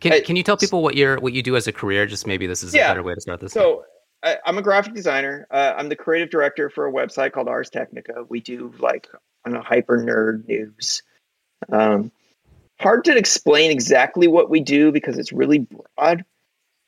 [0.00, 2.06] Can, I- can you tell people what you're what you do as a career?
[2.06, 3.52] Just maybe this is a better way to start this.
[3.52, 3.84] So
[4.22, 5.46] I, I'm a graphic designer.
[5.50, 8.24] Uh, I'm the creative director for a website called Ars Technica.
[8.28, 9.08] We do like
[9.44, 11.02] I don't know hyper nerd news.
[11.70, 12.12] Um,
[12.78, 16.24] hard to explain exactly what we do because it's really broad.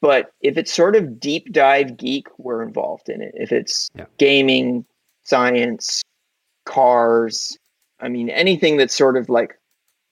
[0.01, 3.33] But if it's sort of deep dive geek, we're involved in it.
[3.35, 4.07] If it's Yeah.
[4.19, 4.85] gaming,
[5.25, 6.03] science,
[6.65, 7.57] cars,
[8.01, 9.59] I mean anything that's sort of like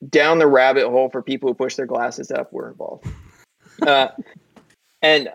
[0.09, 3.07] down the rabbit hole for people who push their glasses up, we're involved.
[3.87, 4.09] Uh,
[5.03, 5.29] and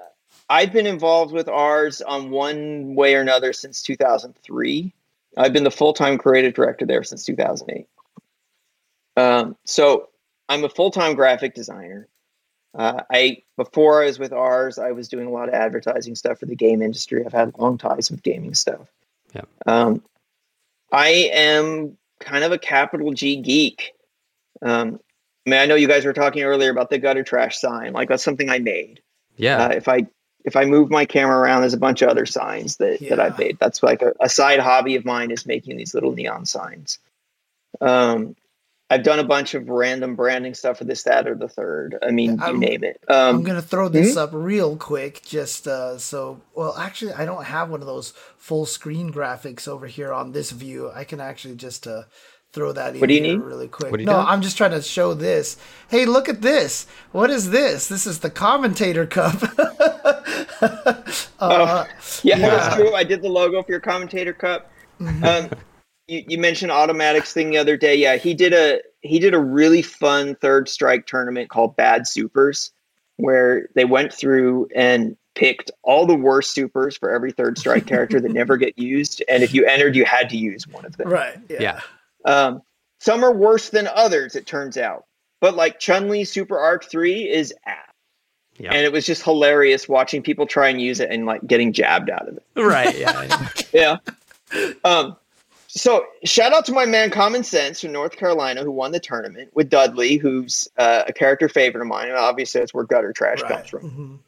[0.50, 4.94] I've been involved with Ars on one way or another since 2003.
[5.38, 7.88] I've been the full time creative director there since 2008.
[9.16, 10.10] Um, so
[10.50, 12.08] I'm a full time graphic designer.
[12.74, 16.40] Uh, I before I was with Ars, I was doing a lot of advertising stuff
[16.40, 17.26] for the game industry.
[17.26, 18.88] I've had long ties with gaming stuff.
[19.34, 19.42] Yeah.
[19.66, 20.04] Um,
[20.92, 23.94] I am kind of a capital G geek.
[24.62, 25.00] Um,
[25.46, 27.94] I mean, I know you guys were talking earlier about the gutter trash sign.
[27.94, 29.02] Like that's something I made.
[29.38, 30.08] yeah, Uh, if I
[30.44, 33.38] if I move my camera around, there's a bunch of other signs that, that I've
[33.38, 33.60] made.
[33.60, 37.00] That's like a, a side hobby of mine is making these little neon signs.
[37.80, 38.36] Um,
[38.92, 41.98] I've done a bunch of random branding stuff for this, that, or the third.
[42.06, 43.00] I mean, I'm- you name it.
[43.08, 46.42] I'm Um, gonna throw this up real quick, just uh, so.
[46.54, 50.52] Well, actually, I don't have one of those full screen graphics over here on this
[50.52, 50.92] view.
[50.94, 52.04] I can actually just uh,
[52.52, 53.44] throw that in What do you here need?
[53.46, 53.92] really quick.
[53.92, 54.26] What are you no, doing?
[54.28, 55.56] I'm just trying to show this.
[55.88, 56.86] Hey, look at this.
[57.14, 57.88] What is this?
[57.88, 59.42] This is the commentator cup.
[61.40, 61.86] uh,
[62.24, 62.38] yeah, Yeah.
[62.40, 62.94] that's true.
[62.94, 64.70] I did the logo for your commentator cup.
[65.00, 65.24] Mm-hmm.
[65.24, 65.50] Um,
[66.12, 67.96] you, you mentioned automatics thing the other day.
[67.96, 72.72] Yeah, he did a he did a really fun third strike tournament called Bad Supers,
[73.18, 78.20] where they went through and picked all the worst supers for every third strike character
[78.20, 81.08] that never get used, and if you entered, you had to use one of them.
[81.10, 81.38] right.
[81.50, 81.58] Yeah.
[81.62, 81.80] yeah,
[82.26, 82.62] Um,
[83.00, 85.06] some are worse than others, it turns out.
[85.40, 87.78] But like Chun Li Super Art Three is ass.
[88.58, 88.74] Yeah.
[88.74, 92.10] And it was just hilarious watching people try and use it and like getting jabbed
[92.12, 92.44] out of it.
[92.56, 92.96] right.
[92.96, 93.24] Yeah,
[93.74, 93.98] yeah.
[94.54, 94.66] Yeah.
[94.84, 95.16] Um,
[95.74, 99.52] so shout out to my man Common Sense from North Carolina who won the tournament
[99.54, 103.42] with Dudley, who's uh, a character favorite of mine, and obviously that's where gutter trash
[103.42, 103.52] Right.
[103.54, 103.92] comes from.
[103.92, 104.20] Mhm.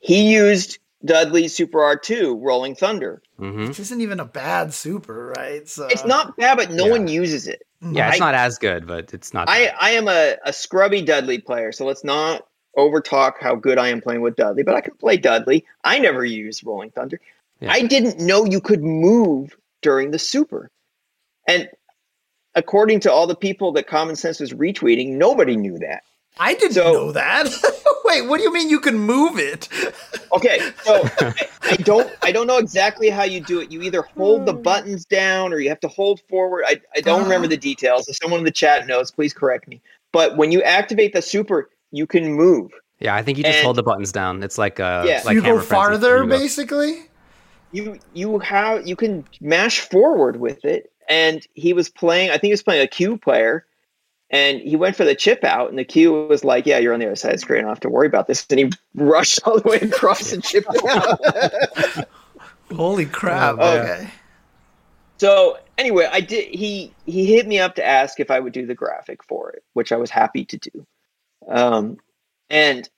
[0.00, 3.20] He used Dudley's Super R2, Rolling Thunder.
[3.38, 5.68] hmm Which isn't even a bad super, right?
[5.68, 6.90] So It's not bad, but no yeah.
[6.92, 7.62] one uses it.
[7.82, 8.08] yeah.
[8.08, 9.48] It's I- not as good, but it's not.
[9.48, 9.74] I, bad.
[9.80, 12.46] I am a, a scrubby Dudley player, so let's not
[12.76, 15.64] over talk how good I am playing with Dudley, but I can play Dudley.
[15.84, 17.20] I never use Rolling Thunder.
[17.60, 17.70] Yeah.
[17.72, 20.70] I didn't know you could move during the super.
[21.46, 21.68] And
[22.56, 26.02] according to all the people that Common Sense was retweeting, nobody knew that.
[26.40, 27.46] I didn't So- know that.
[28.06, 29.68] Wait, what do you mean you can move it?
[30.34, 31.32] Okay, so I,
[31.62, 33.70] I don't I don't know exactly how you do it.
[33.70, 36.64] You either hold the buttons down or you have to hold forward.
[36.66, 38.08] I, I don't remember the details.
[38.08, 39.80] If someone in the chat knows, please correct me.
[40.12, 42.72] But when you activate the super, you can move.
[42.98, 44.42] yeah, I think you just and- hold the buttons down.
[44.42, 45.22] It's like uh, Yeah.
[45.24, 47.02] like you go farther, You go- basically.
[47.74, 50.90] You you have you can mash forward with it.
[51.08, 53.66] And he was playing i think he was playing a q player.
[54.30, 57.00] And he went for the chip out and the q was like yeah you're on
[57.00, 57.58] the other side of the screen.
[57.58, 58.46] I don't have to worry about this.
[58.48, 62.08] And he rushed all the way across and chipped it out.
[62.74, 63.56] Holy crap!
[63.58, 64.10] Oh, okay.
[65.18, 68.66] so anyway i did he he hit me up to ask if i would do
[68.66, 70.86] the graphic for it which i was happy to do.
[71.48, 71.98] Um
[72.50, 72.88] and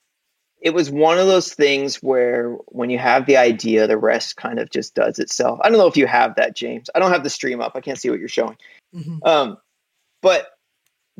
[0.61, 4.59] it was one of those things where when you have the idea the rest kind
[4.59, 7.23] of just does itself i don't know if you have that james i don't have
[7.23, 8.57] the stream up i can't see what you're showing
[8.93, 9.25] Mhm.
[9.25, 9.57] um
[10.21, 10.47] but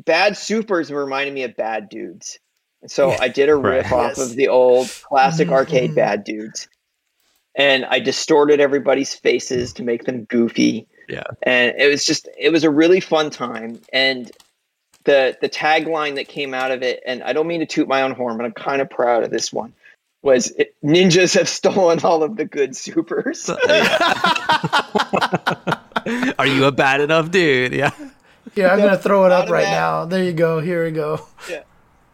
[0.04, 2.38] bad supers reminded me of bad dudes
[2.82, 3.76] and so i did a Right.
[3.76, 4.30] riff off Yes.
[4.30, 5.96] of the old classic Mhm, arcade mhm.
[5.96, 6.68] bad dudes
[7.54, 11.24] and i distorted everybody's faces to make them goofy Yeah.
[11.42, 14.30] and it was just it was a really fun time and
[15.04, 18.02] the the tagline that came out of it and i don't mean to toot my
[18.02, 19.72] own horn but i'm kind of proud of this one
[20.22, 23.48] was it, ninjas have stolen all of the good supers
[26.38, 27.72] Are you a bad enough dude?
[27.72, 27.90] Yeah.
[28.54, 30.04] Yeah, I'm gonna throw it up right now.
[30.06, 30.60] There you go.
[30.60, 31.26] Here we go.
[31.50, 31.62] Yeah.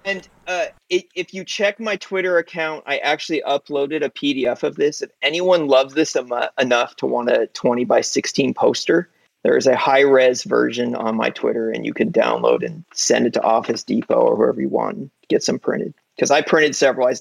[0.05, 4.75] and uh, it, if you check my twitter account i actually uploaded a pdf of
[4.77, 9.09] this if anyone loves this em- enough to want a 20 by 16 poster
[9.45, 13.27] there is a high res version on my twitter and you can download and send
[13.27, 17.07] it to office depot or wherever you want get some printed because i printed several
[17.07, 17.15] I,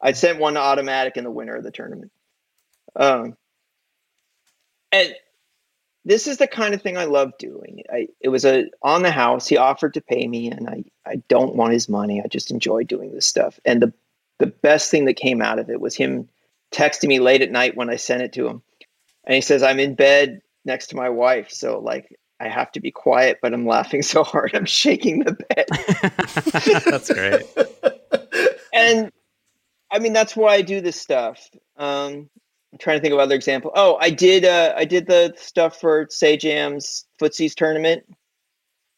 [0.00, 2.10] I sent one to automatic in the winner of the tournament
[2.96, 3.36] um,
[4.92, 5.14] and
[6.04, 7.82] this is the kind of thing I love doing.
[7.92, 9.46] I, it was a on the house.
[9.46, 12.22] He offered to pay me, and I, I don't want his money.
[12.22, 13.60] I just enjoy doing this stuff.
[13.64, 13.92] And the
[14.38, 16.28] the best thing that came out of it was him
[16.72, 18.62] texting me late at night when I sent it to him,
[19.24, 22.80] and he says, "I'm in bed next to my wife, so like I have to
[22.80, 25.66] be quiet, but I'm laughing so hard I'm shaking the bed."
[26.86, 27.42] That's great.
[28.72, 29.10] and
[29.90, 31.48] I mean that's why I do this stuff.
[31.76, 32.28] Um,
[32.72, 33.72] I'm trying to think of other example.
[33.74, 38.04] Oh, I did uh, I did the stuff for Sajam's Footsies tournament.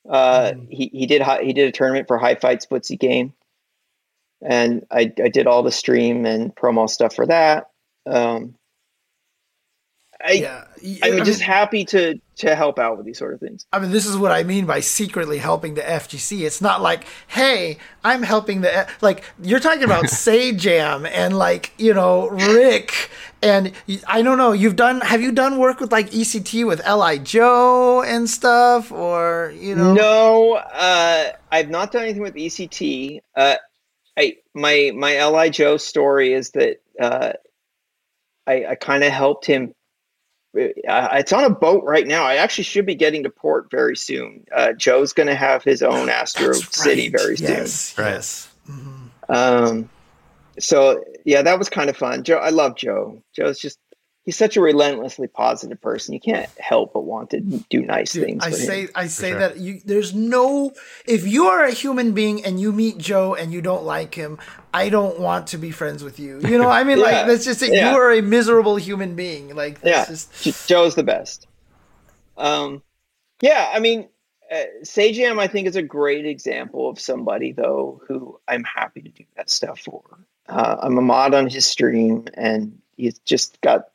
[0.08, 0.66] Uh, Mm.
[0.70, 3.32] he he did he did a tournament for HiFight's Footsie game,
[4.44, 7.68] and I I did all the stream and promo stuff for that.
[8.06, 8.56] Um,
[10.24, 10.64] I yeah.
[11.02, 13.66] I'm just happy to to help out with these sort of things.
[13.72, 16.44] I mean, this is what I mean by secretly helping the FGC.
[16.44, 19.02] It's not like, hey, I'm helping the F-.
[19.02, 23.10] like you're talking about Sajam and like you know Rick
[23.42, 23.72] and
[24.06, 24.52] I don't know.
[24.52, 29.52] You've done have you done work with like ECT with Li Joe and stuff or
[29.56, 29.94] you know?
[29.94, 33.20] No, uh, I've not done anything with ECT.
[33.36, 33.56] Uh,
[34.16, 37.32] I my my Li Joe story is that uh,
[38.46, 39.74] I, I kind of helped him.
[40.54, 42.24] Uh, it's on a boat right now.
[42.24, 44.44] I actually should be getting to port very soon.
[44.54, 47.20] Uh, Joe's going to have his own Astro That's City right.
[47.20, 47.48] very soon.
[47.48, 48.10] Yes, Right.
[48.12, 48.48] yes.
[49.28, 49.88] Um,
[50.58, 52.22] so yeah, that was kind of fun.
[52.24, 53.22] Joe, I love Joe.
[53.34, 53.78] Joe's just
[54.24, 56.14] he's such a relentlessly positive person.
[56.14, 58.44] You can't help but want to do nice Dude, things.
[58.44, 58.66] I for him.
[58.66, 59.38] say I say sure.
[59.40, 60.72] that you there's no
[61.06, 64.38] if you are a human being and you meet Joe and you don't like him,
[64.72, 66.40] I don't want to be friends with you.
[66.40, 67.04] You know, I mean Yeah.
[67.04, 67.72] like that's just it.
[67.72, 67.90] Yeah.
[67.92, 69.54] You are a miserable human being.
[69.54, 71.46] Like yeah, that's just J- Joe's the best.
[72.36, 72.82] Um,
[73.40, 74.08] yeah, I mean,
[74.50, 79.08] uh, Sajam, I think is a great example of somebody though who I'm happy to
[79.08, 80.02] do that stuff for.
[80.48, 83.88] Uh, I'm a mod on his stream, and he's just got.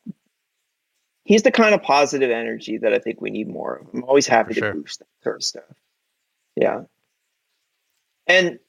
[1.23, 3.87] He's the kind of positive energy that I think we need more of.
[3.93, 4.73] I'm always happy For to sure.
[4.73, 5.63] boost that sort of stuff.
[6.55, 6.83] Yeah,
[8.25, 8.59] and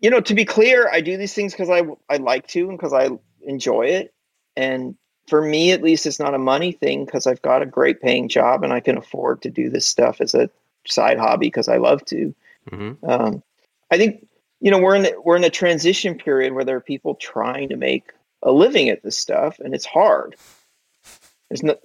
[0.00, 2.78] you know, to be clear, I do these things because I I like to and
[2.78, 3.10] because I
[3.42, 4.14] enjoy it,
[4.56, 4.96] and
[5.28, 8.28] for me at least it's not a money thing because i've got a great paying
[8.28, 10.48] job and i can afford to do this stuff as a
[10.86, 12.34] side hobby because i love to
[12.70, 13.42] hmm um,
[13.90, 14.26] i think
[14.60, 17.76] you know we're in we're in a transition period where there are people trying to
[17.76, 18.12] make
[18.42, 20.36] a living at this stuff and it's hard
[21.50, 21.78] there's not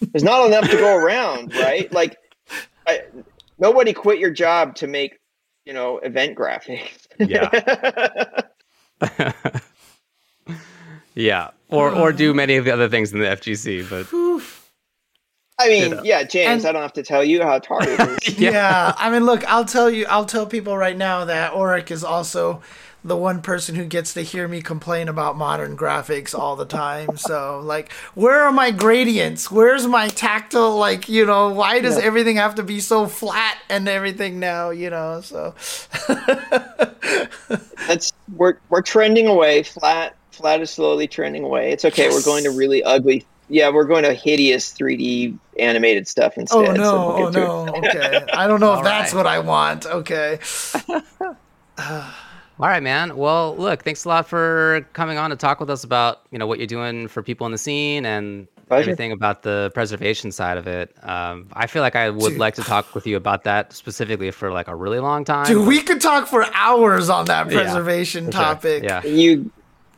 [0.00, 2.16] there's not enough to go around right like
[2.86, 3.02] I,
[3.58, 5.18] nobody quit your job to make
[5.64, 7.48] you know event graphics Yeah.
[11.14, 11.50] yeah.
[11.68, 14.06] Or or do many of the other things in the FGC, but
[15.58, 16.02] i mean Ditto.
[16.02, 18.94] yeah james And- i don't have to tell you how hard it is yeah.
[18.96, 22.62] I mean, look, I'll tell you, I'll tell people right now that Aurich is also
[23.04, 27.16] the one person who gets to hear me complain about modern graphics all the time.
[27.16, 29.50] So, like, where are my gradients?
[29.50, 30.76] Where's my tactile?
[30.76, 32.04] Like, you know, why does Yeah.
[32.04, 34.70] everything have to be so flat and everything now?
[34.70, 35.54] You know, so
[37.88, 39.64] that's we're we're trending away.
[39.64, 41.72] Flat flat is slowly trending away.
[41.72, 42.08] It's okay.
[42.08, 43.26] We're going to really ugly.
[43.48, 46.68] Yeah, we're going to hideous 3D animated stuff oh, instead.
[46.68, 47.46] oh so no, we'll oh get to it.
[47.46, 48.26] no, okay.
[48.32, 49.18] I don't know if that's right.
[49.18, 49.86] what I want.
[49.86, 50.38] Okay.
[52.60, 53.16] All right, man.
[53.16, 56.46] Well, look, thanks a lot for coming on to talk with us about you know
[56.46, 58.82] what you're doing for people in the scene and Pleasure.
[58.82, 60.94] everything about the preservation side of it.
[61.02, 62.38] Um, I feel like I would Dude.
[62.38, 65.46] like to talk with you about that specifically for like a really long time.
[65.46, 68.30] Dude, we could talk for hours on that Yeah, preservation sure.
[68.30, 68.82] topic.
[68.84, 69.50] Yeah, You,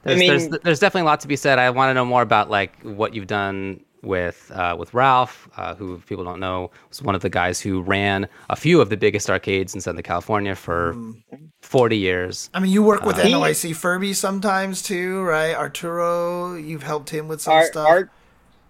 [0.06, 1.58] I mean, there's there's definitely a lot to be said.
[1.58, 5.74] I want to know more about like what you've done with uh, with Ralph, uh,
[5.74, 8.90] who if people don't know was one of the guys who ran a few of
[8.90, 11.22] the biggest arcades in Southern California for Mm.
[11.62, 12.50] 40 years.
[12.54, 15.54] I mean, you work with He- NOIC Furby sometimes too, right?
[15.54, 17.86] Arturo, you've helped him with some art, stuff.
[17.88, 18.10] art,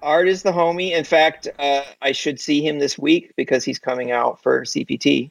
[0.03, 0.93] art is the homie.
[0.93, 5.31] In fact, uh, I should see him this week because he's coming out for CPT.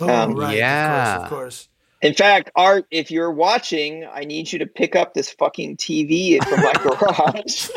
[0.00, 1.14] oh, um, right, yeah.
[1.14, 1.68] of course, of course.
[2.00, 6.42] In fact, Art, if you're watching, I need you to pick up this fucking TV
[6.44, 7.68] from my garage.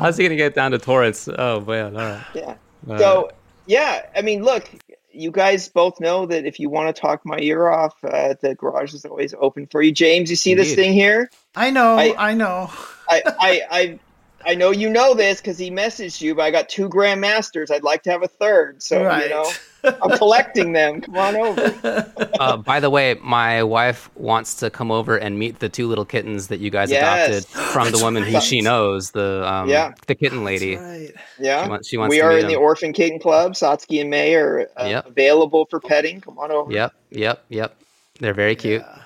[0.00, 1.28] How's he gonna get down to Torrance?
[1.28, 2.24] Oh man, all right.
[2.34, 2.54] yeah.
[2.88, 3.30] Uh, So
[3.66, 4.70] yeah, I mean, look,
[5.12, 8.54] you guys both know that if you want to talk my ear off, uh, the
[8.54, 9.92] garage is always open for you.
[9.92, 11.30] James, you see this thing here?
[11.56, 12.70] I know, I, I- know.
[13.08, 13.98] I, I, I,
[14.46, 17.70] I know you know this because he messaged you, but I got two grandmasters.
[17.70, 19.24] I'd like to have a third, so right.
[19.24, 19.50] you know,
[20.02, 21.00] I'm collecting them.
[21.02, 22.10] Come on over.
[22.40, 26.04] uh, by the way, my wife wants to come over and meet the two little
[26.06, 27.28] kittens that you guys Yes.
[27.28, 29.92] adopted from the That's woman who she knows, the um, Yeah.
[30.06, 30.76] the kitten lady.
[30.76, 31.12] right.
[31.38, 32.56] Yeah, She wants- she wants we to are meet in the.
[32.56, 33.52] Orphan Kitten Club.
[33.52, 35.06] Satsuki and May are uh, Yep.
[35.06, 36.20] available for petting.
[36.22, 36.72] Come on over.
[36.72, 37.76] Yep, yep, yep.
[38.20, 38.82] They're very cute.
[38.82, 38.99] Yeah.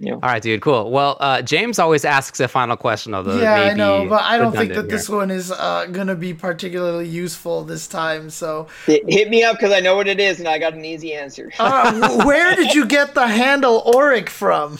[0.00, 0.14] You know.
[0.14, 0.62] All right, dude.
[0.62, 0.90] Cool.
[0.90, 4.38] Well, uh, James always asks a final question, although yeah, may I know, but I
[4.38, 8.30] don't think that redundant this one is uh, gonna be particularly useful this time.
[8.30, 10.86] So, Hit, hit me up because I know what it is and I got an
[10.86, 11.52] easy answer.
[11.58, 14.78] uh, where did you get the handle Aurich from?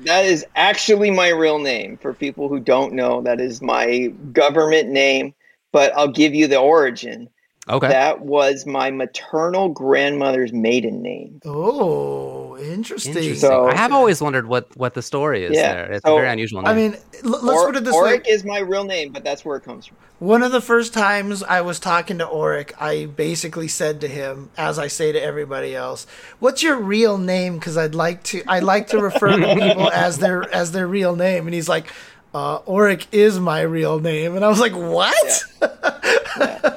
[0.00, 1.98] That is actually my real name.
[1.98, 5.34] For people who don't know, that is my government name.
[5.72, 7.28] But I'll give you the origin.
[7.68, 7.88] Okay.
[7.88, 11.40] That was my maternal grandmother's maiden name.
[11.44, 13.12] Oh, interesting.
[13.16, 13.36] Interesting.
[13.36, 15.92] So- I have always wondered what what the story is Yeah, there.
[15.92, 16.68] It's so- a very unusual name.
[16.70, 18.32] I mean, l- let's Or- put it this Aurich way.
[18.32, 19.96] is my real name, but that's where it comes from.
[20.18, 24.50] One of the first times I was talking to Aurich, I basically said to him,
[24.58, 26.06] as I say to everybody else,
[26.40, 30.18] "What's your real name?" Because I'd like to, I like to refer to people as
[30.18, 31.46] their as their real name.
[31.46, 31.86] And he's like,
[32.34, 35.44] uh, "Aurich is my real name," and I was like, "What?"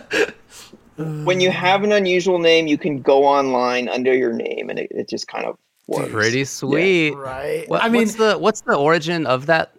[0.97, 4.87] When you have an unusual name, you can go online under your name, and it,
[4.91, 5.57] it just kind of
[5.91, 6.11] works.
[6.11, 7.11] Pretty sweet.
[7.15, 7.67] right?
[7.69, 9.73] What, I mean, what's the what's the origin of that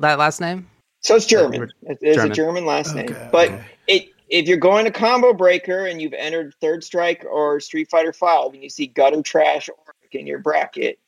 [0.00, 0.68] that last name?
[1.00, 1.62] So it's German.
[1.62, 2.32] Or- It is German.
[2.32, 3.06] a German last name.
[3.10, 3.64] Okay, But okay.
[3.88, 8.12] it if you're going to Combo Breaker and you've entered Third Strike or Street Fighter
[8.12, 10.98] Five and you see Gutter Trash Aurich in your bracket,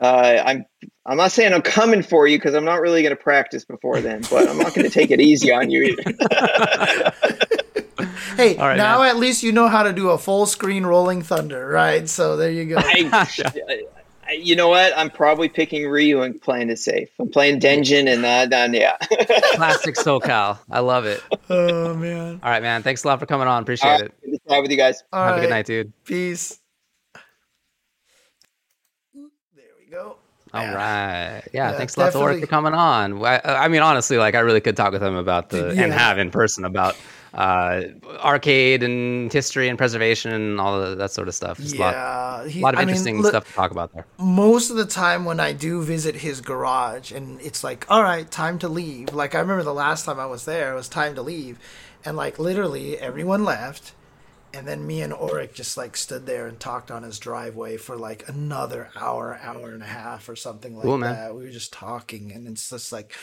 [0.00, 0.66] uh, I'm
[1.06, 4.00] I'm not saying I'm coming for you because I'm not really going to practice before
[4.00, 6.02] then, but I'm not going to take it easy on you either.
[8.40, 9.08] hey, All right, now man.
[9.08, 12.08] at least you know how to do a full screen Rolling Thunder, right?
[12.08, 12.76] So there you go.
[12.78, 13.08] I,
[13.66, 13.84] I-
[14.32, 14.92] you know what?
[14.96, 17.08] I'm probably picking Ryu and playing it safe.
[17.18, 18.96] I'm playing Denjin and uh, then yeah.
[19.54, 20.56] Classic SoCal.
[20.70, 21.20] I love it.
[21.50, 22.38] oh man!
[22.40, 22.84] All right, man.
[22.84, 23.60] Thanks a lot for coming on.
[23.62, 24.14] Appreciate All right, it.
[24.24, 25.02] good to chat with you guys.
[25.12, 25.92] All Have a good night, dude.
[26.04, 26.60] Peace.
[29.14, 30.16] There we go.
[30.54, 30.74] All Yeah.
[30.74, 31.42] right.
[31.52, 33.24] Yeah, Yeah, thanks a lot to Aurich for coming on.
[33.24, 35.82] I, I mean, honestly, like I really could talk with him about the Yeah.
[35.84, 36.96] and have in person about
[37.34, 37.82] uh,
[38.24, 41.60] arcade and history and preservation and all of that sort of stuff.
[41.60, 43.70] Just a lot, Yeah, he, a lot of I mean, interesting look, stuff to talk
[43.72, 44.06] about there.
[44.18, 48.30] most of the time when I do visit his garage and it's like, all right,
[48.30, 49.12] time to leave.
[49.14, 51.58] Like I remember the last time I was there, it was time to leave.
[52.04, 53.94] And like literally everyone left.
[54.52, 57.96] And then me and Aurich just like stood there and talked on his driveway for
[57.96, 61.34] like another hour, hour and a half or something like Cool, that.
[61.34, 63.14] We were just talking and it's just like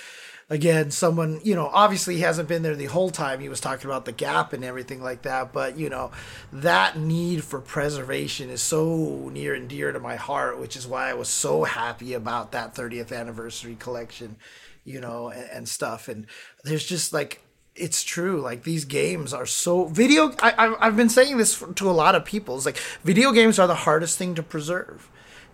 [0.50, 3.40] again, someone, you know, obviously he hasn't been there the whole time.
[3.40, 5.52] He was talking about the gap and everything like that.
[5.52, 6.12] But, you know,
[6.54, 11.10] that need for preservation is so near and dear to my heart, which is why
[11.10, 14.38] I was so happy about that 30th anniversary collection,
[14.86, 16.08] you know, and, and stuff.
[16.08, 16.28] And
[16.64, 17.42] there's just like,
[17.76, 18.42] it's true.
[18.42, 20.34] Like these games are so video.
[20.42, 22.56] I, I've been saying this to a lot of people.
[22.56, 25.10] It's like video games are the hardest thing to preserve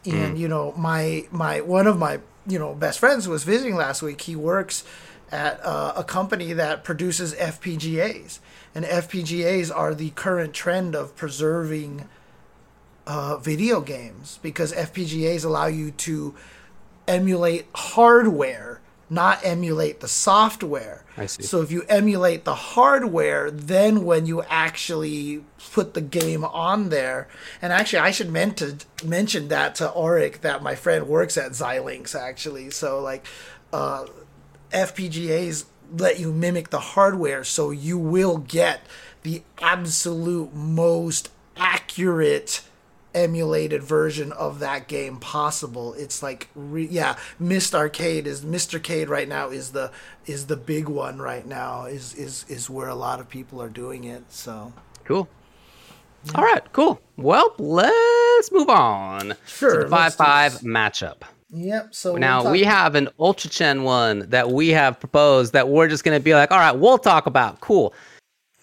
[0.06, 0.40] and mm.
[0.40, 4.22] you know my my one of my you know best friends was visiting last week.
[4.22, 4.84] He works
[5.32, 8.40] at uh, a company that produces fpgas
[8.76, 12.08] and fpgas are the current trend of preserving
[13.08, 16.36] uh, video games because fpgas allow you to
[17.08, 18.80] emulate hardware
[19.14, 21.44] not emulate the software I see.
[21.44, 27.28] so if you emulate the hardware, then when you actually put the game on there,
[27.62, 31.52] and actually I should meant to mention that to Aurich that my friend works at
[31.52, 32.70] Xilinx actually.
[32.72, 33.26] So like,
[33.72, 34.06] uh,
[34.72, 35.66] FPGAs
[35.98, 38.82] let you mimic the hardware, so you will get
[39.22, 42.62] the absolute most accurate
[43.16, 45.94] emulated version of that game possible.
[45.94, 49.92] It's like re- yeah, Mist Arcade is MiSTer Arcade right now is the
[50.26, 53.70] is the big one right now is is is where a lot of people are
[53.70, 54.24] doing it.
[54.32, 54.74] So
[55.04, 55.28] Cool.
[56.36, 57.02] All right, cool.
[57.18, 61.24] Well, let's move on Sure, five five matchup.
[61.52, 61.94] yep.
[61.94, 66.18] So Now we have an Ultrachen one that we have proposed that we're just going
[66.18, 67.60] to be like, all right, we'll talk about.
[67.60, 67.94] Cool.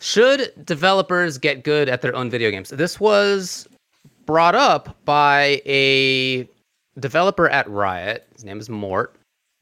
[0.00, 2.70] Should developers get good at their own video games?
[2.70, 3.68] This was
[4.26, 6.48] brought up by a
[6.98, 8.26] developer at Riot.
[8.34, 9.16] His name is Mort,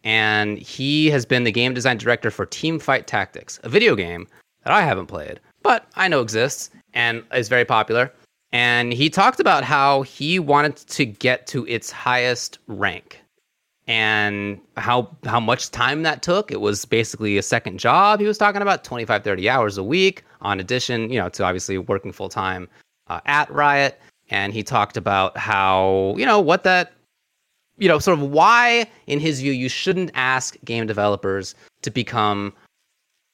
[0.05, 4.27] and he has been the game design director for Teamfight Tactics, a video game
[4.65, 8.13] that I haven't played, but I know exists and is very popular.
[8.53, 13.23] And he talked about how he wanted to get to its highest rank
[13.89, 18.37] and how how much time that took it was basically a second job he was
[18.37, 22.29] talking about 25 30 hours a week on addition you know to obviously working full
[22.29, 22.69] time
[23.09, 23.99] uh, at riot
[24.31, 26.93] and he talked about how you know what that
[27.79, 32.53] you know sort of why in his view you shouldn't ask game developers to become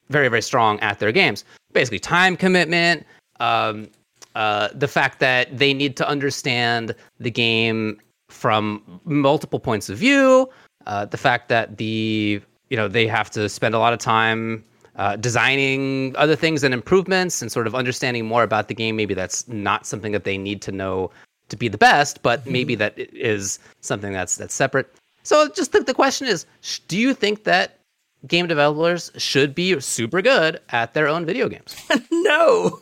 [0.08, 1.44] very very strong at their games.
[1.72, 3.06] Basically time commitment
[3.40, 3.88] um,
[4.34, 10.48] uh, the fact that they need to understand the game from multiple points of view
[10.86, 12.40] uh, the fact that the
[12.70, 14.64] you know they have to spend a lot of time
[14.96, 18.96] uh, designing other things and improvements and sort of understanding more about the game.
[18.96, 21.10] Maybe that's not something that they need to know
[21.50, 24.90] to be the best but maybe that is something that's that's separate.
[25.24, 27.78] So just the, the question is sh- do you think that
[28.26, 31.76] game developers should be super good at their own video games?
[32.10, 32.80] No,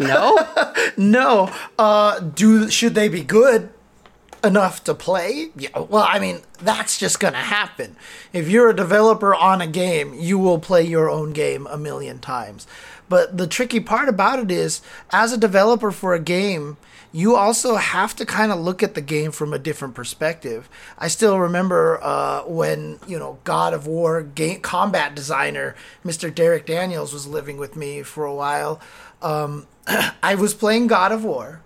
[0.00, 0.36] no?
[0.96, 1.52] No.
[1.78, 3.70] Uh, do should they be good?
[4.44, 7.96] Enough to play, yeah, well, I mean, that's just going to happen.
[8.32, 12.18] If you're a developer on a game, you will play your own game a million
[12.18, 12.66] times.
[13.08, 16.78] But the tricky part about it is, as a developer for a game,
[17.12, 20.68] you also have to kind of look at the game from a different perspective.
[20.98, 26.34] I still remember uh, when you know God of War game combat designer Mr.
[26.34, 28.80] Derek Daniels was living with me for a while.
[29.20, 29.66] Um,
[30.22, 31.60] I was playing God of War,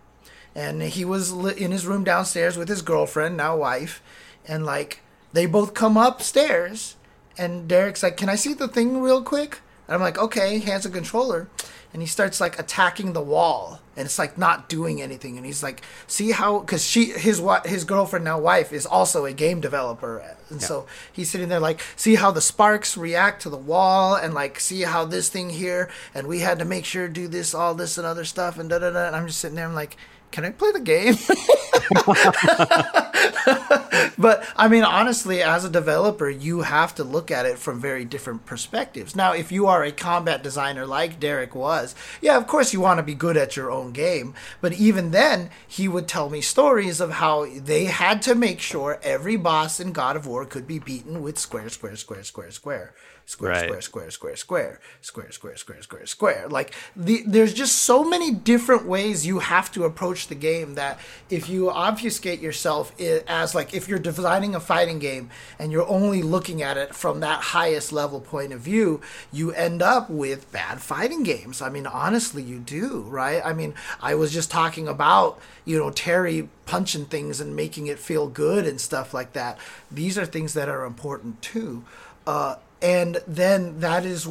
[0.57, 4.03] and he was in his room downstairs with his girlfriend, now wife,
[4.49, 5.01] and like
[5.35, 6.97] they both come upstairs,
[7.37, 10.87] and Derek's like, "Can I see the thing real quick?" And I'm like, "Okay." Hands
[10.87, 11.49] a controller,
[11.93, 13.81] and he starts like attacking the wall.
[13.99, 15.39] And it's like not doing anything.
[15.39, 19.33] And he's like see how because she his his girlfriend now wife is also a
[19.33, 20.19] game developer.
[20.51, 20.67] And yeah.
[20.67, 24.15] so he's sitting there like see how the sparks react to the wall?
[24.15, 25.89] And like see how this thing here?
[26.15, 28.69] And we had to make sure to do this all this and other stuff and
[28.69, 29.07] da da da.
[29.07, 29.97] And i'm just sitting there i'm like
[30.37, 31.17] can I play the game?
[34.19, 38.05] but I mean, honestly, as a developer, you have to look at it from very
[38.05, 39.17] different perspectives.
[39.17, 42.99] Now, if you are a combat designer like Derek was, yeah, of course you want
[42.99, 44.35] to be good at your own game.
[44.61, 49.01] But even then, he would tell me stories of how they had to make sure
[49.03, 52.95] every boss in God of War could be beaten with square, square, square, square, square
[53.27, 53.83] square, right.
[53.83, 56.49] square, square, square, square, square, square, square, square, square.
[56.49, 60.99] Like the there's just so many different ways you have to approach the game that
[61.29, 66.23] if you obfuscate yourself as like if you're designing a fighting game and you're only
[66.23, 69.01] looking at it from that highest level point of view,
[69.33, 71.61] you end up with bad fighting games.
[71.61, 73.43] I mean, honestly, you do, right?
[73.45, 77.99] I mean, I was just talking about you know Terry punching things and making it
[77.99, 79.59] feel good and stuff like that.
[79.91, 81.85] These are things that are important too.
[82.27, 84.29] Uh, and then that is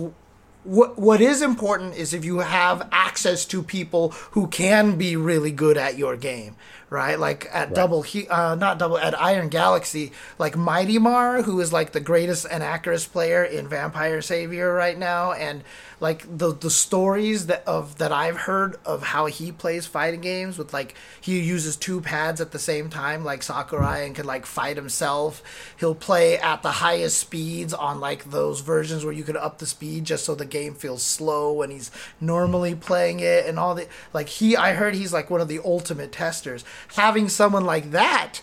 [0.65, 5.51] what what is important is if you have access to people who can be really
[5.51, 6.55] good at your game
[6.95, 7.76] right like at right.
[7.76, 11.99] double he uh, not double at iron galaxy like mighty mar who is like the
[11.99, 15.61] greatest Anakaris player in vampire savior right now and
[15.99, 20.57] like the the stories that of that I've heard of how he plays fighting games
[20.57, 24.45] with like he uses two pads at the same time like Sakurai and can like
[24.45, 25.41] fight himself.
[25.80, 29.65] He'll play at the highest speeds on like those versions where you can up the
[29.65, 33.88] speed just so the game feels slow when he's normally playing it and all the
[34.13, 36.65] like he I heard he's like one of the ultimate testers.
[36.89, 38.41] Having someone like that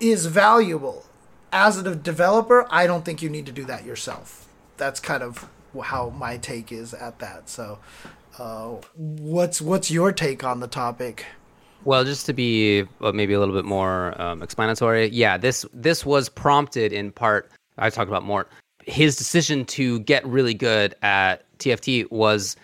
[0.00, 1.04] is valuable.
[1.52, 4.48] As a developer, I don't think you need to do that yourself.
[4.76, 5.48] That's kind of
[5.82, 7.48] how my take is at that.
[7.48, 7.78] So,
[8.38, 11.24] uh, what's what's your take on the topic?
[11.84, 16.04] Well, just to be uh, maybe a little bit more um, explanatory, yeah, this this
[16.04, 17.50] was prompted in part.
[17.78, 18.48] I talked about Mort.
[18.86, 22.56] His decision to get really good at TFT was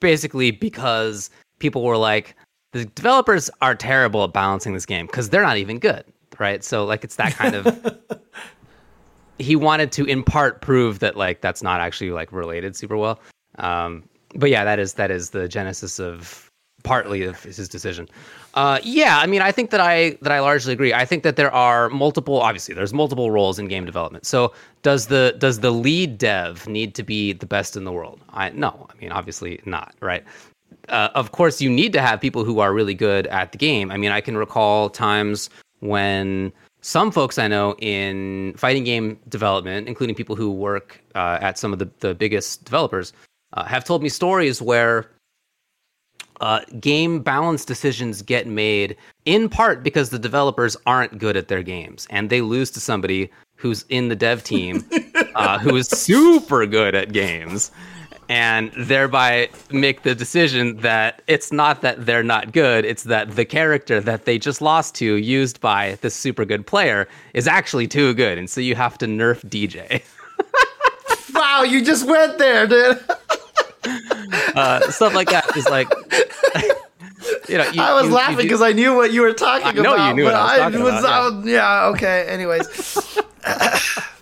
[0.00, 2.35] basically because people were like,
[2.76, 6.04] the developers are terrible at balancing this game because they're not even good,
[6.38, 6.62] right?
[6.62, 7.98] So like it's that kind of
[9.38, 13.20] he wanted to in part prove that like that's not actually like related super well.
[13.58, 14.04] Um,
[14.34, 16.50] but yeah, that is that is the genesis of
[16.82, 18.08] partly of his decision.
[18.54, 20.94] Uh, yeah, I mean, I think that I that I largely agree.
[20.94, 22.40] I think that there are multiple.
[22.40, 24.24] Obviously, there's multiple roles in game development.
[24.24, 28.20] So does the does the lead dev need to be the best in the world?
[28.30, 28.86] I no.
[28.90, 29.94] I mean, obviously not.
[30.00, 30.24] Right.
[30.88, 33.90] Uh, of course, you need to have people who are really good at the game.
[33.90, 35.50] I mean, I can recall times
[35.80, 41.58] when some folks I know in fighting game development, including people who work uh, at
[41.58, 43.12] some of the, the biggest developers,
[43.54, 45.10] uh, have told me stories where
[46.40, 51.62] uh, game balance decisions get made in part because the developers aren't good at their
[51.62, 54.84] games and they lose to somebody who's in the dev team
[55.34, 57.70] uh, who is super good at games
[58.28, 63.44] and thereby make the decision that it's not that they're not good, it's that the
[63.44, 68.14] character that they just lost to, used by this super good player, is actually too
[68.14, 68.38] good.
[68.38, 70.02] And so you have to nerf DJ.
[71.34, 72.98] wow, you just went there, dude.
[74.56, 75.88] uh, stuff like that is like.
[77.48, 79.72] You know, you, I was you, laughing because I knew what you were talking I
[79.72, 80.08] know about.
[80.08, 82.26] You knew what I was, I was about, yeah, okay.
[82.28, 83.18] Anyways.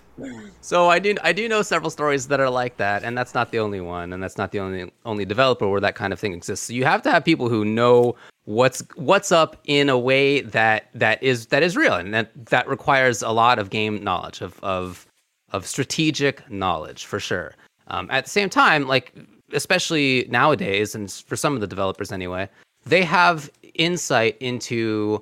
[0.61, 3.51] So I do I do know several stories that are like that, and that's not
[3.51, 6.33] the only one, and that's not the only only developer where that kind of thing
[6.33, 6.67] exists.
[6.67, 8.15] So you have to have people who know
[8.45, 12.67] what's what's up in a way that that is that is real, and that that
[12.67, 15.05] requires a lot of game knowledge of of
[15.51, 17.55] of strategic knowledge for sure.
[17.87, 19.13] Um, at the same time, like
[19.53, 22.49] especially nowadays, and for some of the developers anyway,
[22.85, 25.21] they have insight into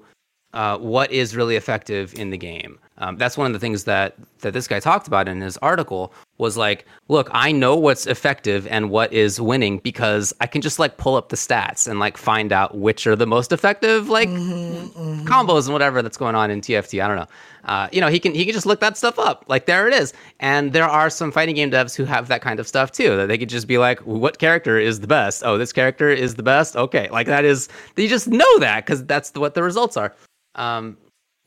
[0.54, 2.80] uh, what is really effective in the game.
[3.00, 6.14] Um, that's one of the things that that this guy talked about in his article
[6.38, 10.78] was like, look, I know what's effective and what is winning because I can just
[10.78, 14.30] like pull up the stats and like find out which are the most effective like
[14.30, 17.04] mm-hmm, combos and whatever that's going on in TFT.
[17.04, 17.28] I don't know.
[17.66, 19.46] Uh, you know, he can he can just look that stuff up.
[19.48, 20.14] Like there it is.
[20.40, 23.16] And there are some fighting game devs who have that kind of stuff too.
[23.16, 25.44] That they could just be like, what character is the best?
[25.44, 26.76] Oh, this character is the best.
[26.76, 27.70] Okay, like that is.
[27.96, 30.14] They just know that because that's what the results are.
[30.56, 30.98] Um,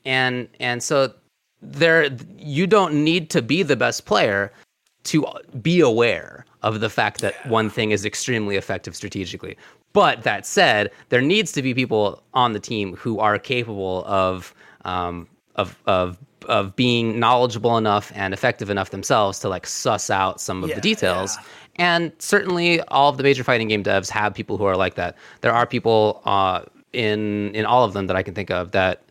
[0.05, 1.12] and and so
[1.62, 4.53] there, you don't need to be the best player
[5.05, 5.24] to
[5.62, 7.51] be aware of the fact that yeah.
[7.51, 9.57] one thing is extremely effective strategically.
[9.93, 14.55] But that said, there needs to be people on the team who are capable of
[14.85, 16.19] um, of of
[16.49, 20.74] of being knowledgeable enough and effective enough themselves to like suss out some of yeah,
[20.77, 21.37] the details.
[21.37, 21.45] Yeah.
[21.78, 25.16] And certainly, all of the major fighting game devs have people who are like that.
[25.41, 26.62] There are people uh,
[26.93, 29.03] in in all of them that I can think of that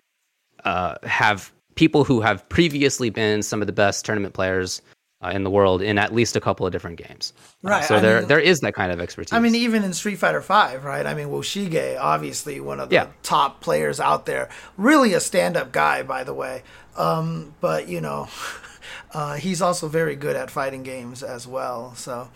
[0.66, 4.82] uh, have people who have previously been some of the best tournament players
[5.22, 7.34] uh, in the world in at least a couple of different games.
[7.64, 7.86] Uh, right.
[7.86, 9.34] so I there mean, there is that kind of expertise.
[9.34, 11.06] I mean, even in Street Fighter Five, right?
[11.06, 13.08] I mean, Woshige, obviously one of the yeah.
[13.24, 14.50] top players out there.
[14.78, 16.64] Really a stand-up guy, by the way.
[16.98, 18.28] Um, but you know,
[19.14, 21.96] uh, he's also very good at fighting games as well.
[21.96, 22.30] So,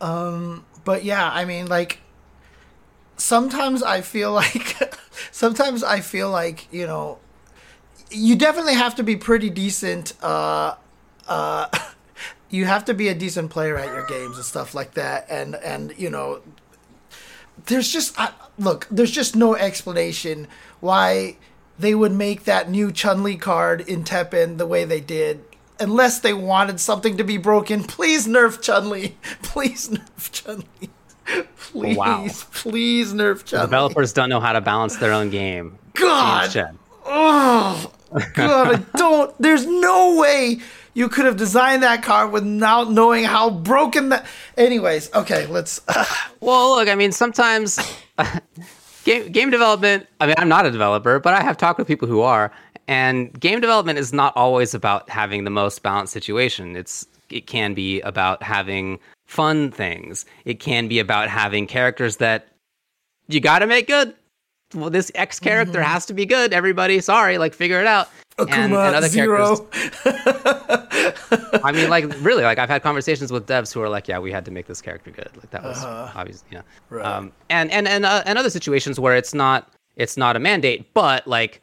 [0.00, 2.00] um, but yeah, I mean, like
[3.16, 4.76] sometimes I feel like
[5.32, 7.18] sometimes I feel like you know
[8.10, 10.12] you definitely have to be pretty decent.
[10.22, 10.74] Uh,
[11.26, 11.68] uh,
[12.50, 15.26] you have to be a decent player at your games and stuff like that.
[15.28, 16.40] And and you know,
[17.66, 20.48] there's just uh, look, there's just no explanation
[20.80, 21.36] why
[21.78, 25.42] they would make that new Chun Li card in Teppen the way they did.
[25.78, 29.16] Unless they wanted something to be broken, please nerf Chun Li.
[29.42, 30.88] Please nerf Chun Li.
[31.56, 32.26] Please, wow.
[32.52, 33.66] please nerf Chun Li.
[33.66, 35.78] Developers don't know how to balance their own game.
[35.92, 36.76] God.
[37.04, 37.92] Oh,
[38.34, 39.34] God, I don't.
[39.40, 40.58] There's no way
[40.94, 44.26] you could have designed that car without knowing how broken that.
[44.56, 45.80] Anyways, okay, let's.
[45.88, 46.04] Uh.
[46.40, 47.80] Well, look, I mean, sometimes
[49.04, 50.06] game game development.
[50.20, 52.52] I mean, I'm not a developer, but I have talked with people who are,
[52.86, 56.76] and game development is not always about having the most balanced situation.
[56.76, 60.24] It's it can be about having fun things.
[60.44, 62.46] It can be about having characters that
[63.26, 64.14] you got to make good
[64.76, 65.90] well, this X character mm-hmm.
[65.90, 66.52] has to be good.
[66.52, 68.08] Everybody, sorry, like figure it out.
[68.38, 69.56] Akuma and, and other zero.
[69.56, 70.00] characters.
[71.64, 74.30] I mean, like really, like I've had conversations with devs who are like, "Yeah, we
[74.30, 76.12] had to make this character good." Like that was uh-huh.
[76.14, 76.64] obvious, you know.
[76.90, 77.04] Right.
[77.06, 80.92] Um, and and and uh, and other situations where it's not it's not a mandate,
[80.92, 81.62] but like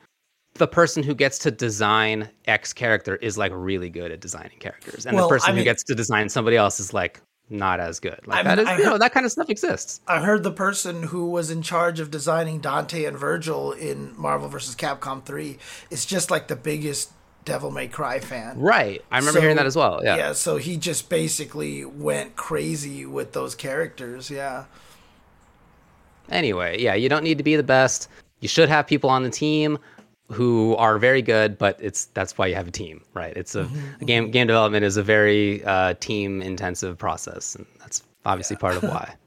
[0.56, 5.06] the person who gets to design X character is like really good at designing characters,
[5.06, 7.80] and well, the person I mean, who gets to design somebody else is like not
[7.80, 8.20] as good.
[8.26, 10.02] Like I that is, I you know, that kind of stuff exists.
[10.07, 14.48] I heard the person who was in charge of designing Dante and Virgil in Marvel
[14.48, 14.76] vs.
[14.76, 15.57] Capcom 3
[15.90, 17.11] is just like the biggest
[17.45, 18.60] Devil May Cry fan.
[18.60, 19.03] Right.
[19.11, 20.02] I remember so, hearing that as well.
[20.03, 20.15] Yeah.
[20.15, 24.65] Yeah, so he just basically went crazy with those characters, yeah.
[26.30, 28.07] Anyway, yeah, you don't need to be the best.
[28.40, 29.78] You should have people on the team
[30.34, 33.36] who are very good, but it's that's why you have a team, right?
[33.36, 34.02] It's a, mm-hmm.
[34.02, 38.62] a game game development is a very uh, team intensive process, and that's obviously yeah.
[38.62, 39.16] part of why.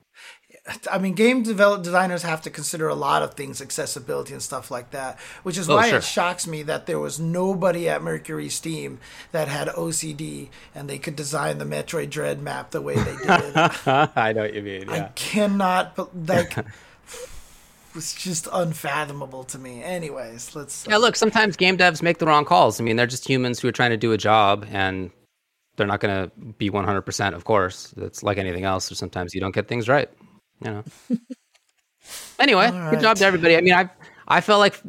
[0.91, 4.71] I mean, game develop designers have to consider a lot of things, accessibility and stuff
[4.71, 5.99] like that, which is oh, why sure.
[5.99, 8.99] it shocks me that there was nobody at Mercury Steam
[9.33, 13.57] that had OCD and they could design the Metroid Dread map the way they did.
[13.87, 14.89] I know what you mean.
[14.89, 15.05] Yeah.
[15.05, 16.57] I cannot, but like.
[17.97, 19.83] was just unfathomable to me.
[19.83, 20.87] Anyways, let's.
[20.89, 22.81] Yeah, look, sometimes game devs make the wrong calls.
[22.81, 25.11] I mean, they're just humans who are trying to do a job, and
[25.77, 27.93] they're not going to be 100%, of course.
[27.97, 28.93] It's like anything else.
[28.93, 30.09] Or sometimes you don't get things right,
[30.65, 30.85] you know.
[32.39, 32.91] anyway, right.
[32.93, 33.57] good job to everybody.
[33.57, 33.91] I mean, I
[34.29, 34.81] I felt like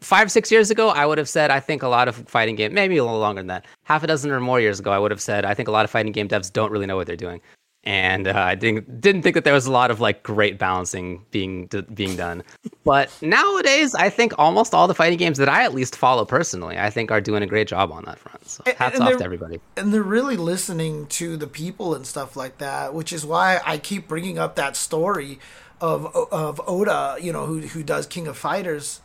[0.00, 2.74] five, six years ago, I would have said I think a lot of fighting game,
[2.74, 5.10] maybe a little longer than that, half a dozen or more years ago, I would
[5.12, 7.16] have said I think a lot of fighting game devs don't really know what they're
[7.16, 7.40] doing
[7.86, 11.24] and uh, I didn't didn't think that there was a lot of like great balancing
[11.30, 12.42] being d- being done.
[12.84, 16.76] But nowadays, I think almost all the fighting games that I at least follow personally,
[16.76, 18.48] I think are doing a great job on that front.
[18.48, 19.60] So hats and off to everybody.
[19.76, 23.78] And they're really listening to the people and stuff like that, which is why I
[23.78, 25.38] keep bringing up that story
[25.80, 29.00] of of Oda, you know, who who does King of Fighters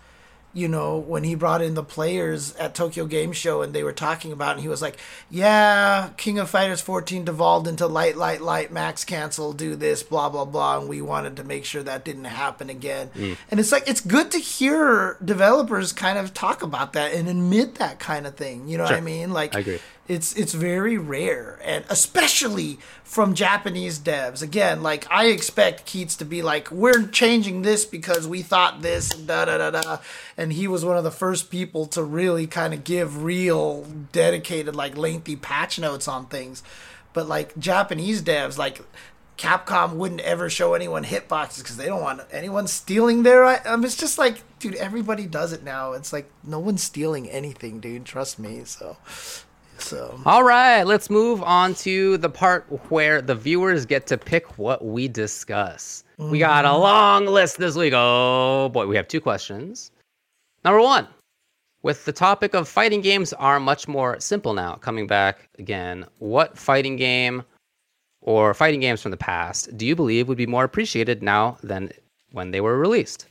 [0.53, 3.93] you know, when he brought in the players at Tokyo Game Show and they were
[3.93, 4.97] talking about, it, and he was like,
[5.29, 10.29] "Yeah, King of Fighters 14 devolved into light, light, light, max cancel, do this, blah,
[10.29, 13.09] blah, blah," and we wanted to make sure that didn't happen again.
[13.15, 13.37] Mm.
[13.49, 17.75] And it's like it's good to hear developers kind of talk about that and admit
[17.75, 18.67] that kind of thing.
[18.67, 18.97] You know sure.
[18.97, 19.31] what I mean?
[19.31, 19.79] Like, I agree.
[20.11, 24.41] It's it's very rare, and especially from Japanese devs.
[24.41, 29.09] Again, like I expect Keits to be like, "We're changing this because we thought this,"
[29.11, 29.97] and da da da da.
[30.35, 34.75] And he was one of the first people to really kind of give real, dedicated,
[34.75, 36.61] like lengthy patch notes on things.
[37.13, 38.81] But like Japanese devs, like
[39.37, 43.45] Capcom wouldn't ever show anyone hitboxes because they don't want anyone stealing their.
[43.45, 45.93] I um, it's just like, dude, everybody does it now.
[45.93, 48.05] It's like no one's stealing anything, dude.
[48.05, 48.63] Trust me.
[48.65, 48.97] So,
[49.81, 50.19] so.
[50.25, 54.85] All right, let's move on to the part where the viewers get to pick what
[54.85, 56.03] we discuss.
[56.17, 57.93] We got a long list this week.
[57.95, 59.91] Oh boy, we have two questions.
[60.63, 61.07] Number one,
[61.81, 64.75] with the topic of fighting games are much more simple now.
[64.75, 67.43] Coming back again, what fighting game
[68.21, 71.91] or fighting games from the past do you believe would be more appreciated now than
[72.31, 73.25] when they were released?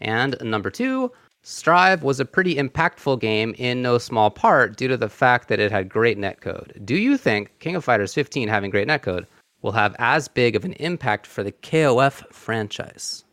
[0.00, 1.12] And number two,
[1.44, 5.58] Strive was a pretty impactful game in no small part due to the fact that
[5.58, 6.84] it had great netcode.
[6.84, 9.26] Do you think King of Fighters 15 having great netcode
[9.60, 13.24] will have as big of an impact for the KOF franchise?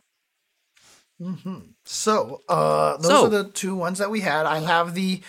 [1.84, 4.46] So, uh, those So- are the two ones that we had.
[4.46, 5.20] I have the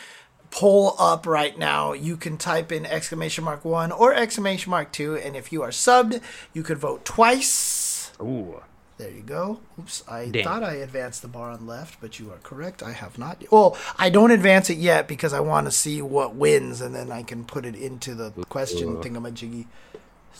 [0.49, 1.93] poll up right now.
[1.93, 5.69] You can type in exclamation mark one or exclamation mark two, and if you are
[5.69, 6.21] subbed,
[6.53, 8.11] you could vote twice.
[8.21, 8.61] Ooh.
[9.01, 9.59] There you go.
[9.79, 10.43] Oops, I Damn.
[10.43, 12.83] thought I advanced the bar on left, but you are correct.
[12.83, 13.43] I have not.
[13.49, 17.11] Well, I don't advance it yet because I want to see what wins, and then
[17.11, 19.65] I can put it into the question thingamajiggy.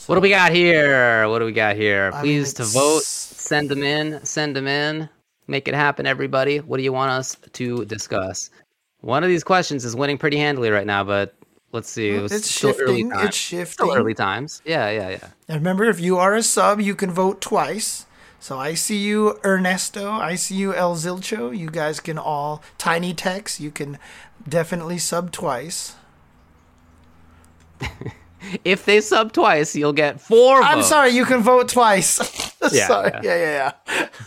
[0.05, 1.27] What do we got here?
[1.27, 2.11] What do we got here?
[2.13, 3.01] I Please mean, to vote.
[3.01, 4.23] Send them in.
[4.23, 5.09] Send them in.
[5.47, 6.59] Make it happen, everybody.
[6.59, 8.51] What do you want us to discuss?
[8.99, 11.33] One of these questions is winning pretty handily right now, but
[11.71, 12.09] let's see.
[12.11, 13.11] It's still early shifting.
[13.21, 13.87] It's shifting.
[13.87, 14.61] Still early times.
[14.65, 15.29] Yeah, yeah, yeah.
[15.47, 18.05] And remember, if you are a sub, you can vote twice.
[18.41, 20.09] So I see you, Ernesto.
[20.09, 21.55] I see you, El Zilcho.
[21.55, 23.59] You guys can all tiny text.
[23.59, 23.99] You can
[24.49, 25.93] definitely sub twice.
[28.65, 30.63] If they sub twice, you'll get four.
[30.63, 30.89] I'm votes.
[30.89, 32.17] sorry, you can vote twice.
[32.71, 33.11] Yeah, sorry.
[33.21, 33.21] yeah.
[33.23, 33.73] Yeah,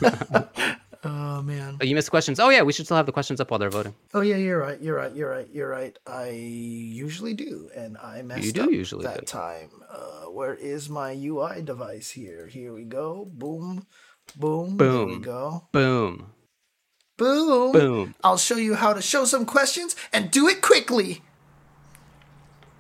[0.01, 0.09] yeah,
[0.59, 0.75] yeah.
[1.05, 1.79] oh man.
[1.81, 2.41] Oh, you missed questions.
[2.41, 3.95] Oh yeah, we should still have the questions up while they're voting.
[4.13, 4.81] Oh yeah, you're right.
[4.81, 5.15] You're right.
[5.15, 5.49] You're right.
[5.53, 5.97] You're right.
[6.07, 9.27] I usually do, and I messed do up usually that do.
[9.27, 9.71] time.
[9.89, 12.47] Uh, where is my UI device here?
[12.49, 13.29] Here we go.
[13.33, 13.87] Boom,
[14.37, 14.89] boom.
[14.89, 15.21] There we Boom.
[15.21, 15.69] go.
[15.73, 16.33] Boom.
[17.17, 17.73] Boom.
[17.73, 18.15] Boom.
[18.25, 21.23] I'll show you how to show some questions and do it quickly.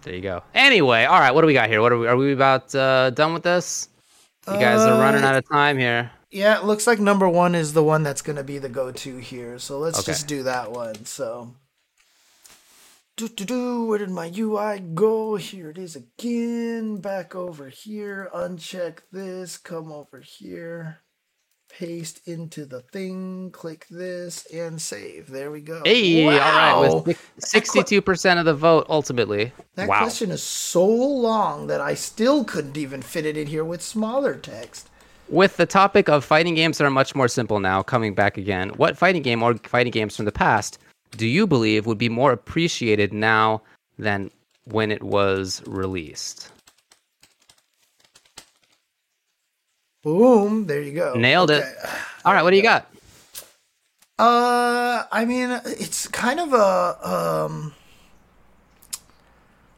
[0.02, 0.42] There you go.
[0.54, 1.30] Anyway, all right.
[1.34, 1.80] What do we got here?
[1.80, 2.06] What are we?
[2.06, 3.88] Are we about uh, done with this?
[4.50, 6.10] You guys are running Uh, out of time here.
[6.30, 8.90] Yeah, it looks like number one is the one that's going to be the go
[8.92, 9.58] to here.
[9.58, 10.12] So let's Okay.
[10.12, 11.04] just do that one.
[11.06, 11.54] So,
[13.16, 15.36] do, do, do, where did my UI go?
[15.36, 16.96] Here it is again.
[16.96, 18.28] Back over here.
[18.34, 19.56] Uncheck this.
[19.56, 20.98] Come over here.
[21.78, 23.50] Paste into the thing.
[23.50, 25.28] Click this and save.
[25.28, 25.82] There we go.
[25.84, 26.88] Hey, all right.
[26.88, 27.02] Wow.
[27.04, 29.52] With sixty-two percent of the vote, ultimately.
[29.74, 29.98] That wow.
[29.98, 34.36] question is so long that I still couldn't even fit it in here with smaller
[34.36, 34.88] text.
[35.28, 38.68] With the topic of fighting games that are much more simple now, coming back again,
[38.76, 40.78] what fighting game or fighting games from the past
[41.16, 43.62] do you believe would be more appreciated now
[43.98, 44.30] than
[44.64, 46.52] when it was released?
[50.04, 50.66] Boom.
[50.66, 51.14] There you go.
[51.14, 51.64] Nailed it.
[52.24, 52.86] All right, what do you got?
[54.18, 57.08] Uh, I mean, it's kind of a
[57.48, 57.74] um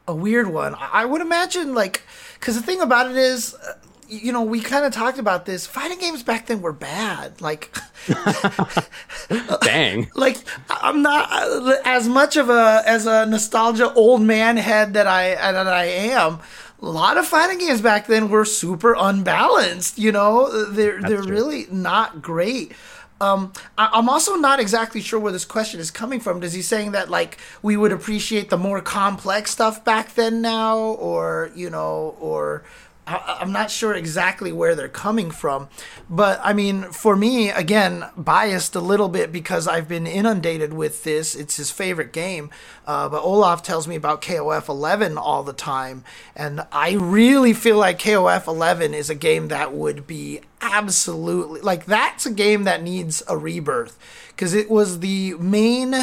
[0.07, 0.75] a weird one.
[0.75, 2.03] I I would imagine like
[2.35, 3.73] because the thing about it is, uh,
[4.09, 5.65] you know, we kind of talked about this.
[5.65, 7.41] Fighting games back then were bad.
[7.41, 7.75] Like,
[9.61, 10.09] Dang.
[10.15, 10.37] like
[10.69, 15.35] I'm not uh, as much of a as a nostalgia old man head that I
[15.35, 16.39] that I am.
[16.81, 19.97] A lot of fighting games back then were super unbalanced.
[19.97, 21.31] You know, they're they're true.
[21.31, 22.73] really not great.
[23.19, 26.43] Um, I, I'm also not exactly sure where this question is coming from.
[26.43, 30.77] Is he saying that like we would appreciate the more complex stuff back then now,
[30.77, 32.63] or you know, or
[33.07, 35.69] I, I'm not sure exactly where they're coming from.
[36.09, 41.03] But I mean, for me, again, biased a little bit because I've been inundated with
[41.03, 41.33] this.
[41.33, 42.49] It's his favorite game.
[42.85, 46.03] Uh, but Olaf tells me about KOF 11 all the time.
[46.35, 51.85] And I really feel like KOF 11 is a game that would be absolutely like
[51.85, 53.97] that's a game that needs a rebirth
[54.29, 55.93] because it was the main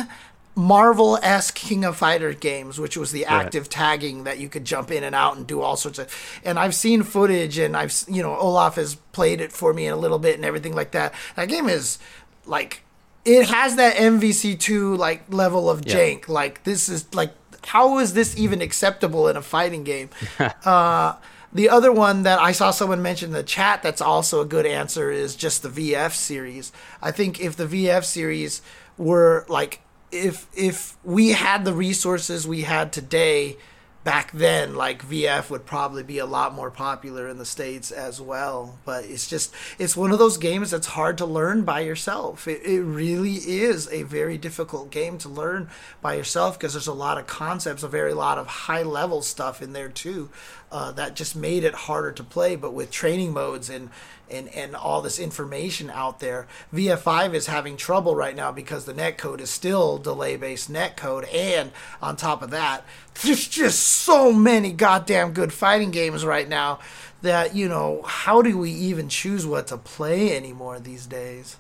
[0.57, 4.91] Marvel esque King of Fighter games, which was the active tagging that you could jump
[4.91, 6.41] in and out and do all sorts of.
[6.45, 9.93] And I've seen footage, and I've you know Olaf has played it for me in
[9.93, 11.13] a little bit and everything like that.
[11.35, 11.99] That game is
[12.47, 12.83] like
[13.25, 16.29] it has that MVC2 like level of jank.
[16.29, 17.33] Like this is like
[17.67, 20.11] how is this even acceptable in a fighting game?
[20.65, 21.15] uh,
[21.53, 24.67] the other one that I saw someone mention in the chat that's also a good
[24.67, 26.73] answer is just the VF series.
[27.01, 28.61] I think if the VF series
[28.99, 29.81] were like
[30.15, 33.57] if if we had the resources we had today
[34.05, 38.21] back then like VF would probably be a lot more popular in the states as
[38.21, 38.79] well.
[38.85, 42.47] But it's just it's one of those games that's hard to learn by yourself.
[42.47, 45.71] It, it really is a very difficult game to learn
[46.03, 49.63] by yourself because there's a lot of concepts a very lot of high level stuff
[49.63, 50.29] in there too
[50.71, 52.57] uh, that just made it harder to play.
[52.57, 53.89] But with training modes and
[54.35, 56.47] and, and all this information out there.
[56.73, 61.33] VF5 is having trouble right now because the netcode is still delay based netcode.
[61.33, 62.85] And on top of that,
[63.23, 66.81] there's just so many goddamn good fighting games right now
[67.23, 71.57] that, you know, how do we even choose what to play anymore these days?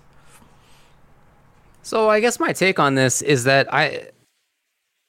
[1.83, 4.09] So I guess my take on this is that I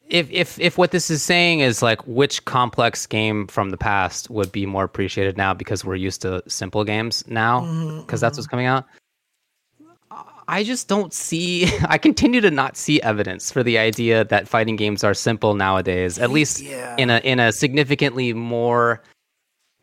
[0.09, 4.29] if if if what this is saying is like which complex game from the past
[4.29, 8.21] would be more appreciated now because we're used to simple games now because mm-hmm, that's
[8.21, 8.37] mm-hmm.
[8.37, 8.85] what's coming out
[10.47, 14.75] i just don't see i continue to not see evidence for the idea that fighting
[14.75, 16.95] games are simple nowadays at least yeah.
[16.97, 19.01] in a in a significantly more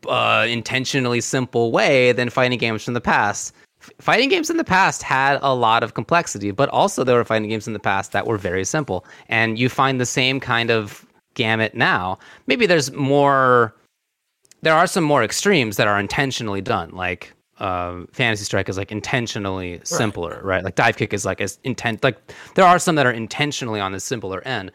[0.07, 3.53] uh, intentionally simple way than fighting games from the past
[3.99, 7.49] fighting games in the past had a lot of complexity, but also there were fighting
[7.49, 9.05] games in the past that were very simple.
[9.29, 12.19] And you find the same kind of gamut now.
[12.47, 13.75] Maybe there's more.
[14.61, 18.91] There are some more extremes that are intentionally done, like uh, Fantasy Strike is like
[18.91, 20.43] intentionally simpler, right.
[20.43, 20.63] right?
[20.63, 22.03] Like Dive Kick is like as intent.
[22.03, 22.17] Like
[22.55, 24.71] there are some that are intentionally on the simpler end,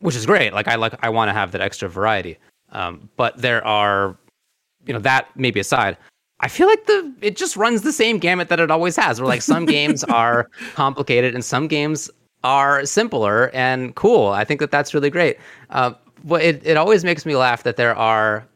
[0.00, 0.52] which is great.
[0.52, 2.38] Like I like I want to have that extra variety.
[2.72, 4.16] Um, but there are,
[4.86, 5.96] you know, that maybe aside,
[6.40, 9.20] I feel like the it just runs the same gamut that it always has.
[9.20, 12.10] Where like some games are complicated and some games
[12.44, 14.28] are simpler and cool.
[14.28, 15.38] I think that that's really great.
[15.70, 15.92] Uh,
[16.24, 18.46] but it it always makes me laugh that there are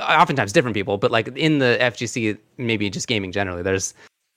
[0.00, 3.94] oftentimes different people, but like in the FGC, maybe just gaming generally, there's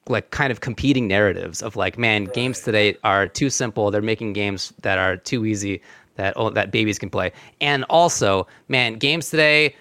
[0.08, 2.34] like kind of competing narratives of like, man, right.
[2.34, 3.90] games today are too simple.
[3.90, 5.82] They're making games that are too easy
[6.16, 9.76] that oh, that babies can play, and also, man, games today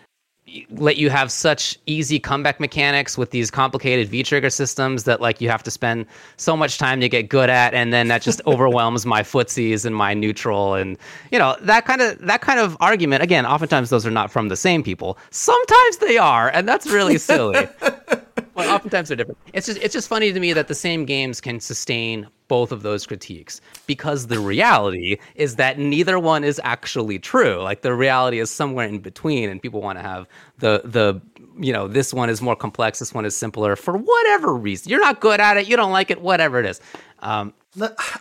[0.71, 5.41] let you have such easy comeback mechanics with these complicated V trigger systems that like
[5.41, 6.07] you have to spend
[6.37, 9.97] so much time to get good at, and then that just overwhelms my footsies and
[9.97, 10.99] my neutral, and
[11.33, 13.23] you know that kind of that kind of argument.
[13.23, 15.19] Again, oftentimes those are not from the same people.
[15.31, 17.69] Sometimes they are, and that's really silly.
[18.55, 19.39] well, oftentimes they're different.
[19.53, 22.83] It's just it's just funny to me that the same games can sustain both of
[22.83, 27.63] those critiques because the reality is that neither one is actually true.
[27.63, 30.29] Like the reality is somewhere in between, and people want to have
[30.59, 31.21] the the
[31.59, 34.91] you know this one is more complex, this one is simpler for whatever reason.
[34.91, 36.81] You're not good at it, you don't like it, whatever it is.
[37.21, 37.55] Um,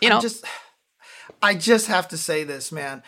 [0.00, 0.44] you know, just
[1.42, 3.02] I just have to say this, man.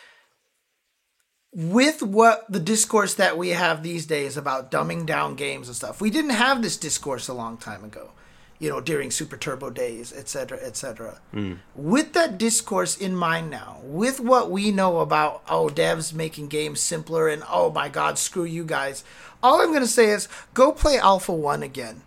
[1.56, 6.00] With what the discourse that we have these days about dumbing down games and stuff,
[6.00, 8.10] we didn't have this discourse a long time ago
[8.58, 11.20] you know, during Super Turbo days, et etc., etc.
[11.34, 11.58] Mm.
[11.74, 16.80] With that discourse in mind now, with what we know about oh devs making games
[16.80, 19.04] simpler and oh my god, screw you guys.
[19.42, 22.02] All I'm gonna say is go play Alpha One again.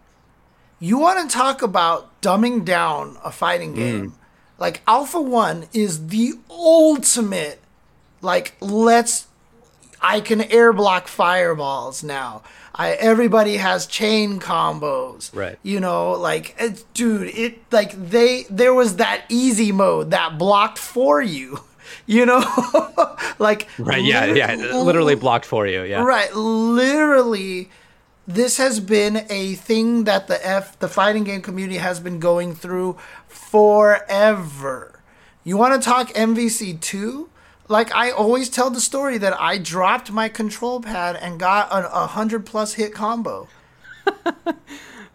[0.80, 3.76] You want to talk about dumbing down a fighting hmm.
[3.76, 4.11] game?
[4.11, 4.13] Mm.
[4.57, 7.61] Like Alpha One is the ultimate.
[8.21, 9.27] Like let's,
[10.01, 12.43] I can air block fireballs now.
[12.73, 15.35] I everybody has chain combos.
[15.35, 15.57] Right.
[15.63, 20.77] You know, like it's, dude, it like they there was that easy mode that blocked
[20.77, 21.59] for you.
[22.05, 22.43] You know,
[23.39, 26.03] like right, yeah, yeah, literally blocked for you, yeah.
[26.03, 27.69] Right, literally
[28.30, 32.53] this has been a thing that the F the fighting game community has been going
[32.53, 32.95] through
[33.27, 35.01] forever.
[35.43, 37.27] You want to talk MVC 2?
[37.70, 42.04] Like I always tell the story that I dropped my control pad and got a,
[42.04, 43.48] a hundred plus hit combo.
[44.26, 44.54] uh,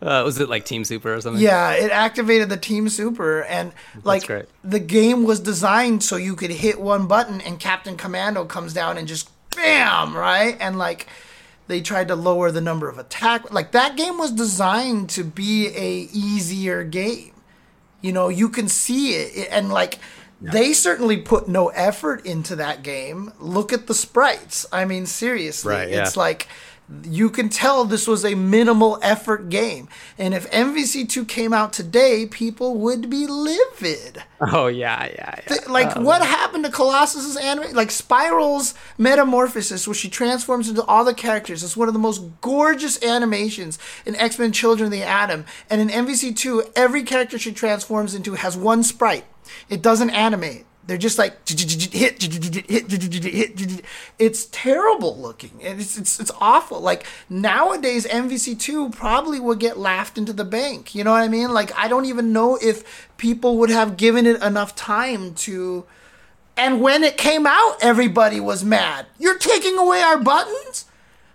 [0.01, 1.43] was it like Team Super or something?
[1.43, 3.73] Yeah, it activated the Team Super, and
[4.05, 4.31] like
[4.63, 8.97] the game was designed so you could hit one button and Captain Commando comes down
[8.99, 10.57] and just bam, right?
[10.61, 11.09] And like
[11.67, 13.53] they tried to lower the number of attack.
[13.53, 17.33] Like that game was designed to be a easier game.
[18.01, 19.99] You know, you can see it, and like
[20.53, 23.33] they certainly put no effort into that game.
[23.39, 24.67] Look at the sprites.
[24.73, 26.03] I mean, seriously, right, yeah.
[26.03, 26.49] it's like
[27.03, 29.89] you can tell this was a minimal effort game.
[30.19, 34.23] And if MVC2 came out today, people would be livid.
[34.41, 35.57] Oh yeah, yeah, yeah.
[35.69, 37.73] like oh, what happened to Colossus's anime?
[37.73, 42.23] Like Spiral's metamorphosis, where she transforms into all the characters, is one of the most
[42.41, 45.45] gorgeous animations in X Men: Children of the Atom.
[45.71, 49.25] And in MVC2, every character she transforms into has one sprite.
[49.69, 50.67] It doesn't animate.
[50.87, 53.85] They're just like hit, hit, hit.
[54.19, 55.53] It's terrible looking.
[55.63, 56.81] and It's, it's it's awful.
[56.81, 60.95] Like nowadays, MVC two probably would get laughed into the bank.
[60.95, 61.53] You know what I mean?
[61.53, 65.87] Like I don't even know if people would have given it enough time to
[66.57, 69.07] And when it came out, everybody was mad.
[69.19, 70.85] You're taking away our buttons?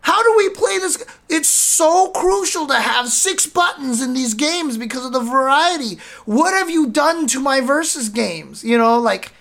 [0.02, 1.04] How do we play this?
[1.28, 6.00] It's so crucial to have six buttons in these games because of the variety.
[6.26, 8.64] What have you done to my versus games?
[8.64, 9.34] You know, like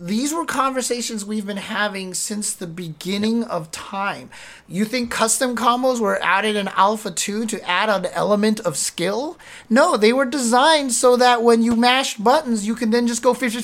[0.00, 4.30] these were conversations we've been having since the beginning of time.
[4.68, 9.38] You think custom combos were added in Alpha 2 to add an element of skill?
[9.68, 13.34] No, they were designed so that when you mashed buttons, you can then just go
[13.34, 13.54] fierce,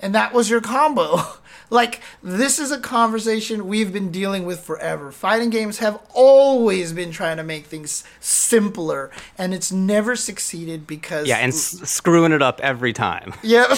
[0.00, 1.18] And that was your combo.
[1.72, 5.12] Like, this is a conversation we've been dealing with forever.
[5.12, 11.28] Fighting games have always been trying to make things simpler, and it's never succeeded because.
[11.28, 13.34] Yeah, and s- screwing it up every time.
[13.44, 13.68] Yep,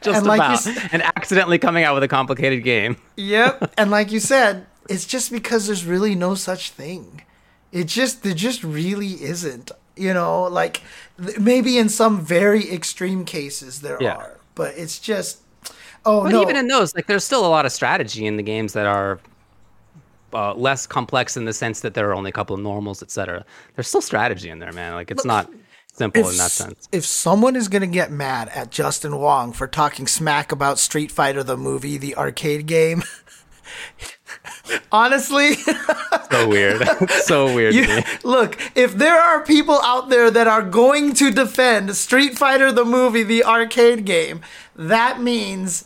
[0.00, 0.52] Just And like about.
[0.54, 2.96] s- and accidentally coming out with a complicated game.
[3.16, 3.74] Yep.
[3.78, 7.22] And like you said, it's just because there's really no such thing.
[7.70, 9.70] It just there just really isn't.
[9.96, 10.82] You know, like
[11.24, 14.16] th- maybe in some very extreme cases there Yeah.
[14.16, 15.40] are, but it's just
[16.04, 16.42] oh But no.
[16.42, 19.18] even in those, like, there's still a lot of strategy in the games that are
[20.32, 23.44] uh, less complex in the sense that there are only a couple of normals, etc.
[23.74, 24.94] There's still strategy in there, man.
[24.94, 25.50] Like, it's not
[25.92, 26.88] simple in that sense.
[26.92, 31.10] if someone is going to get mad at Justin Wong for talking smack about Street
[31.10, 33.02] Fighter the movie, the arcade game,
[34.92, 35.54] honestly,
[36.30, 36.88] So weird.
[37.10, 37.74] so weird.
[37.74, 38.04] to You, me.
[38.22, 42.84] look, if there are people out there that are going to defend Street Fighter the
[42.84, 44.40] movie, the arcade game,
[44.76, 45.84] that means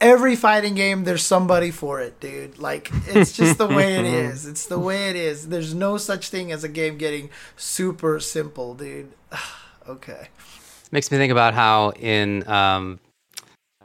[0.00, 2.58] every fighting game there's somebody for it, dude.
[2.58, 4.46] Like it's just the way it is.
[4.46, 5.48] It's the way it is.
[5.48, 9.12] There's no such thing as a game getting super simple, dude.
[9.88, 10.28] okay.
[10.92, 13.00] Makes me think about how in um,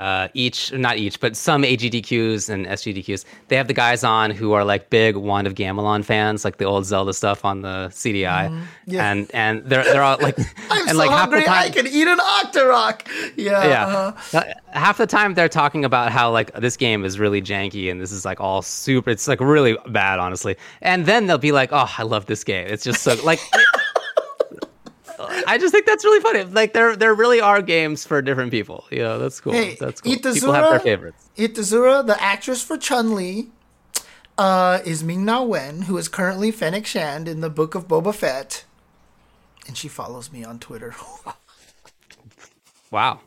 [0.02, 4.52] uh, each, not each, but some AGDQs and SGDQs, they have the guys on who
[4.54, 8.50] are like big Wand of Gamelon fans, like the old Zelda stuff on the CDI,
[8.50, 8.62] Mm-hmm.
[8.88, 9.12] Yeah.
[9.12, 10.38] and and they're they're all like,
[10.72, 13.08] I'm and so like half hungry the I can eat an Octorok.
[13.38, 13.64] Yeah.
[13.68, 14.38] yeah, uh-huh.
[14.40, 14.44] Uh,
[14.78, 18.12] half the time they're talking about how like this game is really janky and this
[18.12, 21.90] is like all super, it's like really bad, honestly, and then they'll be like, oh,
[21.98, 23.40] I love this game, it's just so like.
[25.48, 26.44] I just think that's really funny.
[26.44, 28.86] Like there, there really are games for different people.
[28.92, 29.54] You know, that's cool.
[29.54, 30.14] Hey, that's cool.
[30.16, 31.30] People have their favorites.
[31.38, 33.50] Itazura, the actress for Chun Li,
[34.38, 38.14] uh, is Ming Na Wen, who is currently Fennec Shand in the Book of Boba
[38.14, 38.66] Fett,
[39.68, 40.96] and she follows me on Twitter.
[42.90, 43.20] Wow.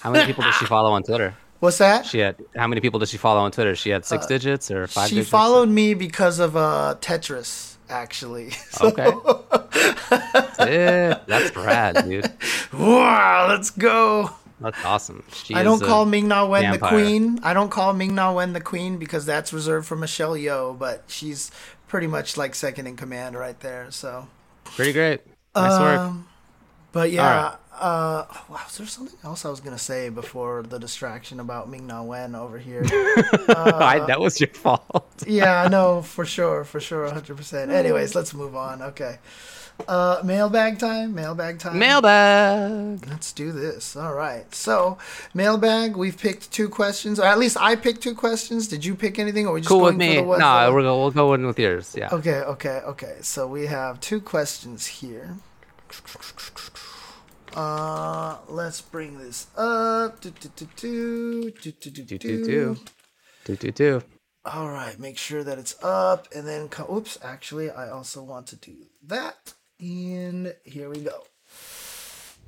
[0.00, 1.34] How many people does she follow on Twitter?
[1.60, 2.04] What's that?
[2.06, 3.74] She had how many people does she follow on Twitter?
[3.74, 5.30] She had six digits or five Uh, She digits?
[5.30, 8.50] followed me because of uh, Tetris, actually.
[8.70, 9.10] So, Okay.
[10.58, 12.30] Yeah, that's rad, dude.
[12.72, 14.30] wow, let's go.
[14.60, 15.24] That's awesome.
[15.32, 17.40] She I don't call Ming Na Wen the queen.
[17.42, 21.04] I don't call Ming Na Wen the queen because that's reserved for Michelle Yeoh, but
[21.08, 21.50] she's
[21.88, 23.90] pretty much like second in command right there.
[23.90, 24.28] So.
[24.64, 25.20] Pretty great.
[25.54, 26.00] Nice work.
[26.00, 26.28] Um,
[26.92, 31.40] But yeah, uh, wow, is there something else I was gonna say before the distraction
[31.40, 32.82] about Ming Na Wen over here?
[32.88, 35.24] I, that was your fault.
[35.26, 37.70] yeah, I know for sure, for sure, hundred percent.
[37.70, 38.82] Anyways, let's move on.
[38.82, 39.18] Okay,
[39.88, 41.14] uh, mailbag time.
[41.14, 41.78] Mailbag time.
[41.78, 43.06] Mailbag.
[43.08, 43.96] Let's do this.
[43.96, 44.52] All right.
[44.54, 44.98] So,
[45.34, 45.96] mailbag.
[45.96, 48.68] We've picked two questions, or at least I picked two questions.
[48.68, 50.22] Did you pick anything, or were we just Cool going with me.
[50.22, 51.94] No, that- we're go, we'll go in with yours.
[51.98, 52.10] Yeah.
[52.12, 53.16] Okay, okay, okay.
[53.20, 55.36] So we have two questions here.
[57.54, 60.20] Uh, let's bring this up.
[60.20, 62.44] Do, do, do, do, do, do, do, Do, do.
[62.44, 62.76] do,
[63.46, 63.56] do.
[63.56, 64.02] Do, do.
[64.44, 67.18] All right, make sure that it's up, and then co- oops.
[67.22, 68.74] Actually, I also want to do
[69.06, 69.54] that.
[69.80, 71.24] And here we go.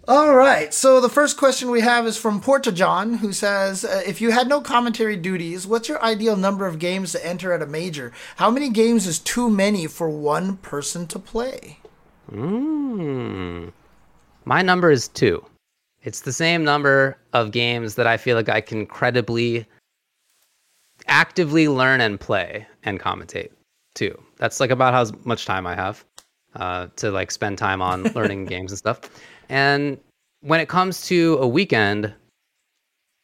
[0.09, 0.73] All right.
[0.73, 4.31] So the first question we have is from Porta John, who says, uh, "If you
[4.31, 8.12] had no commentary duties, what's your ideal number of games to enter at a major?
[8.37, 11.78] How many games is too many for one person to play?"
[12.31, 13.73] Mm.
[14.47, 15.44] My number is two.
[16.02, 19.66] It's the same number of games that I feel like I can credibly,
[21.09, 23.51] actively learn and play and commentate.
[23.94, 24.16] Two.
[24.36, 26.05] That's like about how much time I have
[26.55, 29.01] uh, to like spend time on learning games and stuff.
[29.48, 29.98] And
[30.43, 32.14] when it comes to a weekend,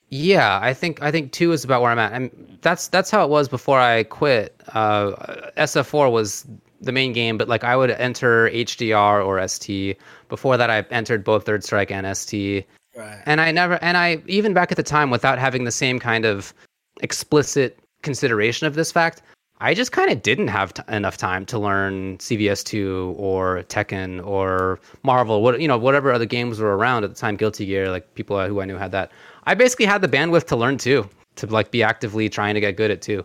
[0.08, 3.24] yeah, I think I think two is about where I'm at, and that's that's how
[3.24, 4.60] it was before I quit.
[4.74, 5.12] Uh,
[5.56, 6.46] SF4 was
[6.82, 9.96] the main game, but like I would enter HDR or ST.
[10.28, 13.22] Before that, I entered both Third Strike and ST, Right.
[13.24, 16.24] and I never and I even back at the time without having the same kind
[16.26, 16.52] of
[17.00, 19.22] explicit consideration of this fact.
[19.60, 24.80] I just kind of didn't have t- enough time to learn CVS2 or Tekken or
[25.04, 27.36] Marvel, what you know, whatever other games were around at the time.
[27.36, 29.12] Guilty Gear, like people who I knew had that.
[29.44, 32.76] I basically had the bandwidth to learn too, to like be actively trying to get
[32.76, 33.24] good at two,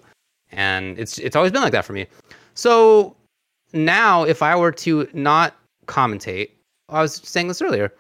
[0.52, 2.06] and it's it's always been like that for me.
[2.54, 3.17] So
[3.74, 6.52] now, if I were to not commentate,
[6.90, 7.94] I was saying this earlier.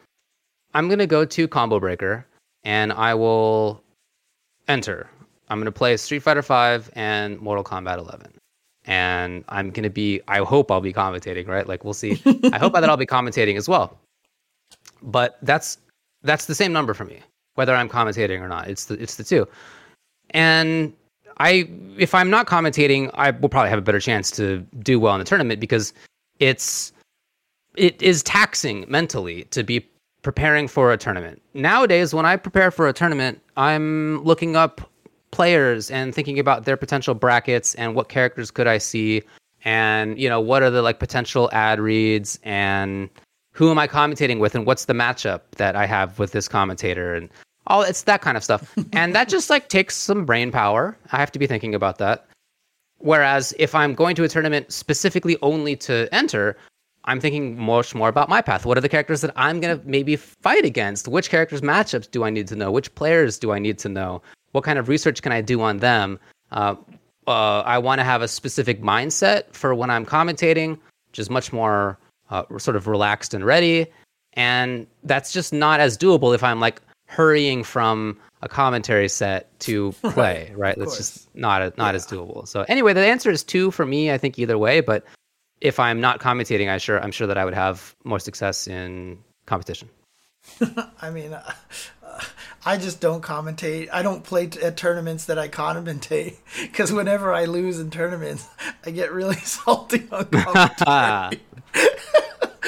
[0.73, 2.25] I'm gonna go to Combo Breaker
[2.63, 3.81] and I will
[4.67, 5.09] enter.
[5.49, 8.33] I'm gonna play Street Fighter Five and Mortal Kombat 11,
[8.85, 10.21] and I'm gonna be.
[10.27, 11.67] I hope I'll be commentating, right?
[11.67, 12.21] Like we'll see.
[12.51, 13.97] I hope that I'll be commentating as well.
[15.01, 15.77] But that's
[16.23, 17.21] that's the same number for me,
[17.55, 18.67] whether I'm commentating or not.
[18.67, 19.47] It's the it's the two,
[20.31, 20.93] and
[21.39, 25.15] I if I'm not commentating, I will probably have a better chance to do well
[25.15, 25.93] in the tournament because
[26.39, 26.91] it's
[27.75, 29.87] it is taxing mentally to be
[30.23, 31.41] preparing for a tournament.
[31.53, 34.81] Nowadays, when I prepare for a tournament, I'm looking up
[35.31, 39.21] players and thinking about their potential brackets and what characters could I see
[39.65, 43.09] and you know what are the like potential ad reads and
[43.51, 47.15] who am I commentating with and what's the matchup that I have with this commentator
[47.15, 47.29] and
[47.67, 48.73] all it's that kind of stuff.
[48.93, 50.97] and that just like takes some brain power.
[51.11, 52.25] I have to be thinking about that.
[52.99, 56.57] Whereas if I'm going to a tournament specifically only to enter,
[57.05, 58.65] I'm thinking much more about my path.
[58.65, 61.07] What are the characters that I'm going to maybe fight against?
[61.07, 62.71] Which characters' matchups do I need to know?
[62.71, 64.21] Which players do I need to know?
[64.51, 66.19] What kind of research can I do on them?
[66.51, 66.75] Uh,
[67.27, 70.79] uh, I want to have a specific mindset for when I'm commentating,
[71.09, 71.97] which is much more
[72.29, 73.87] uh, sort of relaxed and ready.
[74.33, 79.91] And that's just not as doable if I'm like hurrying from a commentary set to
[80.01, 80.57] play, right?
[80.57, 80.77] right?
[80.77, 80.97] That's course.
[80.97, 81.95] just not a, not yeah.
[81.95, 82.47] as doable.
[82.47, 84.11] So anyway, the answer is two for me.
[84.11, 85.05] I think either way, but
[85.61, 89.17] if I'm not commentating, I sure I'm sure that I would have more success in
[89.45, 89.89] competition.
[91.01, 91.53] I mean, uh,
[92.65, 93.89] I just don't commentate.
[93.91, 98.47] I don't play t- at tournaments that I commentate because whenever I lose in tournaments,
[98.85, 101.41] I get really salty on commentary.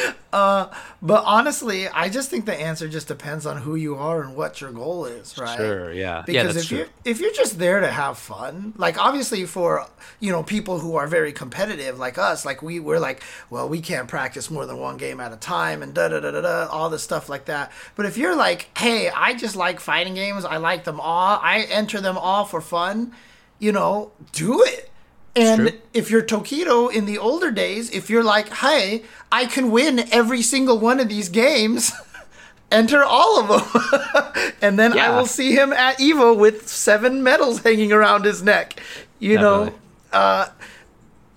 [0.31, 0.71] Uh,
[1.01, 4.61] but honestly, I just think the answer just depends on who you are and what
[4.61, 5.57] your goal is, right?
[5.57, 6.21] Sure, yeah.
[6.23, 9.87] Because yeah, if you if you're just there to have fun, like obviously for
[10.19, 13.81] you know people who are very competitive like us, like we we're like, well, we
[13.81, 16.67] can't practice more than one game at a time and da da da da da,
[16.67, 17.71] all this stuff like that.
[17.95, 21.61] But if you're like, hey, I just like fighting games, I like them all, I
[21.71, 23.13] enter them all for fun,
[23.57, 24.91] you know, do it
[25.35, 30.11] and if you're Tokido in the older days, if you're like, hey, I can win
[30.11, 31.91] every single one of these games,
[32.71, 34.53] enter all of them.
[34.61, 35.11] and then yeah.
[35.11, 38.81] I will see him at Evo with seven medals hanging around his neck.
[39.19, 39.65] You Definitely.
[39.67, 39.73] know,
[40.11, 40.49] uh,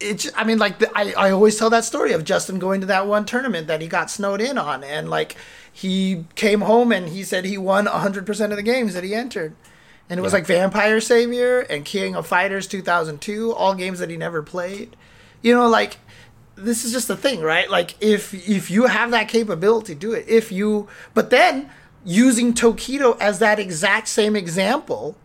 [0.01, 2.87] it's, I mean, like, the, I, I always tell that story of Justin going to
[2.89, 4.83] that one tournament that he got snowed in on.
[4.83, 5.37] And, like,
[5.73, 9.55] he came home and he said he won 100% of the games that he entered
[10.13, 10.41] and it was yeah.
[10.41, 14.95] like Vampire Savior and King of Fighters 2002, all games that he never played.
[15.41, 15.97] You know, like
[16.55, 17.71] this is just the thing, right?
[17.71, 20.27] Like if if you have that capability, do it.
[20.29, 21.71] If you, but then
[22.05, 25.17] using Tokido as that exact same example,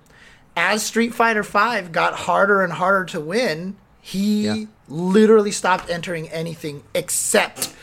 [0.56, 4.66] as Street Fighter Five got harder and harder to win, he yeah.
[4.88, 7.76] literally stopped entering anything except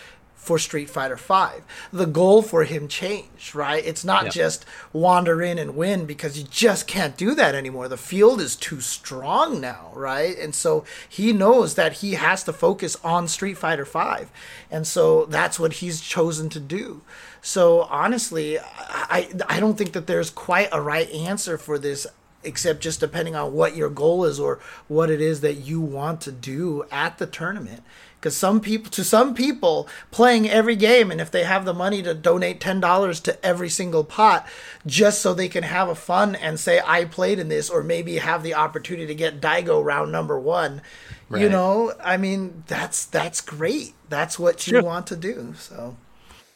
[0.44, 1.62] for Street Fighter V.
[1.90, 3.84] The goal for him changed, right?
[3.84, 4.32] It's not yep.
[4.34, 7.88] just wander in and win because you just can't do that anymore.
[7.88, 10.38] The field is too strong now, right?
[10.38, 14.26] And so he knows that he has to focus on Street Fighter V.
[14.70, 17.00] And so that's what he's chosen to do.
[17.40, 22.06] So honestly, I I don't think that there's quite a right answer for this
[22.42, 26.20] except just depending on what your goal is or what it is that you want
[26.20, 27.82] to do at the tournament
[28.24, 32.02] because some people to some people playing every game and if they have the money
[32.02, 34.48] to donate $10 to every single pot
[34.86, 38.16] just so they can have a fun and say i played in this or maybe
[38.16, 40.80] have the opportunity to get daigo round number one.
[41.28, 41.42] Right.
[41.42, 43.92] you know i mean that's that's great.
[44.08, 45.94] That's what you want to do so.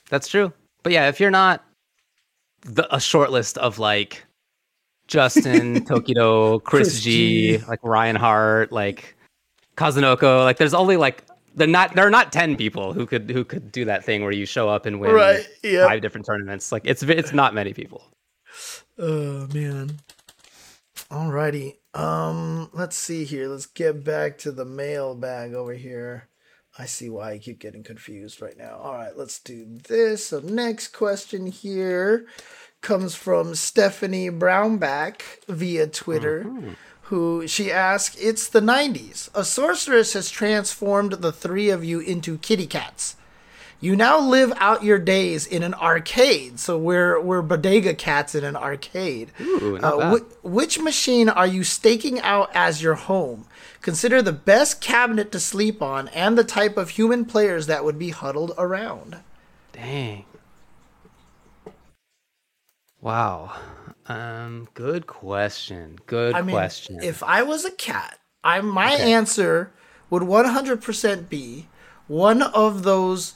[0.09, 0.55] That's true.
[0.83, 1.63] But yeah if you're not
[2.63, 4.25] the, a short list of like
[5.07, 9.19] justin tokido chris, chris G, G, like ryan hart like
[9.79, 11.25] Kazunoko, like there's only like
[11.59, 14.33] they're not there are not 10 people who could who could do that thing where
[14.33, 15.89] you show up and win right, yep.
[15.89, 16.73] five different tournaments.
[16.73, 18.03] Like it's it's not many people.
[18.99, 19.99] Oh man.
[21.11, 21.77] Alrighty.
[21.95, 23.49] Um let's see here.
[23.49, 26.29] Let's get back to the mailbag over here.
[26.81, 28.77] I see why i keep getting confused right now.
[28.77, 30.27] All right let's do this.
[30.27, 32.27] So next question here
[32.81, 36.45] comes from stephanie brownback via twitter.
[36.45, 36.73] Mm-hmm
[37.09, 39.31] who she asked, It's the 90s.
[39.35, 43.17] A sorceress has transformed the three of you into kitty cats.
[43.81, 46.59] You now live out your days in an arcade.
[46.59, 49.31] So we're, we're bodega cats in an arcade.
[49.41, 53.47] Ooh, uh, wh- which machine are you staking out as your home?
[53.81, 57.99] Consider the best cabinet to sleep on and the type of human players that would
[57.99, 59.19] be huddled around.
[59.73, 60.25] Dang.
[63.01, 63.55] Wow.
[64.09, 65.99] Um, good question.
[66.07, 67.03] Good I mean, question.
[67.03, 69.13] If I was a cat, I my okay.
[69.13, 69.73] answer
[70.11, 71.69] would 100% be
[72.07, 73.35] one of those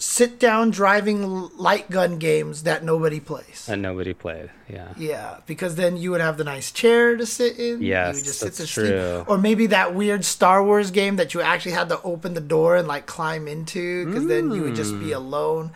[0.00, 3.68] sit down driving light gun games that nobody plays.
[3.68, 4.50] And nobody played.
[4.68, 4.92] Yeah.
[4.96, 7.82] Yeah, because then you would have the nice chair to sit in.
[7.82, 8.86] Yes, you just that's sit true.
[8.86, 9.28] Sleep.
[9.28, 12.76] Or maybe that weird Star Wars game that you actually had to open the door
[12.76, 15.72] and like climb into, because then you would just be alone.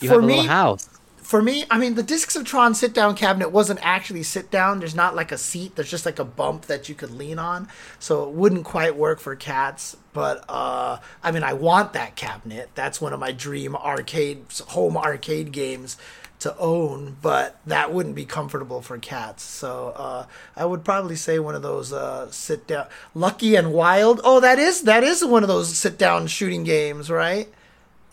[0.00, 0.88] You For have a me, little house.
[1.32, 4.80] For me, I mean, the Discs of Tron sit down cabinet wasn't actually sit down.
[4.80, 5.76] There's not like a seat.
[5.76, 7.68] There's just like a bump that you could lean on.
[7.98, 9.96] So it wouldn't quite work for cats.
[10.12, 12.68] But uh, I mean, I want that cabinet.
[12.74, 15.96] That's one of my dream arcade, home arcade games
[16.40, 17.16] to own.
[17.22, 19.42] But that wouldn't be comfortable for cats.
[19.42, 24.20] So uh, I would probably say one of those uh, sit down, Lucky and Wild.
[24.22, 27.48] Oh, that is that is one of those sit down shooting games, right?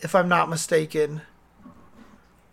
[0.00, 1.20] If I'm not mistaken.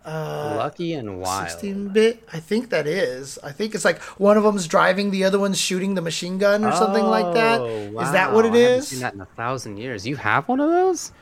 [0.08, 1.50] Lucky and wild.
[1.50, 5.24] 16 bit i think that is i think it's like one of them's driving the
[5.24, 8.50] other one's shooting the machine gun or something like that is Oh, that what wow.
[8.52, 10.06] it I haven't is seen that in a thousand years.
[10.06, 11.12] You have one of those?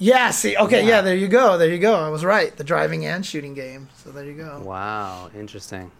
[0.00, 0.88] yeah see okay yeah.
[0.88, 1.00] Yeah.
[1.00, 4.10] there you go there you go i was right the driving and shooting game so
[4.12, 5.90] there you go Wow, interesting.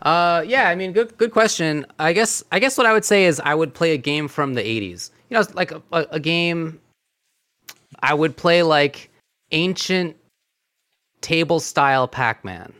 [0.00, 1.84] Uh, yeah, I mean, good, good question.
[1.98, 4.54] I guess, I guess what I would say is I would play a game from
[4.54, 5.10] the '80s.
[5.28, 6.80] You know, like a, a, a game.
[8.00, 9.10] I would play like
[9.50, 10.14] ancient
[11.20, 12.72] table style Pac-Man,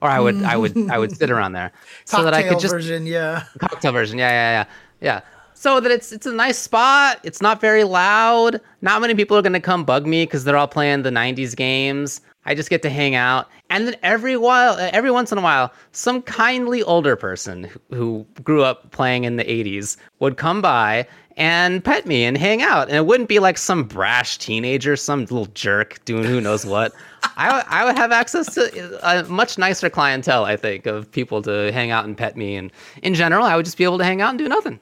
[0.00, 1.72] or I would, I would, I would sit around there
[2.04, 4.18] so cocktail that I could just version yeah cocktail version.
[4.18, 4.64] Yeah, yeah, yeah,
[5.00, 5.20] yeah.
[5.54, 7.20] So that it's it's a nice spot.
[7.22, 8.60] It's not very loud.
[8.82, 12.20] Not many people are gonna come bug me because they're all playing the '90s games.
[12.44, 15.72] I just get to hang out, and then every while, every once in a while,
[15.92, 21.06] some kindly older person who, who grew up playing in the '80s would come by
[21.36, 25.20] and pet me and hang out, and it wouldn't be like some brash teenager, some
[25.22, 26.92] little jerk doing who knows what.
[27.36, 31.72] I, I would have access to a much nicer clientele, I think, of people to
[31.72, 32.70] hang out and pet me, and
[33.02, 34.78] in general, I would just be able to hang out and do nothing.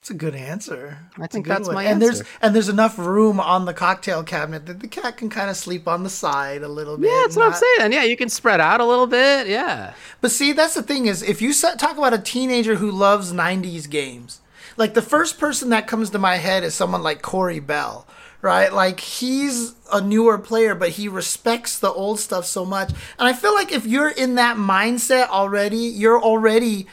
[0.00, 1.74] it's a good answer I think that's one.
[1.74, 5.28] my and there's and there's enough room on the cocktail cabinet that the cat can
[5.28, 7.92] kind of sleep on the side a little bit Yeah, that's what I'm saying.
[7.92, 9.46] Yeah, you can spread out a little bit.
[9.46, 9.92] Yeah.
[10.20, 13.88] But see, that's the thing is, if you talk about a teenager who loves '90s
[13.88, 14.40] games,
[14.80, 18.06] like the first person that comes to my head is someone like Corey Bell,
[18.42, 18.72] right?
[18.72, 23.32] Like he's a newer player, but he respects the old stuff so much, and I
[23.32, 26.86] feel like if you're in that mindset already, you're already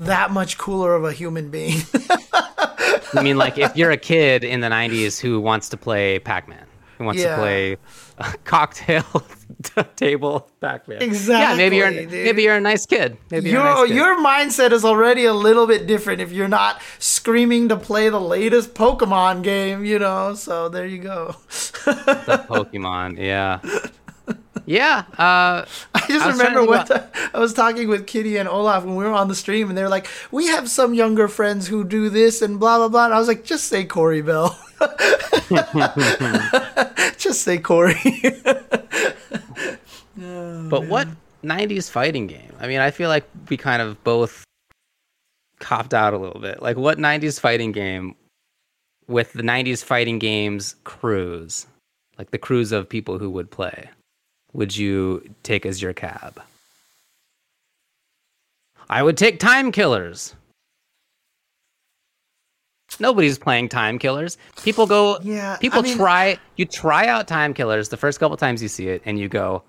[0.00, 1.78] that much cooler of a human being.
[2.32, 6.48] I mean, like, if you're a kid in the 90s who wants to play Pac
[6.48, 6.66] Man,
[6.98, 7.34] who wants Yeah.
[7.34, 7.72] to play
[8.18, 9.04] uh, a cocktail
[9.96, 10.98] table Pac Man.
[11.00, 12.10] Yeah, maybe you're, dude.
[12.10, 13.16] maybe you're a nice kid.
[13.30, 13.96] Maybe you're your nice kid.
[13.96, 18.20] your mindset is already a little bit different if you're not screaming to play the
[18.20, 20.34] latest Pokemon game, you know.
[20.34, 21.36] So there you go.
[21.86, 23.18] The Pokemon.
[23.18, 23.60] Yeah.
[24.66, 25.04] Yeah.
[25.12, 25.64] Uh,
[25.94, 28.84] I just I was trying to remember what I was talking with Kitty and Olaf
[28.84, 31.68] when we were on the stream, and they were like, "We have some younger friends
[31.68, 34.58] who do this and blah blah blah." And I was like, "Just say Corey Bell.
[37.16, 37.94] just say Corey."
[40.68, 41.08] but what
[41.44, 42.52] 90s fighting game?
[42.58, 44.44] I mean, I feel like we kind of both
[45.60, 46.60] copped out a little bit.
[46.60, 48.16] Like, what 90s fighting game
[49.06, 51.66] with the 90s fighting games crews,
[52.18, 53.88] like the crews of people who would play,
[54.56, 56.40] would you take as your cab?
[58.88, 60.34] I would take Time Killers.
[62.98, 64.38] Nobody's playing Time Killers.
[64.62, 65.18] People go.
[65.22, 66.38] Yeah, People I mean- try.
[66.56, 69.62] You try out Time Killers the first couple times you see it, and you go,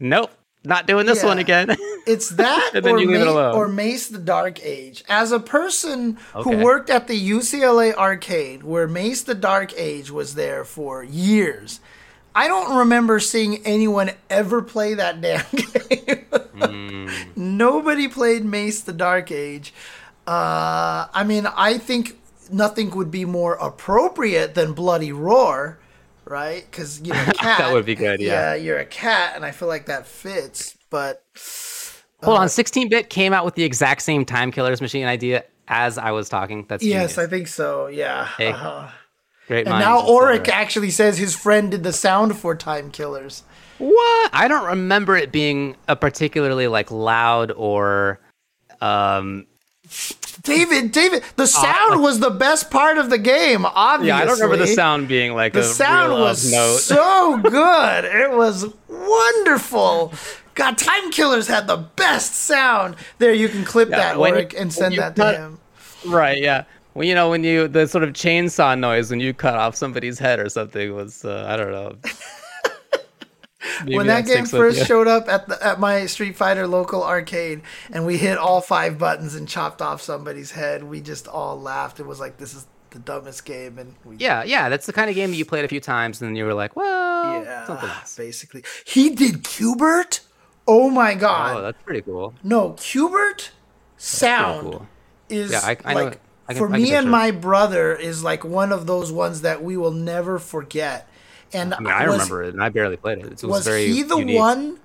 [0.00, 0.32] "Nope,
[0.64, 1.28] not doing this Yeah.
[1.28, 1.76] one again."
[2.08, 3.54] It's that And then or, you leave it alone.
[3.54, 5.04] or Mace the Dark Age.
[5.10, 6.56] As a person Okay.
[6.56, 11.80] who worked at the UCLA arcade where Mace the Dark Age was there for years,
[12.38, 16.24] I don't remember seeing anyone ever play that damn game.
[16.62, 17.08] Hmm.
[17.34, 19.74] Nobody played Mace the Dark Age.
[20.24, 22.16] Uh, I mean, I think
[22.52, 25.80] nothing would be more appropriate than Bloody Roar,
[26.26, 26.64] right?
[26.70, 27.58] Because you're a cat.
[27.58, 28.52] That would be good, yeah.
[28.52, 30.76] Yeah, you're a cat, and I feel like that fits.
[30.90, 31.24] But
[32.22, 36.12] Hold on, 16-bit came out with the exact same Time Killers machine idea as I
[36.12, 36.66] was talking.
[36.68, 37.18] That's yes, genius.
[37.18, 37.88] I think so.
[37.88, 38.26] Yeah.
[38.36, 38.88] Hey, Uh-huh.
[39.48, 40.48] Great And now cetera.
[40.52, 43.42] Actually says his friend did the sound for Time Killers.
[43.78, 44.30] What?
[44.32, 48.20] I don't remember it being a particularly like loud or
[48.80, 49.46] um
[50.42, 53.64] David, David, the sound like- was the best part of the game.
[53.66, 56.78] Obviously, yeah, I don't remember the sound being like The a sound real was note.
[56.78, 58.04] so good.
[58.04, 60.12] It was wonderful.
[60.54, 62.96] God, Time Killers had the best sound.
[63.18, 65.58] There, you can clip Yeah, that, you- and send that to him.
[66.06, 66.64] right, yeah.
[66.94, 70.18] Well, you know, when you the sort of chainsaw noise when you cut off somebody's
[70.18, 71.96] head or something was uh, I don't know.
[73.86, 77.60] When that game first showed up at the at my Street Fighter local arcade,
[77.92, 82.00] and we hit all five buttons and chopped off somebody's head, we just all laughed.
[82.00, 85.10] It was like this is the dumbest game, and we Yeah, yeah, that's the kind
[85.10, 88.00] of game that you played a few times and then you were like, well, yeah,
[88.16, 88.64] basically.
[88.86, 90.20] He did Q*bert.
[90.66, 91.56] Oh my god!
[91.56, 92.34] Oh, that's pretty cool.
[92.42, 93.50] no, Q*bert
[93.96, 94.86] sound cool.
[95.28, 96.20] is Yeah, I- I know like
[96.54, 99.90] can- for me and my brother is like one of those ones that we will
[99.90, 101.08] never forget.
[101.52, 103.24] And I mean, I was- remember it and I barely played it.
[103.26, 104.36] It was, was very he the unique.
[104.38, 104.78] one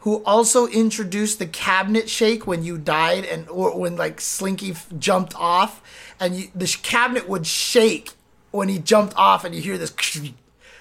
[0.00, 4.86] who also introduced the cabinet shake when you died and or when like Slinky f-
[4.98, 5.82] jumped off
[6.18, 8.12] and you, the sh- cabinet would shake
[8.50, 9.92] when he jumped off and you hear this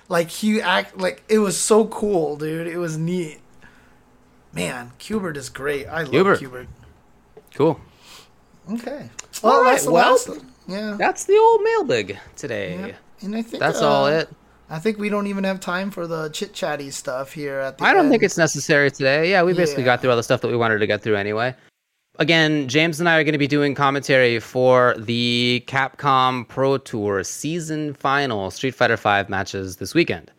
[0.10, 3.40] like he act like it was so cool dude it was neat
[4.54, 6.40] man Q*bert is great I love.
[6.40, 6.68] Q*bert
[7.54, 7.80] Cool.
[8.72, 9.10] okay
[9.44, 10.30] All well right, that's the well, last
[10.68, 12.78] yeah That's the old mailbag today.
[12.90, 12.96] Yeah.
[13.26, 14.30] and I think That's all uh, it.
[14.70, 17.84] I think we don't even have time for the chit chatty stuff here at the
[17.86, 19.32] I don't think it's necessary today.
[19.32, 19.96] Yeah, we basically Yeah.
[19.96, 21.56] got through all the stuff that we wanted to get through anyway.
[22.20, 27.24] Again, James and I are going to be doing commentary for the Capcom Pro Tour
[27.24, 30.30] season final Street Fighter V matches this weekend.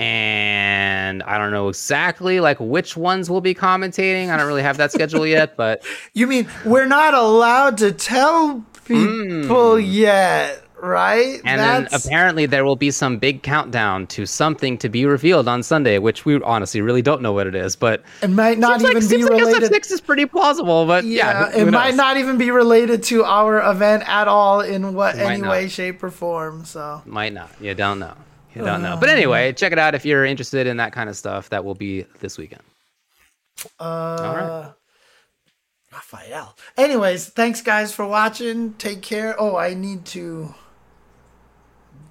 [0.00, 4.30] And I don't know exactly like which ones we'll be commentating.
[4.30, 8.64] I don't really have that schedule yet, but You mean we're not allowed to tell
[8.86, 9.84] people hmm.
[9.84, 11.42] yet, right?
[11.44, 15.62] And then apparently there will be some big countdown to something to be revealed on
[15.62, 18.90] Sunday, which we honestly really don't know what it is, but it might not seems
[18.90, 19.70] even like, be seems like related.
[19.70, 21.96] SF6 is pretty plausible, but yeah, yeah, it might knows?
[21.96, 26.02] not even be related to our event at all in what It any way, shape,
[26.02, 26.64] or form.
[26.64, 27.50] So Might not.
[27.60, 28.14] You don't know.
[28.54, 28.96] You don't know.
[28.98, 31.48] But anyway, check it out if you're interested in that kind of stuff.
[31.50, 32.62] That will be this weekend.
[33.78, 34.72] uh right.
[35.92, 36.56] Raphael.
[36.76, 38.74] Anyways, thanks guys for watching.
[38.74, 39.34] Take care.
[39.38, 40.54] Oh, I need to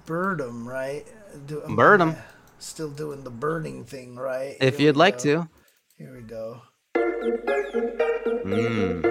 [0.06, 1.04] bird 'em, right?
[1.46, 2.16] Do, Bird I 'em.
[2.58, 4.56] Still doing the birding thing, right?
[4.60, 5.22] If Here you'd like go.
[5.44, 5.48] to.
[5.96, 6.62] Here we go.
[8.44, 9.04] Mm.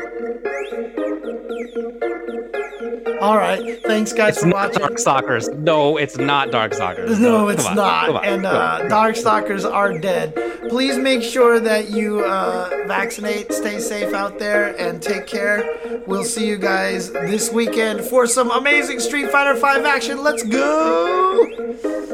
[3.21, 3.81] All right.
[3.83, 4.79] Thanks guys It's for not watching.
[4.79, 5.49] Dark Stalkers.
[5.49, 7.19] No, it's not Dark Stalkers.
[7.19, 8.09] No, it's on, not.
[8.09, 10.33] on, and uh, Darkstalkers are dead.
[10.69, 16.03] Please make sure that you uh, vaccinate, stay safe out there, and take care.
[16.07, 20.23] We'll see you guys this weekend for some amazing Street Fighter V action.
[20.23, 22.09] Let's go!